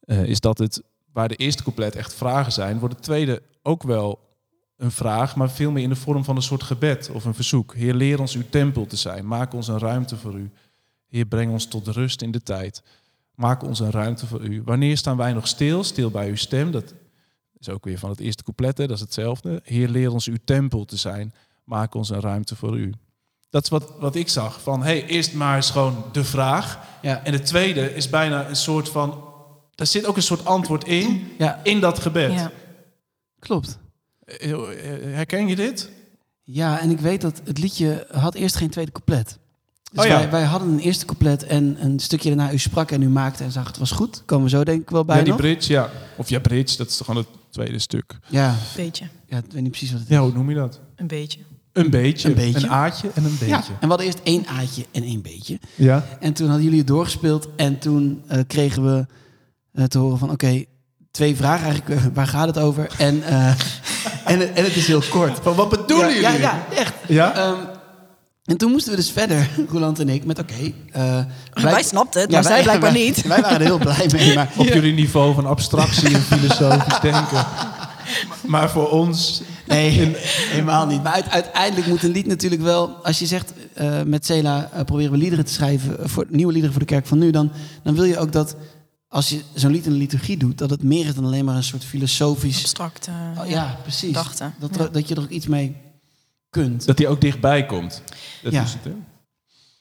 eh, 0.00 0.22
is 0.22 0.40
dat 0.40 0.58
het, 0.58 0.82
waar 1.12 1.28
de 1.28 1.36
eerste 1.36 1.62
couplet 1.62 1.94
echt 1.96 2.14
vragen 2.14 2.52
zijn, 2.52 2.78
wordt 2.78 2.94
het 2.94 3.04
tweede 3.04 3.42
ook 3.62 3.82
wel 3.82 4.18
een 4.76 4.90
vraag, 4.90 5.36
maar 5.36 5.50
veel 5.50 5.70
meer 5.70 5.82
in 5.82 5.88
de 5.88 5.96
vorm 5.96 6.24
van 6.24 6.36
een 6.36 6.42
soort 6.42 6.62
gebed 6.62 7.10
of 7.12 7.24
een 7.24 7.34
verzoek. 7.34 7.74
Heer, 7.74 7.94
leer 7.94 8.20
ons 8.20 8.34
uw 8.34 8.44
tempel 8.50 8.86
te 8.86 8.96
zijn. 8.96 9.26
Maak 9.26 9.52
ons 9.54 9.68
een 9.68 9.78
ruimte 9.78 10.16
voor 10.16 10.34
u. 10.34 10.50
Heer, 11.06 11.24
breng 11.24 11.52
ons 11.52 11.66
tot 11.66 11.88
rust 11.88 12.22
in 12.22 12.30
de 12.30 12.42
tijd. 12.42 12.82
Maak 13.34 13.62
ons 13.62 13.80
een 13.80 13.90
ruimte 13.90 14.26
voor 14.26 14.40
u. 14.40 14.62
Wanneer 14.64 14.96
staan 14.96 15.16
wij 15.16 15.32
nog 15.32 15.48
stil? 15.48 15.84
Stil 15.84 16.10
bij 16.10 16.28
uw 16.28 16.36
stem. 16.36 16.70
Dat 16.70 16.94
is 17.58 17.68
ook 17.68 17.84
weer 17.84 17.98
van 17.98 18.10
het 18.10 18.20
eerste 18.20 18.42
couplet, 18.42 18.78
hè? 18.78 18.86
dat 18.86 18.96
is 18.96 19.02
hetzelfde. 19.02 19.60
Heer, 19.64 19.88
leer 19.88 20.12
ons 20.12 20.26
uw 20.26 20.38
tempel 20.44 20.84
te 20.84 20.96
zijn. 20.96 21.34
Maak 21.70 21.94
ons 21.94 22.10
een 22.10 22.20
ruimte 22.20 22.56
voor 22.56 22.78
u. 22.78 22.92
Dat 23.50 23.62
is 23.62 23.68
wat, 23.68 23.92
wat 23.98 24.14
ik 24.14 24.28
zag. 24.28 24.60
Van, 24.62 24.82
hey, 24.82 25.06
eerst 25.06 25.34
maar 25.34 25.56
eens 25.56 25.70
gewoon 25.70 26.04
de 26.12 26.24
vraag. 26.24 26.78
Ja. 27.02 27.24
En 27.24 27.32
het 27.32 27.46
tweede 27.46 27.94
is 27.94 28.08
bijna 28.08 28.48
een 28.48 28.56
soort 28.56 28.88
van... 28.88 29.24
Daar 29.74 29.86
zit 29.86 30.06
ook 30.06 30.16
een 30.16 30.22
soort 30.22 30.44
antwoord 30.44 30.84
in, 30.84 31.28
ja, 31.38 31.60
in 31.62 31.80
dat 31.80 31.98
gebed. 31.98 32.32
Ja. 32.32 32.50
klopt. 33.38 33.78
Eh, 34.24 34.52
Herken 35.02 35.48
je 35.48 35.56
dit? 35.56 35.90
Ja, 36.42 36.80
en 36.80 36.90
ik 36.90 37.00
weet 37.00 37.20
dat 37.20 37.40
het 37.44 37.58
liedje 37.58 38.06
had 38.12 38.34
eerst 38.34 38.56
geen 38.56 38.70
tweede 38.70 38.92
couplet. 38.92 39.38
Dus 39.92 40.00
Oh 40.02 40.06
ja. 40.10 40.18
wij, 40.18 40.30
wij 40.30 40.42
hadden 40.44 40.68
een 40.68 40.78
eerste 40.78 41.04
couplet 41.04 41.42
en 41.44 41.84
een 41.84 41.98
stukje 41.98 42.28
daarna 42.36 42.52
u 42.52 42.58
sprak 42.58 42.90
en 42.90 43.02
u 43.02 43.08
maakte 43.08 43.44
en 43.44 43.50
zag 43.52 43.66
het 43.66 43.78
was 43.78 43.90
goed. 43.90 44.22
Komen 44.24 44.44
we 44.44 44.50
zo 44.50 44.64
denk 44.64 44.82
ik 44.82 44.90
wel 44.90 45.04
bij 45.04 45.16
ja, 45.16 45.22
die 45.22 45.32
nog. 45.32 45.40
bridge, 45.40 45.72
ja. 45.72 45.90
Of 46.16 46.28
ja, 46.28 46.38
bridge, 46.38 46.76
dat 46.76 46.88
is 46.88 46.96
toch 46.96 47.06
gewoon 47.06 47.22
het 47.22 47.32
tweede 47.50 47.78
stuk. 47.78 48.18
Ja, 48.26 48.56
Beetje. 48.76 49.08
ja, 49.26 49.38
ik 49.38 49.44
weet 49.52 49.62
niet 49.62 49.70
precies 49.70 49.90
wat 49.90 50.00
het 50.00 50.08
is. 50.10 50.16
Ja, 50.16 50.22
hoe 50.22 50.32
noem 50.32 50.48
je 50.48 50.54
dat? 50.56 50.80
Een 50.96 51.06
beetje. 51.06 51.40
Een 51.72 51.90
beetje. 51.90 52.28
Een 52.28 52.34
beetje. 52.34 52.66
Een 52.66 52.70
aatje 52.70 53.10
en 53.14 53.24
een 53.24 53.30
Ja, 53.30 53.56
beetje. 53.56 53.72
en 53.72 53.80
we 53.80 53.86
hadden 53.86 54.06
eerst 54.06 54.20
één 54.22 54.46
aatje 54.46 54.84
en 54.92 55.02
één 55.02 55.22
beetje. 55.22 55.58
Ja. 55.74 56.04
En 56.20 56.32
toen 56.32 56.46
hadden 56.46 56.64
jullie 56.64 56.78
het 56.78 56.88
doorgespeeld 56.88 57.48
en 57.56 57.78
toen 57.78 58.22
eh, 58.28 58.38
kregen 58.46 58.84
we 58.96 59.06
eh, 59.72 59.84
te 59.84 59.98
horen 59.98 60.18
van 60.18 60.30
oké, 60.30 60.64
twee 61.10 61.36
vragen 61.36 61.64
eigenlijk, 61.70 62.00
eh, 62.00 62.06
waar 62.14 62.26
gaat 62.26 62.46
het 62.46 62.58
over? 62.58 62.90
En, 62.98 63.22
eh, 63.22 63.46
en, 64.32 64.38
het- 64.40 64.52
en 64.52 64.64
het 64.64 64.76
is 64.76 64.86
heel 64.86 65.02
kort. 65.10 65.38
Van 65.42 65.54
wat 65.54 65.68
bedoelen 65.68 66.08
ja, 66.08 66.14
jullie? 66.14 66.40
Ja, 66.40 66.64
ja, 66.70 66.76
echt. 66.76 66.92
Ja? 67.08 67.34
Ehm, 67.34 67.54
en 68.44 68.56
toen 68.56 68.70
moesten 68.70 68.90
we 68.90 68.96
dus 68.96 69.10
verder, 69.10 69.48
Roland 69.72 69.98
en 69.98 70.08
ik, 70.08 70.24
met 70.24 70.38
oké. 70.38 70.72
eh, 70.92 71.18
Wij 71.52 71.82
snapten 71.82 72.20
het, 72.20 72.30
maar 72.30 72.42
wij- 72.42 72.52
zij 72.52 72.62
blijkbaar 72.62 72.92
wij- 72.92 73.02
niet. 73.04 73.22
Wij 73.26 73.40
waren 73.40 73.58
er 73.60 73.64
heel 73.66 73.78
blij 73.78 74.08
mee, 74.12 74.34
maar 74.34 74.50
Op 74.56 74.66
jullie 74.66 74.92
niveau 74.94 75.34
van 75.34 75.46
abstractie 75.46 76.14
en 76.14 76.22
filosofisch 76.22 77.00
denken. 77.00 77.46
Maar 78.46 78.70
voor 78.70 78.88
ons... 78.90 79.42
Nee, 79.70 79.90
helemaal 80.54 80.86
niet. 80.86 81.02
Maar 81.02 81.12
uit- 81.12 81.28
uiteindelijk 81.30 81.86
moet 81.86 82.02
een 82.02 82.10
lied 82.10 82.26
natuurlijk 82.26 82.62
wel... 82.62 82.88
Als 82.88 83.18
je 83.18 83.26
zegt, 83.26 83.52
eh, 83.74 84.02
met 84.02 84.26
Cela 84.26 84.70
eh, 84.72 84.84
proberen 84.84 85.12
we 85.12 85.18
liederen 85.18 85.44
te 85.44 85.52
schrijven... 85.52 85.98
eh, 86.00 86.06
voor, 86.08 86.26
nieuwe 86.28 86.52
liederen 86.52 86.74
voor 86.76 86.86
de 86.86 86.92
kerk 86.94 87.06
van 87.06 87.18
nu... 87.18 87.30
Dan, 87.30 87.52
dan 87.82 87.94
wil 87.94 88.04
je 88.04 88.18
ook 88.18 88.32
dat, 88.32 88.56
als 89.08 89.28
je 89.28 89.42
zo'n 89.54 89.70
lied 89.70 89.84
in 89.86 89.92
de 89.92 89.98
liturgie 89.98 90.36
doet... 90.36 90.58
dat 90.58 90.70
het 90.70 90.82
meer 90.82 91.06
is 91.06 91.14
dan 91.14 91.24
alleen 91.24 91.44
maar 91.44 91.56
een 91.56 91.62
soort 91.62 91.84
filosofisch... 91.84 92.58
Abstract. 92.58 93.06
eh, 93.06 93.40
Oh, 93.42 93.48
ja, 93.48 93.78
precies. 93.82 94.06
Gedachten. 94.16 94.54
Dat, 94.58 94.76
Ja. 94.76 94.86
dat 94.88 95.08
je 95.08 95.14
er 95.14 95.22
ook 95.22 95.28
iets 95.30 95.46
mee 95.46 95.76
kunt. 96.50 96.86
Dat 96.86 96.96
die 96.96 97.08
ook 97.08 97.20
dichtbij 97.20 97.66
komt. 97.66 98.02
Dat 98.42 98.52
Ja. 98.52 98.62
is 98.62 98.72
het, 98.72 98.84
hè? 98.84 98.92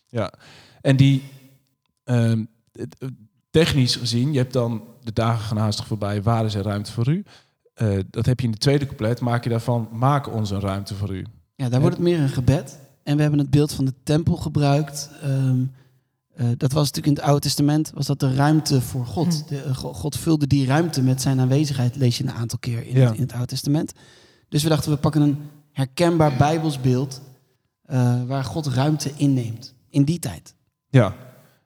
Ja. 0.08 0.34
En 0.82 0.96
die... 0.98 1.24
ehm, 2.04 2.44
technisch 3.52 3.96
gezien, 3.96 4.32
je 4.32 4.38
hebt 4.38 4.54
dan 4.54 4.84
de 5.04 5.14
dagen 5.14 5.46
gaan 5.46 5.58
haastig 5.58 5.88
voorbij. 5.88 6.22
Waar 6.22 6.46
is 6.46 6.54
er 6.56 6.64
ruimte 6.64 6.92
voor 6.92 7.08
u? 7.10 7.24
Eh, 7.80 7.98
dat 8.10 8.26
heb 8.26 8.40
je 8.40 8.46
in 8.46 8.52
de 8.52 8.58
tweede 8.58 8.86
couplet. 8.86 9.20
Maak 9.20 9.44
je 9.44 9.50
daarvan, 9.50 9.90
maak 9.92 10.34
ons 10.34 10.50
een 10.50 10.60
ruimte 10.60 10.96
voor 10.96 11.16
u. 11.16 11.26
Ja, 11.56 11.70
daar 11.70 11.80
wordt 11.82 11.96
het 11.96 12.06
meer 12.06 12.20
een 12.20 12.30
gebed. 12.30 12.80
En 13.04 13.16
we 13.16 13.22
hebben 13.22 13.40
het 13.40 13.50
beeld 13.50 13.72
van 13.74 13.86
de 13.86 13.94
tempel 14.04 14.36
gebruikt. 14.36 15.10
Ehm, 15.22 15.62
eh, 16.36 16.46
dat 16.58 16.72
was 16.72 16.86
natuurlijk 16.88 17.06
in 17.08 17.14
het 17.14 17.22
Oude 17.24 17.40
Testament, 17.42 17.92
was 17.94 18.06
dat 18.06 18.20
de 18.20 18.34
ruimte 18.34 18.82
voor 18.82 19.06
God. 19.06 19.48
De, 19.50 19.62
eh, 19.62 19.76
Go- 19.76 19.94
God 19.94 20.18
vulde 20.18 20.48
die 20.48 20.66
ruimte 20.66 21.02
met 21.02 21.22
zijn 21.22 21.40
aanwezigheid, 21.40 21.96
lees 21.96 22.18
je 22.18 22.24
een 22.24 22.32
aantal 22.32 22.60
keer 22.60 22.88
in, 22.88 22.96
Ja. 22.96 23.06
het, 23.08 23.16
in 23.16 23.22
het 23.22 23.32
Oude 23.32 23.48
Testament. 23.48 23.94
Dus 24.50 24.64
we 24.64 24.70
dachten, 24.70 24.92
we 24.92 24.98
pakken 24.98 25.22
een 25.22 25.38
herkenbaar 25.72 26.38
Bijbelsbeeld 26.38 27.22
eh, 27.86 28.24
waar 28.28 28.44
God 28.44 28.68
ruimte 28.68 29.12
inneemt. 29.16 29.74
In 29.90 30.04
die 30.04 30.20
tijd. 30.20 30.56
Ja. 30.90 31.16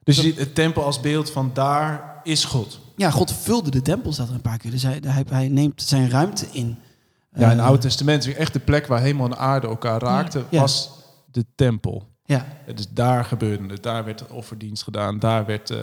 Dus 0.02 0.16
je 0.16 0.22
ziet 0.22 0.38
het 0.38 0.54
tempel 0.54 0.84
als 0.84 1.00
beeld 1.00 1.30
van 1.30 1.50
daar 1.54 2.20
is 2.22 2.44
God. 2.44 2.80
Ja, 2.96 3.10
God 3.10 3.32
vulde 3.32 3.70
de 3.70 3.82
tempel, 3.82 4.12
staat 4.12 4.28
er 4.28 4.34
een 4.34 4.40
paar 4.40 4.58
keer. 4.58 4.70
Dus 4.70 4.82
hij, 4.82 5.00
hij, 5.06 5.24
hij 5.30 5.48
neemt 5.48 5.82
zijn 5.82 6.10
ruimte 6.10 6.46
in. 6.52 6.78
Ja, 7.36 7.40
in 7.42 7.48
het 7.48 7.58
Eh, 7.58 7.64
Oude 7.64 7.80
Testament 7.80 8.26
is 8.26 8.34
echt 8.34 8.52
de 8.52 8.58
plek 8.60 8.86
waar 8.86 9.00
hemel 9.00 9.24
en 9.26 9.36
aarde 9.36 9.66
elkaar 9.66 10.00
raakten, 10.02 10.44
Ja. 10.50 10.60
was 10.60 10.90
de 11.30 11.44
tempel. 11.54 12.08
Ja, 12.24 12.46
Het 12.64 12.78
is 12.78 12.88
daar 12.90 13.24
gebeurde 13.24 13.66
het. 13.68 13.82
Daar 13.82 14.04
werd 14.04 14.18
de 14.18 14.24
offerdienst 14.30 14.82
gedaan. 14.82 15.18
Daar, 15.18 15.46
werd, 15.46 15.70
eh, 15.70 15.78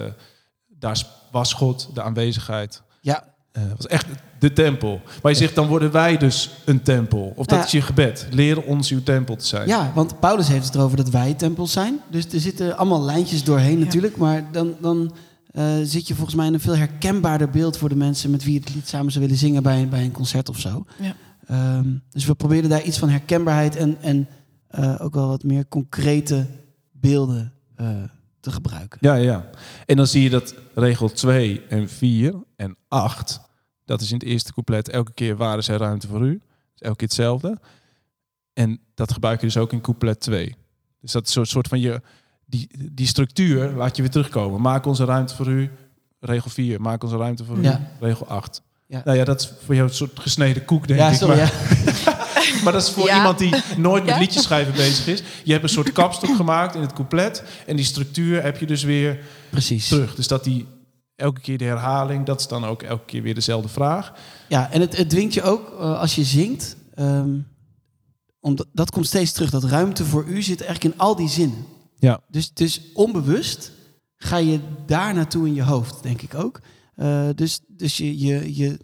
daar 0.78 1.02
was 1.30 1.52
God, 1.52 1.88
de 1.94 2.02
aanwezigheid. 2.02 2.82
ja, 3.00 3.30
Eh, 3.52 3.62
Het 3.62 3.76
was 3.76 3.86
echt 3.86 4.06
de 4.38 4.52
tempel. 4.52 5.00
Maar 5.22 5.32
je 5.32 5.38
zegt, 5.38 5.54
dan 5.54 5.66
worden 5.66 5.90
wij 5.90 6.16
dus 6.16 6.50
een 6.64 6.82
tempel. 6.82 7.32
Of 7.36 7.46
dat 7.46 7.58
Ja. 7.58 7.64
is 7.64 7.70
je 7.70 7.80
gebed. 7.82 8.26
Leer 8.30 8.62
ons 8.62 8.90
uw 8.90 9.02
tempel 9.02 9.36
te 9.36 9.46
zijn. 9.46 9.68
Ja, 9.68 9.92
want 9.94 10.20
Paulus 10.20 10.48
heeft 10.48 10.64
het 10.66 10.74
erover 10.74 10.96
dat 10.96 11.08
wij 11.08 11.34
tempels 11.34 11.72
zijn. 11.72 12.00
Dus 12.10 12.26
er 12.32 12.40
zitten 12.40 12.76
allemaal 12.76 13.02
lijntjes 13.02 13.44
doorheen 13.44 13.78
natuurlijk. 13.78 14.16
Maar 14.16 14.44
dan, 14.52 14.74
dan 14.80 15.12
eh, 15.52 15.64
zit 15.82 16.06
je 16.06 16.14
volgens 16.14 16.36
mij 16.36 16.46
in 16.46 16.54
een 16.54 16.60
veel 16.60 16.76
herkenbaarder 16.76 17.50
beeld 17.50 17.76
voor 17.76 17.88
de 17.88 17.96
mensen 17.96 18.30
met 18.30 18.44
wie 18.44 18.52
je 18.52 18.60
het 18.60 18.74
lied 18.74 18.88
samen 18.88 19.12
zou 19.12 19.24
willen 19.24 19.38
zingen 19.40 19.62
bij, 19.62 19.88
bij 19.88 20.04
een 20.04 20.12
concert 20.12 20.48
of 20.48 20.58
zo. 20.58 20.84
Ja. 21.00 21.16
Ehm, 21.46 21.96
dus 22.10 22.24
we 22.24 22.34
proberen 22.34 22.70
daar 22.70 22.82
iets 22.82 22.98
van 22.98 23.08
herkenbaarheid 23.08 23.76
en, 23.76 23.96
en 24.00 24.28
eh, 24.66 24.96
ook 24.98 25.14
wel 25.14 25.28
wat 25.28 25.42
meer 25.42 25.68
concrete 25.68 26.46
beelden 26.92 27.52
eh, 27.76 28.02
te 28.40 28.52
gebruiken. 28.52 28.98
Ja, 29.00 29.14
ja. 29.14 29.50
En 29.86 29.96
dan 29.96 30.06
zie 30.06 30.22
je 30.22 30.30
dat 30.30 30.54
regel 30.74 31.08
2 31.08 31.62
en 31.68 31.88
4 31.88 32.34
en 32.56 32.76
8, 32.88 33.40
dat 33.84 34.00
is 34.00 34.08
in 34.08 34.18
het 34.18 34.26
eerste 34.26 34.52
couplet, 34.52 34.88
elke 34.88 35.12
keer 35.12 35.36
waar 35.36 35.58
is 35.58 35.68
er 35.68 35.78
ruimte 35.78 36.08
voor 36.08 36.26
u. 36.26 36.40
Dus 36.72 36.80
elke 36.80 36.96
keer 36.96 37.06
hetzelfde. 37.06 37.58
En 38.52 38.80
dat 38.94 39.12
gebruik 39.12 39.40
je 39.40 39.46
dus 39.46 39.56
ook 39.56 39.72
in 39.72 39.80
couplet 39.80 40.20
2. 40.20 40.54
Dus 41.00 41.12
dat 41.12 41.28
is 41.28 41.34
een 41.34 41.46
soort 41.46 41.68
van 41.68 41.80
je, 41.80 42.00
die, 42.52 42.68
die 42.92 43.06
structuur 43.06 43.72
laat 43.76 43.96
je 43.96 44.02
weer 44.02 44.10
terugkomen. 44.10 44.60
Maak 44.60 44.86
onze 44.86 45.04
ruimte 45.04 45.34
voor 45.34 45.46
u, 45.46 45.70
regel 46.20 46.50
4. 46.50 46.80
Maak 46.80 47.02
onze 47.04 47.16
ruimte 47.16 47.44
voor 47.44 47.56
u, 47.58 47.70
regel 48.00 48.26
8. 48.26 48.62
Ja. 48.86 49.02
Nou 49.04 49.16
ja, 49.18 49.24
dat 49.24 49.40
is 49.40 49.52
voor 49.64 49.74
jou 49.74 49.88
een 49.88 49.94
soort 49.94 50.18
gesneden 50.20 50.64
koek, 50.64 50.86
denk 50.88 51.00
Ja, 51.00 51.08
ik. 51.10 51.16
sorry. 51.16 51.36
maar, 51.36 51.52
ja. 52.04 52.16
maar 52.64 52.72
dat 52.72 52.82
is 52.82 52.90
voor 52.90 53.06
Ja. 53.06 53.16
iemand 53.16 53.38
die 53.38 53.54
nooit 53.76 54.04
met 54.04 54.14
Ja. 54.14 54.20
liedjes 54.20 54.42
schrijven 54.42 54.72
bezig 54.74 55.06
is. 55.06 55.22
Je 55.44 55.52
hebt 55.52 55.64
een 55.64 55.68
soort 55.70 55.92
kapstok 55.92 56.36
gemaakt 56.36 56.74
in 56.74 56.80
het 56.80 56.92
couplet. 56.92 57.42
En 57.66 57.76
die 57.76 57.84
structuur 57.84 58.42
heb 58.42 58.58
je 58.58 58.66
dus 58.66 58.82
weer 58.82 59.18
Precies. 59.50 59.88
terug. 59.88 60.14
Dus 60.14 60.26
dat 60.26 60.44
die 60.44 60.66
elke 61.16 61.40
keer 61.40 61.58
de 61.58 61.64
herhaling, 61.64 62.26
dat 62.26 62.40
is 62.40 62.46
dan 62.48 62.64
ook 62.64 62.82
elke 62.82 63.04
keer 63.04 63.22
weer 63.22 63.34
dezelfde 63.34 63.68
vraag. 63.68 64.12
Ja, 64.48 64.70
en 64.70 64.80
het, 64.80 64.96
het 64.96 65.10
dwingt 65.10 65.34
je 65.34 65.42
ook 65.42 65.70
eh, 65.80 65.98
als 66.00 66.14
je 66.14 66.24
zingt. 66.24 66.76
ehm, 66.94 67.30
omdat, 68.40 68.66
dat 68.72 68.90
komt 68.90 69.06
steeds 69.06 69.32
terug. 69.32 69.50
Dat 69.50 69.64
ruimte 69.64 70.04
voor 70.04 70.24
u 70.24 70.42
zit 70.42 70.60
eigenlijk 70.62 70.94
in 70.94 71.00
al 71.00 71.16
die 71.16 71.28
zinnen. 71.28 71.64
Ja. 72.02 72.20
Dus, 72.28 72.52
dus 72.52 72.80
onbewust 72.94 73.72
ga 74.16 74.36
je 74.36 74.60
daar 74.86 75.14
naartoe 75.14 75.46
in 75.46 75.54
je 75.54 75.62
hoofd, 75.62 76.02
denk 76.02 76.22
ik 76.22 76.34
ook. 76.34 76.60
Eh, 76.94 77.28
dus 77.34 77.60
dus 77.68 77.96
je, 77.96 78.18
je, 78.18 78.56
je, 78.56 78.78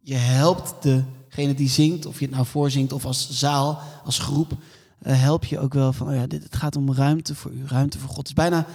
je 0.00 0.14
helpt 0.14 0.74
degene 0.82 1.54
die 1.54 1.68
zingt, 1.68 2.06
of 2.06 2.18
je 2.18 2.24
het 2.24 2.34
nou 2.34 2.46
voorzingt 2.46 2.92
of 2.92 3.04
als 3.04 3.30
zaal, 3.30 3.78
als 4.04 4.18
groep, 4.18 4.52
eh, 4.98 5.20
help 5.20 5.44
je 5.44 5.58
ook 5.58 5.74
wel 5.74 5.92
van, 5.92 6.08
oh 6.08 6.14
ja, 6.14 6.26
dit, 6.26 6.42
het 6.42 6.56
gaat 6.56 6.76
om 6.76 6.92
ruimte 6.94 7.34
voor 7.34 7.50
u, 7.50 7.64
ruimte 7.66 7.98
voor 7.98 8.08
God. 8.08 8.16
Het 8.18 8.26
is 8.26 8.32
bijna, 8.32 8.66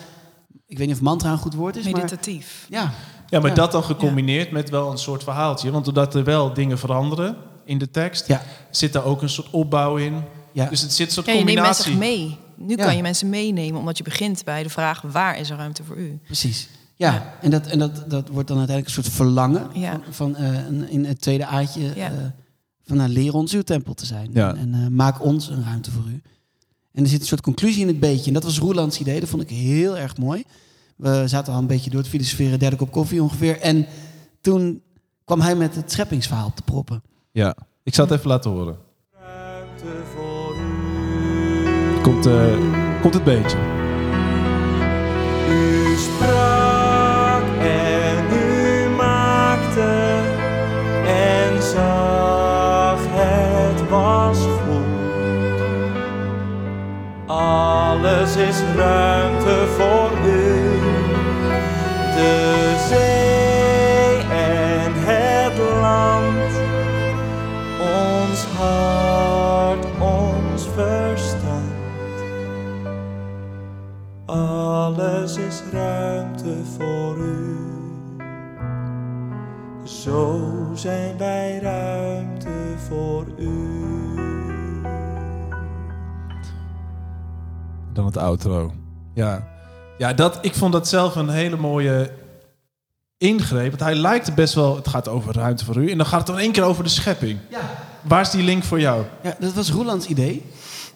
ik 0.65 0.78
weet 0.78 0.88
niet 0.88 0.95
of 0.95 1.02
mantra 1.02 1.32
een 1.32 1.38
goed 1.38 1.54
woord 1.54 1.76
is, 1.76 1.84
maar 1.84 1.93
Meditatief. 1.93 2.65
ja, 2.69 2.91
Ja, 3.30 3.39
maar 3.39 3.50
Ja. 3.50 3.56
dat 3.56 3.71
dan 3.71 3.84
gecombineerd 3.84 4.52
met 4.52 4.69
wel 4.69 4.91
een 4.91 4.97
soort 4.97 5.24
verhaaltje. 5.24 5.71
Want 5.71 5.86
doordat 5.86 6.15
er 6.15 6.24
wel 6.24 6.54
dingen 6.54 6.80
veranderen 6.80 7.36
in 7.65 7.78
de 7.78 7.89
tekst, 7.89 8.28
Ja. 8.28 8.41
zit 8.71 8.93
daar 8.93 9.04
ook 9.06 9.21
een 9.21 9.30
soort 9.30 9.50
opbouw 9.50 9.95
in. 9.97 10.24
ja. 10.52 10.65
Dus 10.69 10.82
het 10.82 10.93
zit 10.93 11.08
een 11.08 11.13
soort 11.13 11.26
Ja, 11.26 11.32
je 11.34 11.38
neemt 11.43 11.58
combinatie. 11.58 11.97
mensen 11.97 12.17
mee. 12.17 12.38
Nu 12.65 12.76
Ja. 12.78 12.86
kan 12.86 12.95
je 12.95 13.02
mensen 13.02 13.30
meenemen, 13.30 13.80
omdat 13.80 13.97
je 13.97 14.04
begint 14.04 14.43
bij 14.43 14.63
de 14.63 14.69
vraag... 14.69 15.02
waar 15.02 15.39
is 15.39 15.50
er 15.50 15.58
ruimte 15.58 15.84
voor 15.84 15.97
u? 15.97 16.19
Precies. 16.26 16.69
Ja, 16.95 17.13
Ja. 17.13 17.34
en, 17.41 17.52
dat, 17.52 17.67
en 17.67 17.80
dat, 17.80 18.04
dat 18.10 18.28
wordt 18.30 18.47
dan 18.47 18.58
uiteindelijk 18.58 18.97
een 18.97 19.04
soort 19.04 19.15
verlangen 19.15 19.67
Ja. 19.74 19.91
van, 20.10 20.13
van 20.13 20.36
eh, 20.36 20.65
een- 20.67 20.89
in 20.89 21.06
het 21.06 21.21
tweede 21.21 21.45
aatje 21.45 21.82
Ja. 21.95 22.12
eh, 22.12 22.17
van 22.86 22.97
nou, 22.97 23.10
leer 23.10 23.34
ons 23.34 23.54
uw 23.54 23.62
tempel 23.62 23.93
te 23.93 24.06
zijn. 24.06 24.30
Ja. 24.34 24.50
En, 24.50 24.58
en, 24.58 24.74
eh, 24.74 24.88
maak 24.88 25.24
ons 25.24 25.50
een 25.50 25.63
ruimte 25.63 25.91
voor 25.91 26.04
u. 26.08 26.21
En 26.93 27.04
er 27.04 27.10
zit 27.10 27.19
een 27.21 27.28
soort 27.28 27.41
conclusie 27.41 27.82
in 27.82 27.88
het 27.88 28.00
beetje. 28.00 28.28
En 28.28 28.34
dat 28.34 28.43
was 28.43 28.60
Roelands 28.60 29.00
idee, 29.00 29.19
dat 29.19 29.30
vond 29.30 29.41
ik 29.41 29.50
heel 29.50 29.97
erg 29.97 30.17
mooi. 30.17 30.43
We 30.95 31.24
zaten 31.26 31.54
al 31.54 31.60
een 31.60 31.67
beetje 31.67 31.89
door 31.89 32.00
het 32.00 32.10
filosoferen, 32.10 32.60
derde 32.60 32.76
kop 32.76 32.91
koffie 32.91 33.24
ongeveer. 33.24 33.60
En 33.60 33.86
toen 34.41 34.82
kwam 35.26 35.41
hij 35.41 35.56
met 35.56 35.76
het 35.76 35.91
scheppingsverhaal 35.91 36.45
op 36.47 36.56
te 36.56 36.62
proppen. 36.62 37.04
Ja, 37.32 37.56
ik 37.84 37.93
zal 37.95 38.06
het 38.06 38.13
even 38.13 38.28
laten 38.30 38.52
horen. 38.52 38.78
Ruimte 39.12 39.86
voor. 40.13 40.20
Komt, 42.01 42.25
eh, 42.25 42.33
komt 43.01 43.13
het 43.13 43.23
beetje. 43.23 43.57
U 45.49 45.95
sprak 45.95 47.43
en 47.61 48.37
u 48.37 48.89
maakte 48.95 50.19
en 51.05 51.61
zag 51.63 52.99
het 53.09 53.89
was 53.89 54.37
goed. 54.37 55.61
Alles 57.25 58.35
is 58.35 58.61
ruimte 58.75 59.67
voor 59.77 60.11
Outro. 88.17 88.74
Ja, 89.13 89.47
ja 89.97 90.13
dat, 90.13 90.38
ik 90.41 90.56
vond 90.56 90.74
dat 90.74 90.88
zelf 90.88 91.15
een 91.15 91.30
hele 91.30 91.58
mooie 91.58 92.12
ingreep. 93.17 93.69
Want 93.69 93.82
hij 93.82 93.95
lijkt 93.95 94.36
best 94.36 94.54
wel... 94.54 94.76
Het 94.76 94.88
gaat 94.88 95.08
over 95.08 95.34
ruimte 95.36 95.65
voor 95.65 95.76
u. 95.78 95.89
En 95.91 95.97
dan 95.97 96.06
gaat 96.06 96.17
het 96.19 96.28
dan 96.28 96.38
één 96.39 96.52
keer 96.52 96.63
over 96.63 96.84
de 96.84 96.89
schepping. 96.89 97.39
Ja. 97.50 97.60
Waar 98.02 98.21
is 98.21 98.30
die 98.30 98.43
link 98.43 98.63
voor 98.63 98.80
jou? 98.80 99.06
Ja, 99.24 99.36
dat 99.39 99.54
was 99.54 99.71
Roelands 99.71 100.06
idee. 100.06 100.43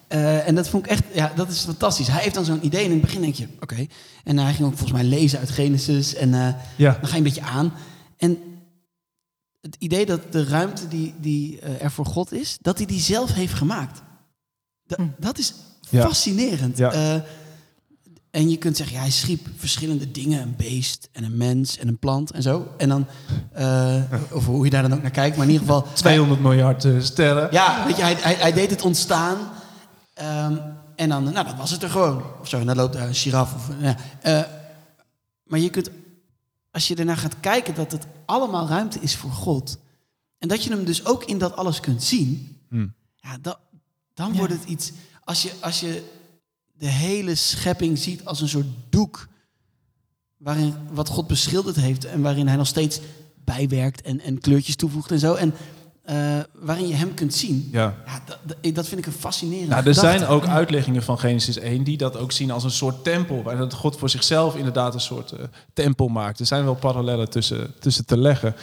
Eh, 0.08 0.48
en 0.48 0.54
dat 0.54 0.68
vond 0.68 0.84
ik 0.84 0.90
echt, 0.90 1.02
ja, 1.14 1.32
dat 1.34 1.48
is 1.48 1.60
fantastisch. 1.64 2.08
Hij 2.08 2.22
heeft 2.22 2.34
dan 2.34 2.44
zo'n 2.44 2.64
idee 2.66 2.80
en 2.80 2.86
in 2.86 2.92
het 2.92 3.00
begin 3.00 3.20
denk 3.20 3.34
je, 3.34 3.48
oké. 3.60 3.86
En 4.24 4.38
hij 4.38 4.54
ging 4.54 4.68
ook 4.68 4.76
volgens 4.76 5.00
mij 5.00 5.08
lezen 5.08 5.38
uit 5.38 5.50
Genesis 5.50 6.14
en 6.14 6.34
eh, 6.34 6.48
Ja. 6.76 6.92
dan 6.92 7.04
ga 7.04 7.10
je 7.10 7.16
een 7.16 7.22
beetje 7.22 7.42
aan. 7.42 7.72
En 8.16 8.38
het 9.60 9.76
idee 9.78 10.06
dat 10.06 10.20
de 10.32 10.44
ruimte 10.44 10.88
die, 10.88 11.14
die 11.20 11.60
eh, 11.60 11.82
er 11.84 11.90
voor 11.90 12.06
God 12.06 12.32
is, 12.32 12.58
dat 12.60 12.76
hij 12.78 12.86
die 12.86 13.00
zelf 13.00 13.32
heeft 13.32 13.54
gemaakt. 13.54 14.02
Da- 14.86 14.96
Hm. 14.96 15.08
Dat 15.18 15.38
is 15.38 15.54
Ja. 15.90 16.02
fascinerend. 16.06 16.76
Ja. 16.78 16.92
Eh, 16.92 17.14
en 18.30 18.50
je 18.50 18.56
kunt 18.56 18.76
zeggen, 18.76 18.96
ja, 18.96 19.02
hij 19.02 19.10
schiep 19.10 19.46
verschillende 19.56 20.10
dingen. 20.10 20.42
Een 20.42 20.54
beest 20.56 21.08
en 21.12 21.24
een 21.24 21.36
mens 21.36 21.78
en 21.78 21.88
een 21.88 21.98
plant 21.98 22.30
en 22.30 22.42
zo. 22.42 22.66
En 22.76 22.88
dan, 22.88 23.06
eh, 23.52 24.02
of 24.32 24.46
hoe 24.46 24.64
je 24.64 24.70
daar 24.70 24.82
dan 24.82 24.94
ook 24.94 25.02
naar 25.02 25.10
kijkt. 25.10 25.36
Maar 25.36 25.46
in 25.46 25.52
ieder 25.52 25.66
geval... 25.66 25.86
200 25.94 26.40
miljard 26.40 26.84
eh, 26.84 27.00
sterren. 27.00 27.48
Ja, 27.52 27.86
weet 27.86 27.96
je, 27.96 28.02
hij, 28.02 28.14
hij, 28.14 28.34
hij 28.34 28.52
deed 28.52 28.70
het 28.70 28.82
ontstaan. 28.82 29.36
Ehm, 30.14 30.56
en 30.96 31.08
dan, 31.08 31.22
nou, 31.24 31.46
dan 31.46 31.56
was 31.56 31.70
het 31.70 31.82
er 31.82 31.90
gewoon. 31.90 32.22
Of 32.40 32.48
zo, 32.48 32.58
en 32.58 32.66
dan 32.66 32.76
loopt 32.76 32.92
daar 32.92 33.08
een 33.08 33.14
giraf. 33.14 33.54
Of, 33.54 33.68
ja. 33.80 33.96
Eh, 34.22 34.42
maar 35.44 35.58
je 35.58 35.70
kunt, 35.70 35.90
als 36.70 36.88
je 36.88 36.94
ernaar 36.94 37.16
gaat 37.16 37.40
kijken, 37.40 37.74
dat 37.74 37.92
het 37.92 38.06
allemaal 38.26 38.68
ruimte 38.68 38.98
is 39.00 39.16
voor 39.16 39.30
God. 39.30 39.78
En 40.38 40.48
dat 40.48 40.64
je 40.64 40.70
hem 40.70 40.84
dus 40.84 41.04
ook 41.06 41.24
in 41.24 41.38
dat 41.38 41.56
alles 41.56 41.80
kunt 41.80 42.02
zien. 42.02 42.56
Hmm. 42.68 42.94
Ja, 43.16 43.38
da- 43.40 43.58
dan 44.14 44.32
Ja. 44.32 44.38
wordt 44.38 44.52
het 44.52 44.64
iets. 44.64 44.92
Als 45.26 45.42
je, 45.42 45.50
als 45.60 45.80
je 45.80 46.02
de 46.78 46.88
hele 46.88 47.34
schepping 47.34 47.98
ziet 47.98 48.24
als 48.24 48.40
een 48.40 48.48
soort 48.48 48.66
doek. 48.88 49.28
Waarin 50.36 50.74
wat 50.92 51.08
God 51.08 51.26
beschilderd 51.26 51.76
heeft. 51.76 52.04
En 52.04 52.22
waarin 52.22 52.46
hij 52.46 52.56
nog 52.56 52.66
steeds 52.66 53.00
bijwerkt 53.44 54.02
en, 54.02 54.20
en 54.20 54.40
kleurtjes 54.40 54.76
toevoegt 54.76 55.10
en 55.10 55.18
zo. 55.18 55.34
En 55.34 55.54
eh, 56.02 56.38
waarin 56.52 56.88
je 56.88 56.94
hem 56.94 57.14
kunt 57.14 57.34
zien. 57.34 57.68
Ja. 57.72 57.94
Ja, 58.06 58.72
dat, 58.72 58.88
vind 58.88 59.00
ik 59.00 59.06
een 59.06 59.12
fascinerende 59.12 59.74
Nou, 59.74 59.86
er 59.86 59.94
gedachte. 59.94 60.18
zijn 60.18 60.30
ook 60.30 60.46
uitleggingen 60.46 61.02
van 61.02 61.18
Genesis 61.18 61.58
1 61.58 61.84
die 61.84 61.96
dat 61.96 62.16
ook 62.16 62.32
zien 62.32 62.50
als 62.50 62.64
een 62.64 62.70
soort 62.70 63.04
tempel. 63.04 63.42
Waar 63.42 63.56
dat 63.56 63.72
God 63.72 63.96
voor 63.96 64.10
zichzelf 64.10 64.56
inderdaad 64.56 64.94
een 64.94 65.00
soort 65.00 65.32
eh, 65.32 65.44
tempel 65.72 66.08
maakt. 66.08 66.40
Er 66.40 66.46
zijn 66.46 66.64
wel 66.64 66.74
parallellen 66.74 67.30
tussen, 67.30 67.74
tussen 67.78 68.06
te 68.06 68.18
leggen. 68.18 68.54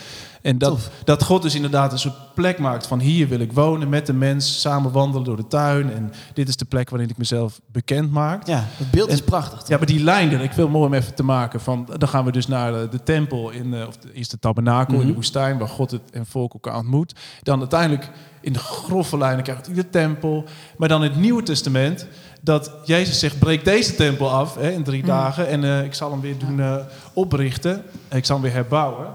En 0.44 0.58
dat, 0.58 0.70
Tof. 0.70 0.90
dat 1.04 1.24
God 1.24 1.42
dus 1.42 1.56
inderdaad 1.56 1.92
een 1.92 2.00
soort 2.00 2.34
plek 2.36 2.60
maakt 2.60 2.88
van 2.88 3.00
hier 3.00 3.28
wil 3.28 3.40
ik 3.40 3.52
wonen 3.54 3.90
met 3.90 4.06
de 4.06 4.14
mens, 4.14 4.62
samen 4.62 4.92
wandelen 4.92 5.24
door 5.26 5.36
de 5.38 5.48
tuin. 5.48 5.94
En 5.94 6.12
dit 6.34 6.48
is 6.48 6.58
de 6.58 6.66
plek 6.66 6.90
waarin 6.90 7.10
ik 7.10 7.18
mezelf 7.18 7.60
bekend 7.72 8.12
maak. 8.12 8.48
Ja, 8.48 8.64
het 8.78 8.92
beeld 8.92 9.10
is 9.10 9.22
prachtig. 9.22 9.68
Ja, 9.68 9.78
maar 9.78 9.86
die 9.86 10.04
lijn, 10.04 10.32
ik 10.32 10.40
vind 10.40 10.56
het 10.56 10.70
mooi 10.70 10.86
om 10.86 10.94
even 10.94 11.14
te 11.16 11.24
maken. 11.24 11.60
Van, 11.62 11.88
dan 11.98 12.10
gaan 12.10 12.26
we 12.26 12.32
dus 12.32 12.48
naar 12.48 12.72
de, 12.72 12.88
de 12.92 13.04
tempel, 13.04 13.50
in, 13.50 13.74
eh, 13.74 13.88
of 13.88 13.98
de 13.98 14.14
eerste 14.14 14.40
tabernakel 14.40 14.94
in 14.94 15.00
de 15.00 15.06
Mhm. 15.06 15.14
woestijn, 15.16 15.58
waar 15.58 15.68
God 15.68 15.92
het 15.92 16.02
en 16.12 16.26
volk 16.26 16.54
elkaar 16.54 16.78
ontmoet. 16.78 17.14
Dan 17.44 17.60
uiteindelijk 17.60 18.10
in 18.42 18.54
de 18.54 18.60
grove 18.60 19.18
lijnen 19.18 19.44
krijgt 19.44 19.66
hij 19.66 19.76
de 19.76 19.90
tempel. 19.90 20.44
Maar 20.78 20.88
dan 20.88 21.04
in 21.04 21.10
het 21.12 21.20
Nieuwe 21.20 21.44
Testament, 21.44 22.08
dat 22.42 22.72
Jezus 22.86 23.20
zegt, 23.20 23.40
breek 23.40 23.66
deze 23.66 23.96
tempel 23.96 24.30
af 24.32 24.56
hè, 24.56 24.72
in 24.72 24.84
drie 24.84 25.04
dagen. 25.04 25.48
En 25.48 25.84
ik 25.86 25.94
zal 25.94 26.12
hem 26.12 26.22
weer 26.22 26.38
doen 26.38 26.62
oprichten. 27.14 27.84
Ik 28.10 28.26
zal 28.26 28.36
hem 28.36 28.46
weer 28.46 28.54
herbouwen. 28.54 29.08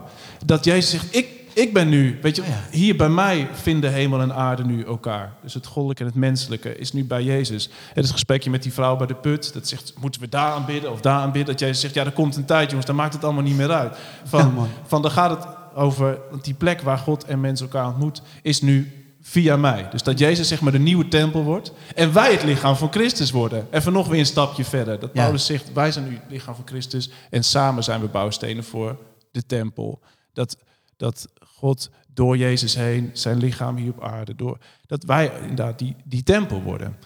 Dat 0.44 0.64
Jezus 0.64 0.90
zegt, 0.90 1.16
ik, 1.16 1.28
ik 1.52 1.72
ben 1.72 1.88
nu, 1.88 2.18
weet 2.22 2.36
je, 2.36 2.42
Ja. 2.42 2.64
hier 2.70 2.96
bij 2.96 3.08
mij 3.08 3.48
vinden 3.52 3.92
hemel 3.92 4.20
en 4.20 4.34
aarde 4.34 4.64
nu 4.64 4.82
elkaar. 4.84 5.32
Dus 5.42 5.54
het 5.54 5.66
goddelijke 5.66 6.02
en 6.02 6.08
het 6.08 6.18
menselijke 6.18 6.76
is 6.78 6.92
nu 6.92 7.04
bij 7.04 7.22
Jezus. 7.22 7.68
Het 7.88 7.96
is 8.04 8.06
een 8.06 8.12
gesprekje 8.14 8.50
met 8.50 8.62
die 8.62 8.72
vrouw 8.72 8.96
bij 8.96 9.06
de 9.06 9.14
put. 9.14 9.52
Dat 9.52 9.68
zegt, 9.68 9.92
moeten 10.00 10.20
we 10.20 10.28
daar 10.28 10.52
aanbidden 10.52 10.90
of 10.92 11.00
daar 11.00 11.20
aanbidden? 11.20 11.50
Dat 11.56 11.60
Jezus 11.60 11.80
zegt, 11.80 11.94
ja, 11.94 12.04
er 12.04 12.12
komt 12.12 12.36
een 12.36 12.44
tijd, 12.44 12.68
jongens, 12.68 12.86
dan 12.86 12.96
maakt 12.96 13.14
het 13.14 13.24
allemaal 13.24 13.42
niet 13.42 13.56
meer 13.56 13.70
uit. 13.72 13.96
Van, 14.24 14.40
Ja, 14.56 14.66
van 14.86 15.02
dan 15.02 15.10
gaat 15.10 15.30
het 15.30 15.46
over, 15.74 16.18
want 16.30 16.44
die 16.44 16.54
plek 16.54 16.80
waar 16.80 16.98
God 16.98 17.24
en 17.24 17.40
mens 17.40 17.60
elkaar 17.60 17.86
ontmoet, 17.86 18.22
is 18.42 18.60
nu 18.62 18.92
via 19.20 19.56
mij. 19.56 19.88
Dus 19.90 20.02
dat 20.02 20.18
Jezus 20.18 20.48
zeg 20.48 20.60
maar 20.60 20.72
de 20.72 20.78
nieuwe 20.78 21.08
tempel 21.08 21.42
wordt. 21.42 21.72
En 21.94 22.12
wij 22.12 22.32
het 22.32 22.42
lichaam 22.42 22.76
van 22.76 22.90
Christus 22.92 23.30
worden. 23.30 23.66
Even 23.70 23.92
nog 23.92 24.08
weer 24.08 24.18
een 24.18 24.26
stapje 24.26 24.64
verder. 24.64 24.98
Dat 25.00 25.10
Ja. 25.12 25.22
Paulus 25.22 25.46
zegt, 25.46 25.72
wij 25.72 25.92
zijn 25.92 26.08
nu 26.08 26.14
het 26.14 26.30
lichaam 26.30 26.54
van 26.54 26.66
Christus. 26.66 27.10
En 27.30 27.44
samen 27.44 27.84
zijn 27.84 28.00
we 28.00 28.06
bouwstenen 28.06 28.64
voor 28.64 28.96
de 29.30 29.46
tempel. 29.46 30.00
Dat, 30.38 30.56
dat 30.96 31.28
God 31.56 31.90
door 32.14 32.36
Jezus 32.36 32.74
heen, 32.74 33.10
zijn 33.12 33.38
lichaam 33.38 33.76
hier 33.76 33.90
op 33.90 34.02
aarde, 34.04 34.34
door, 34.36 34.58
dat 34.86 35.04
wij 35.04 35.32
inderdaad 35.40 35.78
die, 35.78 35.96
die 36.04 36.22
tempel 36.22 36.62
worden. 36.62 36.96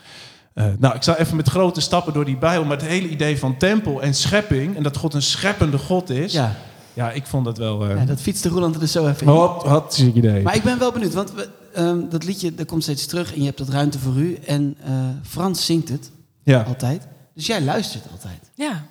Eh, 0.54 0.66
nou, 0.78 0.94
ik 0.94 1.02
zal 1.02 1.14
even 1.16 1.36
met 1.36 1.48
grote 1.48 1.80
stappen 1.80 2.12
door 2.12 2.24
die 2.24 2.36
Bijbel, 2.36 2.64
maar 2.64 2.76
het 2.76 2.86
hele 2.86 3.08
idee 3.08 3.38
van 3.38 3.56
tempel 3.56 4.02
en 4.02 4.14
schepping 4.14 4.76
en 4.76 4.82
dat 4.82 4.96
God 4.96 5.14
een 5.14 5.22
scheppende 5.22 5.78
God 5.78 6.10
is, 6.10 6.32
ja, 6.32 6.56
Ja, 6.94 7.10
ik 7.10 7.26
vond 7.26 7.44
dat 7.44 7.58
wel. 7.58 7.84
eh 7.88 7.96
ja 7.96 8.04
dat 8.04 8.20
fietste 8.20 8.48
Roland 8.48 8.74
er 8.74 8.80
dus 8.80 8.92
zo 8.92 9.06
even 9.08 9.26
in. 9.26 9.32
Hop, 9.32 9.62
had 9.62 9.96
een 9.98 10.16
idee. 10.16 10.42
Maar 10.42 10.54
ik 10.54 10.62
ben 10.62 10.78
wel 10.78 10.92
benieuwd, 10.92 11.12
want 11.14 11.32
we, 11.32 11.48
ehm, 11.74 12.08
dat 12.08 12.24
liedje 12.24 12.54
dat 12.54 12.66
komt 12.66 12.82
steeds 12.82 13.06
terug 13.06 13.32
en 13.32 13.38
je 13.40 13.46
hebt 13.46 13.58
dat 13.58 13.68
ruimte 13.68 13.98
voor 13.98 14.16
u. 14.16 14.34
En 14.34 14.76
eh, 14.84 14.92
Frans 15.22 15.64
zingt 15.66 15.88
het 15.88 16.10
ja. 16.42 16.62
altijd. 16.62 17.06
Dus 17.34 17.46
jij 17.46 17.60
luistert 17.62 18.04
altijd. 18.12 18.50
Ja, 18.54 18.84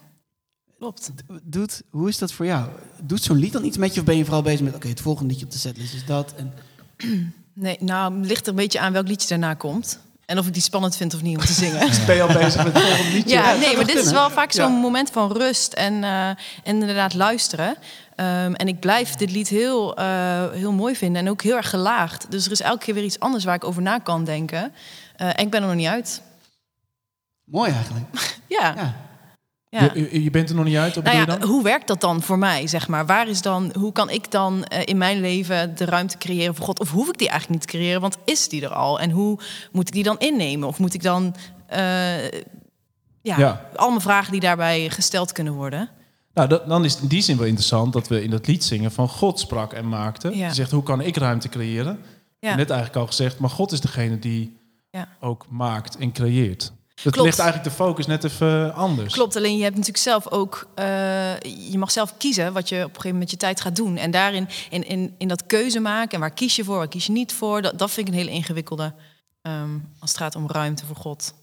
klopt. 0.82 1.12
Doet, 1.44 1.82
hoe 1.90 2.10
is 2.10 2.18
dat 2.18 2.34
voor 2.34 2.46
jou? 2.46 2.70
Doet 3.04 3.24
zo'n 3.24 3.38
lied 3.38 3.54
dan 3.54 3.64
iets 3.64 3.78
met 3.78 3.94
je 3.94 4.00
of 4.00 4.06
ben 4.06 4.18
je 4.18 4.24
vooral 4.24 4.42
bezig 4.42 4.62
met... 4.62 4.76
oké, 4.76 4.88
het 4.88 5.02
volgende 5.02 5.30
liedje 5.30 5.46
op 5.46 5.52
de 5.52 5.58
setlist 5.58 5.94
is 5.94 6.06
dat. 6.06 6.34
En, 6.36 6.54
Nee, 7.54 7.78
nou, 7.80 8.18
het 8.18 8.26
ligt 8.26 8.44
er 8.44 8.50
een 8.50 8.56
beetje 8.56 8.80
aan 8.80 8.94
welk 8.94 9.08
liedje 9.08 9.28
daarna 9.28 9.54
komt. 9.54 10.00
En 10.26 10.38
of 10.38 10.48
ik 10.48 10.54
die 10.54 10.62
spannend 10.62 10.96
vind 10.96 11.14
of 11.14 11.22
niet 11.22 11.38
om 11.38 11.46
te 11.46 11.54
zingen. 11.64 12.06
Ben 12.06 12.16
je 12.16 12.22
al 12.22 12.34
bezig 12.34 12.64
met 12.64 12.74
het 12.74 12.84
volgende 12.84 13.12
liedje? 13.12 13.36
Ja, 13.36 13.56
nee, 13.56 13.76
maar 13.76 13.86
dit 13.86 13.96
is 13.96 14.12
wel 14.12 14.30
vaak 14.30 14.52
zo'n 14.52 14.72
moment 14.72 15.10
van 15.10 15.32
rust 15.32 15.74
en, 15.74 16.04
eh, 16.04 16.28
en 16.30 16.38
inderdaad 16.64 17.14
luisteren. 17.14 17.76
Ehm, 18.16 18.54
en 18.54 18.68
ik 18.68 18.80
blijf 18.80 19.16
dit 19.16 19.32
lied 19.32 19.48
heel, 19.48 19.96
eh, 19.98 20.52
heel 20.52 20.72
mooi 20.72 20.96
vinden 20.96 21.22
en 21.22 21.30
ook 21.30 21.42
heel 21.42 21.56
erg 21.56 21.70
gelaagd. 21.70 22.26
Dus 22.30 22.46
er 22.46 22.52
is 22.52 22.62
elke 22.62 22.86
keer 22.86 22.94
weer 22.94 23.04
iets 23.04 23.20
anders 23.20 23.44
waar 23.44 23.56
ik 23.56 23.64
over 23.64 23.82
na 23.82 23.98
kan 23.98 24.24
denken. 24.24 24.72
Eh, 25.16 25.28
en 25.28 25.38
ik 25.46 25.50
ben 25.50 25.62
er 25.62 25.68
nog 25.68 25.76
niet 25.76 25.88
uit. 25.88 26.22
mooi 27.44 27.72
eigenlijk. 27.72 28.06
Ja, 28.48 28.74
Ja. 28.76 28.96
Ja. 29.80 29.92
Je, 29.94 30.24
je- 30.24 30.30
bent 30.30 30.50
er 30.50 30.56
nog 30.56 30.66
niet 30.66 30.76
uit, 30.76 30.96
wat 30.96 31.04
Nou 31.04 31.16
ja, 31.16 31.22
je 31.22 31.40
dan? 31.40 31.50
hoe 31.50 31.64
werkt 31.64 31.88
dat 31.88 32.02
dan 32.02 32.22
voor 32.22 32.38
mij, 32.38 32.68
zeg 32.68 32.88
maar? 32.88 33.06
Waar 33.06 33.28
is 33.28 33.42
dan, 33.42 33.72
hoe 33.78 33.92
kan 33.92 34.10
ik 34.10 34.32
dan 34.32 34.64
eh, 34.64 34.82
in 34.86 34.98
mijn 34.98 35.20
leven 35.20 35.76
de 35.76 35.86
ruimte 35.86 36.18
creëren 36.18 36.56
voor 36.56 36.66
God? 36.66 36.80
Of 36.80 36.92
hoef 36.92 37.08
ik 37.10 37.18
die 37.18 37.30
eigenlijk 37.30 37.60
niet 37.60 37.70
te 37.72 37.78
creëren, 37.78 38.02
want 38.02 38.18
is 38.26 38.50
die 38.50 38.62
er 38.64 38.74
al? 38.74 39.00
En 39.00 39.10
hoe 39.10 39.40
moet 39.72 39.88
ik 39.88 39.94
die 39.94 40.04
dan 40.04 40.20
innemen? 40.20 40.68
Of 40.68 40.80
moet 40.80 40.94
ik 40.94 41.04
dan... 41.04 41.36
eh, 41.68 42.24
ja, 43.24 43.38
Ja. 43.38 43.70
allemaal 43.76 44.00
vragen 44.00 44.32
die 44.32 44.42
daarbij 44.42 44.90
gesteld 44.90 45.32
kunnen 45.32 45.54
worden. 45.54 45.90
Nou, 46.34 46.48
dat, 46.50 46.68
dan 46.68 46.86
is 46.86 46.94
het 46.94 47.02
in 47.02 47.08
die 47.08 47.22
zin 47.22 47.38
wel 47.38 47.46
interessant 47.46 47.94
dat 47.94 48.08
we 48.08 48.24
in 48.24 48.30
dat 48.30 48.48
lied 48.48 48.64
zingen 48.64 48.92
van 48.92 49.08
God 49.10 49.40
sprak 49.40 49.74
en 49.74 49.90
maakte. 49.90 50.38
Ja. 50.38 50.48
Je 50.48 50.54
zegt, 50.54 50.72
hoe 50.72 50.84
kan 50.84 51.02
ik 51.02 51.18
ruimte 51.18 51.50
creëren? 51.50 52.00
Ja. 52.40 52.56
Net 52.56 52.70
eigenlijk 52.70 53.00
al 53.00 53.08
gezegd, 53.08 53.40
maar 53.40 53.50
God 53.50 53.72
is 53.72 53.82
degene 53.82 54.20
die 54.20 54.58
ook 55.20 55.46
maakt 55.50 55.98
en 55.98 56.12
creëert. 56.12 56.72
Dat 57.04 57.14
Klopt. 57.14 57.28
ligt 57.28 57.40
eigenlijk 57.40 57.70
de 57.70 57.76
focus 57.84 58.06
net 58.06 58.24
even 58.24 58.74
anders. 58.74 59.14
Klopt, 59.14 59.36
alleen 59.36 59.56
je 59.58 59.64
hebt 59.64 59.76
natuurlijk 59.76 60.04
zelf 60.04 60.28
ook... 60.28 60.68
eh, 60.76 61.40
je 61.72 61.78
mag 61.78 61.92
zelf 61.92 62.18
kiezen 62.18 62.54
wat 62.54 62.70
je 62.70 62.76
op 62.76 62.82
een 62.82 62.88
gegeven 62.88 63.10
moment 63.12 63.20
met 63.20 63.32
je 63.32 63.38
tijd 63.38 63.62
gaat 63.62 63.76
doen. 63.76 63.98
En 63.98 64.12
daarin, 64.12 64.48
in, 64.70 64.88
in, 64.88 65.16
in 65.18 65.28
dat 65.28 65.46
keuze 65.46 65.80
maken, 65.80 66.12
en 66.14 66.20
waar 66.20 66.34
kies 66.34 66.56
je 66.56 66.64
voor, 66.64 66.78
waar 66.78 66.88
kies 66.88 67.06
je 67.06 67.12
niet 67.12 67.34
voor... 67.34 67.62
dat, 67.62 67.80
dat 67.80 67.92
vind 67.92 68.08
ik 68.08 68.14
een 68.14 68.20
hele 68.20 68.32
ingewikkelde 68.32 68.94
ehm, 69.42 69.78
als 70.00 70.10
het 70.10 70.20
gaat 70.20 70.36
om 70.36 70.48
ruimte 70.50 70.86
voor 70.86 70.96
God. 70.96 71.34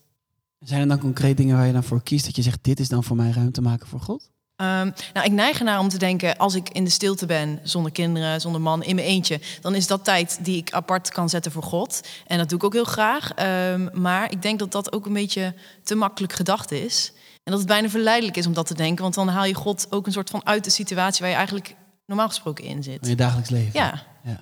Zijn 0.59 0.81
er 0.81 0.89
dan 0.89 0.99
concreet 0.99 1.37
dingen 1.37 1.57
waar 1.57 1.67
je 1.67 1.73
dan 1.73 1.85
voor 1.85 2.03
kiest? 2.03 2.25
Dat 2.25 2.37
je 2.37 2.43
zegt, 2.43 2.65
dit 2.65 2.81
is 2.81 2.89
dan 2.89 3.05
voor 3.05 3.17
mij 3.17 3.31
ruimte 3.31 3.61
maken 3.61 3.87
voor 3.87 4.01
God? 4.01 4.31
Ehm, 4.59 4.91
nou, 5.13 5.27
ik 5.27 5.33
neig 5.33 5.59
ernaar 5.59 5.79
om 5.79 5.89
te 5.89 5.99
denken, 5.99 6.37
als 6.37 6.55
ik 6.55 6.69
in 6.69 6.85
de 6.85 6.91
stilte 6.91 7.27
ben, 7.27 7.61
zonder 7.63 7.93
kinderen, 7.93 8.41
zonder 8.41 8.61
man, 8.61 8.83
in 8.83 8.95
mijn 8.95 9.07
eentje, 9.07 9.41
dan 9.61 9.75
is 9.75 9.87
dat 9.87 10.05
tijd 10.05 10.39
die 10.45 10.57
ik 10.57 10.73
apart 10.73 11.11
kan 11.11 11.29
zetten 11.29 11.53
voor 11.53 11.63
God. 11.63 12.01
En 12.27 12.39
dat 12.39 12.49
doe 12.49 12.59
ik 12.59 12.65
ook 12.65 12.73
heel 12.73 12.85
graag. 12.85 13.33
Ehm, 13.35 13.89
maar 13.93 14.31
ik 14.33 14.43
denk 14.43 14.59
dat 14.59 14.73
dat 14.73 14.93
ook 14.93 15.07
een 15.07 15.13
beetje 15.13 15.55
te 15.83 15.95
makkelijk 15.95 16.33
gedacht 16.33 16.71
is. 16.71 17.13
En 17.45 17.51
dat 17.53 17.59
het 17.59 17.69
bijna 17.69 17.89
verleidelijk 17.89 18.37
is 18.37 18.47
om 18.47 18.53
dat 18.53 18.67
te 18.67 18.75
denken, 18.75 19.03
want 19.03 19.15
dan 19.15 19.29
haal 19.29 19.45
je 19.45 19.55
God 19.55 19.87
ook 19.91 20.07
een 20.07 20.13
soort 20.13 20.31
van 20.31 20.47
uit 20.47 20.65
de 20.65 20.71
situatie 20.71 21.21
waar 21.21 21.31
je 21.31 21.37
eigenlijk 21.37 21.75
normaal 22.07 22.29
gesproken 22.29 22.65
in 22.65 22.77
In 22.77 22.83
zit. 22.83 23.07
je 23.07 23.17
dagelijks 23.17 23.51
leven? 23.51 23.71
Ja, 23.73 24.03
Ja. 24.25 24.41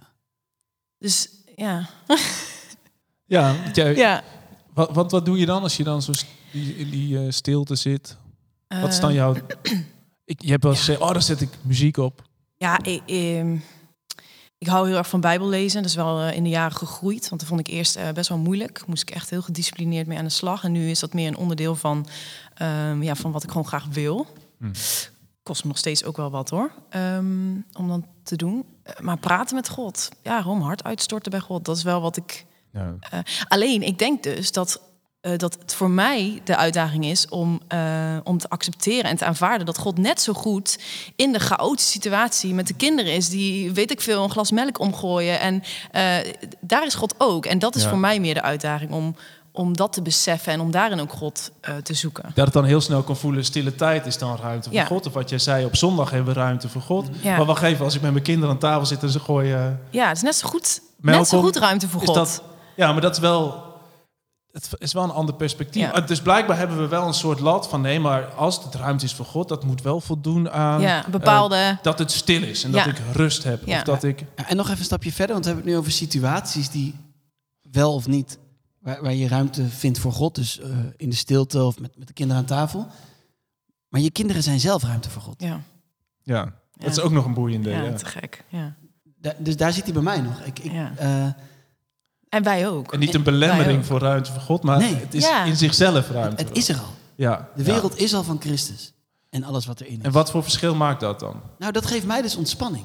dus 0.99 1.29
ja. 1.57 1.89
Ja, 3.29 3.55
want 3.62 3.77
jij, 3.77 3.95
ja. 3.97 4.23
wat, 4.75 4.91
wat, 4.95 5.11
wat 5.11 5.25
doe 5.25 5.39
je 5.39 5.47
dan 5.47 5.62
als 5.62 5.77
je 5.77 5.85
dan 5.85 6.03
zo 6.03 6.12
in 6.53 6.91
die 6.91 7.19
eh, 7.19 7.25
stilte 7.29 7.75
zit? 7.75 8.17
Wat 8.69 8.93
is 8.93 9.01
dan 9.01 9.11
Ehm, 9.11 9.19
jouw... 9.19 9.37
Ik, 10.27 10.43
je 10.43 10.51
hebt 10.51 10.62
wel 10.62 10.72
eens 10.72 10.81
gezegd, 10.81 11.01
oh, 11.01 11.11
daar 11.12 11.22
zet 11.22 11.41
ik 11.41 11.49
muziek 11.62 11.97
op. 11.97 12.22
Ja, 12.57 12.83
ik, 12.83 13.03
ehm, 13.07 13.57
ik 14.59 14.66
hou 14.66 14.89
heel 14.89 14.97
erg 14.97 15.09
van 15.09 15.20
Bijbel 15.20 15.49
lezen. 15.49 15.81
Dat 15.83 15.91
is 15.91 15.97
wel 15.97 16.20
eh, 16.20 16.37
in 16.37 16.43
de 16.43 16.49
jaren 16.49 16.77
gegroeid. 16.77 17.29
Want 17.29 17.41
dat 17.41 17.49
vond 17.51 17.61
ik 17.61 17.66
eerst 17.68 17.97
eh, 17.97 18.12
best 18.12 18.29
wel 18.29 18.39
moeilijk. 18.39 18.87
Moest 18.87 19.03
ik 19.03 19.11
echt 19.11 19.31
heel 19.31 19.43
gedisciplineerd 19.43 20.07
mee 20.07 20.18
aan 20.18 20.24
de 20.24 20.31
slag. 20.31 20.64
En 20.64 20.72
nu 20.72 20.91
is 20.91 20.99
dat 21.01 21.12
meer 21.14 21.29
een 21.29 21.37
onderdeel 21.37 21.74
van, 21.77 22.07
ehm, 22.55 23.03
ja, 23.03 23.14
van 23.14 23.33
wat 23.33 23.43
ik 23.43 23.49
gewoon 23.51 23.66
graag 23.66 23.87
wil. 23.91 24.27
Hm. 24.59 24.70
Kost 25.43 25.62
me 25.62 25.68
nog 25.68 25.79
steeds 25.79 26.05
ook 26.05 26.16
wel 26.16 26.31
wat 26.31 26.51
hoor. 26.51 26.72
ehm, 26.91 27.55
om 27.72 27.89
dan 27.89 28.07
te 28.22 28.37
doen. 28.37 28.64
Eh, 28.83 29.01
maar 29.01 29.18
praten 29.18 29.55
met 29.57 29.68
God. 29.68 30.09
Ja, 30.22 30.43
gewoon 30.43 30.61
hart 30.62 30.85
uitstorten 30.85 31.31
bij 31.31 31.41
God. 31.41 31.64
Dat 31.64 31.77
is 31.77 31.83
wel 31.83 32.01
wat 32.01 32.16
ik 32.16 32.47
Ja. 32.72 32.95
alleen, 33.49 33.83
ik 33.83 33.99
denk 33.99 34.22
dus 34.22 34.53
dat, 34.53 34.81
eh, 35.27 35.39
dat 35.39 35.57
het 35.61 35.74
voor 35.74 35.91
mij 35.91 36.41
de 36.45 36.57
uitdaging 36.57 37.05
is 37.05 37.29
om, 37.29 37.61
eh, 37.68 38.16
om 38.24 38.39
te 38.39 38.49
accepteren 38.49 39.11
en 39.11 39.16
te 39.16 39.24
aanvaarden 39.24 39.66
dat 39.66 39.79
God 39.79 39.99
net 39.99 40.20
zo 40.20 40.33
goed 40.33 40.79
in 41.16 41.33
de 41.33 41.39
chaotische 41.39 41.91
situatie 41.91 42.55
met 42.55 42.66
de 42.66 42.74
kinderen 42.74 43.12
is, 43.14 43.29
die 43.29 43.72
weet 43.72 43.91
ik 43.91 44.01
veel, 44.01 44.22
een 44.22 44.31
glas 44.31 44.51
melk 44.51 44.79
omgooien. 44.79 45.41
En 45.41 45.62
eh, 45.91 46.16
daar 46.61 46.87
is 46.87 46.95
God 46.95 47.14
ook. 47.18 47.47
En 47.47 47.59
dat 47.59 47.74
is 47.74 47.83
Ja. 47.83 47.89
voor 47.89 47.99
mij 47.99 48.20
meer 48.20 48.35
de 48.35 48.43
uitdaging 48.43 48.91
om, 48.93 49.16
om 49.53 49.77
dat 49.77 49.93
te 49.93 50.03
beseffen 50.03 50.53
en 50.53 50.61
om 50.61 50.70
daarin 50.70 51.01
ook 51.01 51.12
God 51.12 51.51
te 51.83 51.95
zoeken. 51.95 52.31
Dat 52.35 52.45
het 52.45 52.55
dan 52.55 52.64
heel 52.64 52.81
snel 52.81 53.03
kan 53.03 53.16
voelen, 53.16 53.45
stille 53.45 53.74
tijd 53.74 54.07
is 54.07 54.18
dan 54.18 54.37
ruimte 54.43 54.68
voor 54.68 54.79
Ja. 54.79 54.85
God. 54.85 55.07
Of 55.07 55.12
wat 55.12 55.29
jij 55.29 55.39
zei, 55.39 55.64
op 55.64 55.77
zondag 55.77 56.11
hebben 56.11 56.35
we 56.35 56.41
ruimte 56.41 56.68
voor 56.68 56.83
God. 56.83 57.07
Ja. 57.20 57.37
Maar 57.37 57.47
wacht 57.47 57.62
even, 57.62 57.85
als 57.85 57.95
ik 57.95 58.01
met 58.03 58.12
mijn 58.12 58.24
kinderen 58.24 58.51
aan 58.51 58.59
tafel 58.61 58.87
zit 58.87 59.03
en 59.03 59.09
ze 59.11 59.20
gooien... 59.20 59.81
Ja, 59.91 60.09
het 60.09 60.16
is 60.16 60.22
net 60.22 60.35
zo 60.37 60.49
goed, 60.49 60.81
Melk 60.97 61.18
net 61.18 61.29
zo 61.29 61.41
goed 61.41 61.57
ruimte 61.57 61.89
voor 61.89 62.01
Is 62.01 62.07
God. 62.07 62.16
dat, 62.16 62.43
ja, 62.77 62.93
maar 62.93 63.01
dat 63.01 63.12
is 63.12 63.18
wel... 63.18 63.66
Het 64.57 64.75
is 64.79 64.93
wel 64.93 65.05
een 65.05 65.11
ander 65.11 65.35
perspectief. 65.35 65.83
Ja. 65.83 65.91
Ah, 65.91 66.07
Dus 66.07 66.21
blijkbaar 66.23 66.59
hebben 66.59 66.77
we 66.79 66.89
wel 66.89 67.07
een 67.07 67.15
soort 67.15 67.41
lat 67.41 67.69
van... 67.69 67.81
nee, 67.81 68.01
maar 68.01 68.25
als 68.27 68.65
het 68.65 68.75
ruimte 68.75 69.05
is 69.05 69.15
voor 69.15 69.25
God... 69.27 69.49
dat 69.49 69.65
moet 69.65 69.83
wel 69.83 70.01
voldoen 70.01 70.51
aan... 70.51 70.81
ja, 70.81 71.05
bepaalde. 71.11 71.57
eh, 71.57 71.77
dat 71.83 71.99
het 71.99 72.11
stil 72.13 72.43
is 72.43 72.65
en 72.65 72.71
Ja. 72.73 72.85
dat 72.85 72.99
ik 72.99 73.03
rust 73.13 73.43
heb. 73.45 73.67
Ja. 73.67 73.77
Of 73.77 73.83
dat 73.83 74.03
ik... 74.03 74.25
Ja, 74.37 74.49
en 74.49 74.57
nog 74.57 74.67
even 74.67 74.79
een 74.79 74.85
stapje 74.85 75.13
verder, 75.13 75.33
want 75.35 75.45
we 75.47 75.51
hebben 75.51 75.71
het 75.71 75.75
nu 75.77 75.81
over 75.81 75.93
situaties 75.99 76.71
die 76.71 76.95
wel 77.71 77.95
of 77.95 78.07
niet, 78.07 78.39
waar, 78.79 79.03
waar 79.03 79.15
je 79.15 79.29
ruimte 79.29 79.69
vindt 79.69 79.99
voor 79.99 80.13
God. 80.13 80.35
Dus 80.35 80.61
eh, 80.61 80.69
in 80.97 81.11
de 81.11 81.17
stilte 81.17 81.63
of 81.65 81.79
met, 81.79 81.99
met 81.99 82.07
de 82.07 82.13
kinderen 82.13 82.43
aan 82.43 82.49
tafel. 82.49 82.87
Maar 83.89 84.01
je 84.01 84.11
kinderen 84.11 84.43
zijn 84.43 84.61
zelf 84.61 84.83
ruimte 84.83 85.11
voor 85.11 85.23
God. 85.23 85.41
ja, 85.43 85.61
Ja, 86.23 86.53
dat 86.77 86.91
is 86.91 87.01
ook 87.01 87.13
nog 87.13 87.25
een 87.25 87.35
boeiende. 87.35 87.71
ja, 87.71 87.83
Ja. 87.83 87.93
te 87.93 88.05
gek. 88.07 88.45
Ja. 88.49 88.75
Da- 89.21 89.35
dus 89.39 89.57
daar 89.57 89.73
zit 89.73 89.85
hij 89.85 89.93
bij 89.93 90.03
mij 90.03 90.21
nog. 90.21 90.41
Ik, 90.41 90.59
ik, 90.59 90.73
Ja. 90.73 90.93
En 92.37 92.43
wij 92.43 92.68
ook. 92.68 92.93
En 92.93 92.99
niet 92.99 93.14
een 93.14 93.22
belemmering 93.22 93.87
voor 93.87 94.01
ruimte 94.01 94.32
voor 94.32 94.41
God, 94.41 94.62
maar 94.62 94.78
Nee. 94.78 94.95
het 94.95 95.14
is 95.14 95.24
Ja. 95.24 95.45
in 95.45 95.57
zichzelf 95.57 96.11
ruimte. 96.11 96.45
het 96.45 96.57
is 96.57 96.68
er 96.68 96.76
al. 96.76 96.95
Ja. 97.14 97.49
De 97.55 97.64
ja. 97.64 97.72
wereld 97.72 97.99
is 97.99 98.14
al 98.14 98.22
van 98.22 98.41
Christus. 98.41 98.93
En 99.30 99.45
alles 99.45 99.66
wat 99.66 99.80
erin 99.80 99.99
is. 99.99 100.05
En 100.05 100.12
wat 100.12 100.30
voor 100.30 100.43
verschil 100.43 100.74
maakt 100.74 101.01
dat 101.01 101.20
dan? 101.20 101.41
Nou, 101.59 101.72
dat 101.72 101.87
geeft 101.87 102.07
mij 102.07 102.22
dus 102.22 102.37
ontspanning. 102.37 102.84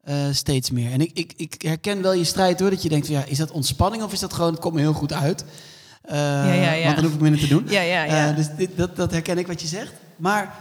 Eh, 0.00 0.16
steeds 0.30 0.70
meer. 0.70 0.92
En 0.92 1.00
ik, 1.00 1.10
ik, 1.14 1.32
ik 1.36 1.62
herken 1.62 2.02
wel 2.02 2.12
je 2.12 2.24
strijd 2.24 2.60
hoor. 2.60 2.70
Dat 2.70 2.82
je 2.82 2.88
denkt, 2.88 3.06
van, 3.06 3.14
ja, 3.14 3.24
is 3.24 3.38
dat 3.38 3.50
ontspanning 3.50 4.02
of 4.02 4.12
is 4.12 4.20
dat 4.20 4.32
gewoon, 4.32 4.50
het 4.50 4.60
komt 4.60 4.74
me 4.74 4.80
heel 4.80 4.92
goed 4.92 5.12
uit. 5.12 5.44
Eh, 6.02 6.16
ja, 6.62 6.72
ja. 6.72 6.84
Want 6.84 6.94
dan 6.94 7.04
hoef 7.04 7.14
ik 7.14 7.20
minder 7.20 7.40
te 7.40 7.48
doen. 7.48 7.64
Ja, 7.68 7.80
ja, 7.80 8.04
ja. 8.04 8.28
Eh, 8.30 8.36
dus 8.36 8.46
dit, 8.56 8.76
dat, 8.76 8.96
dat 8.96 9.10
herken 9.10 9.38
ik 9.38 9.46
wat 9.46 9.60
je 9.60 9.66
zegt. 9.66 9.92
Maar 10.16 10.54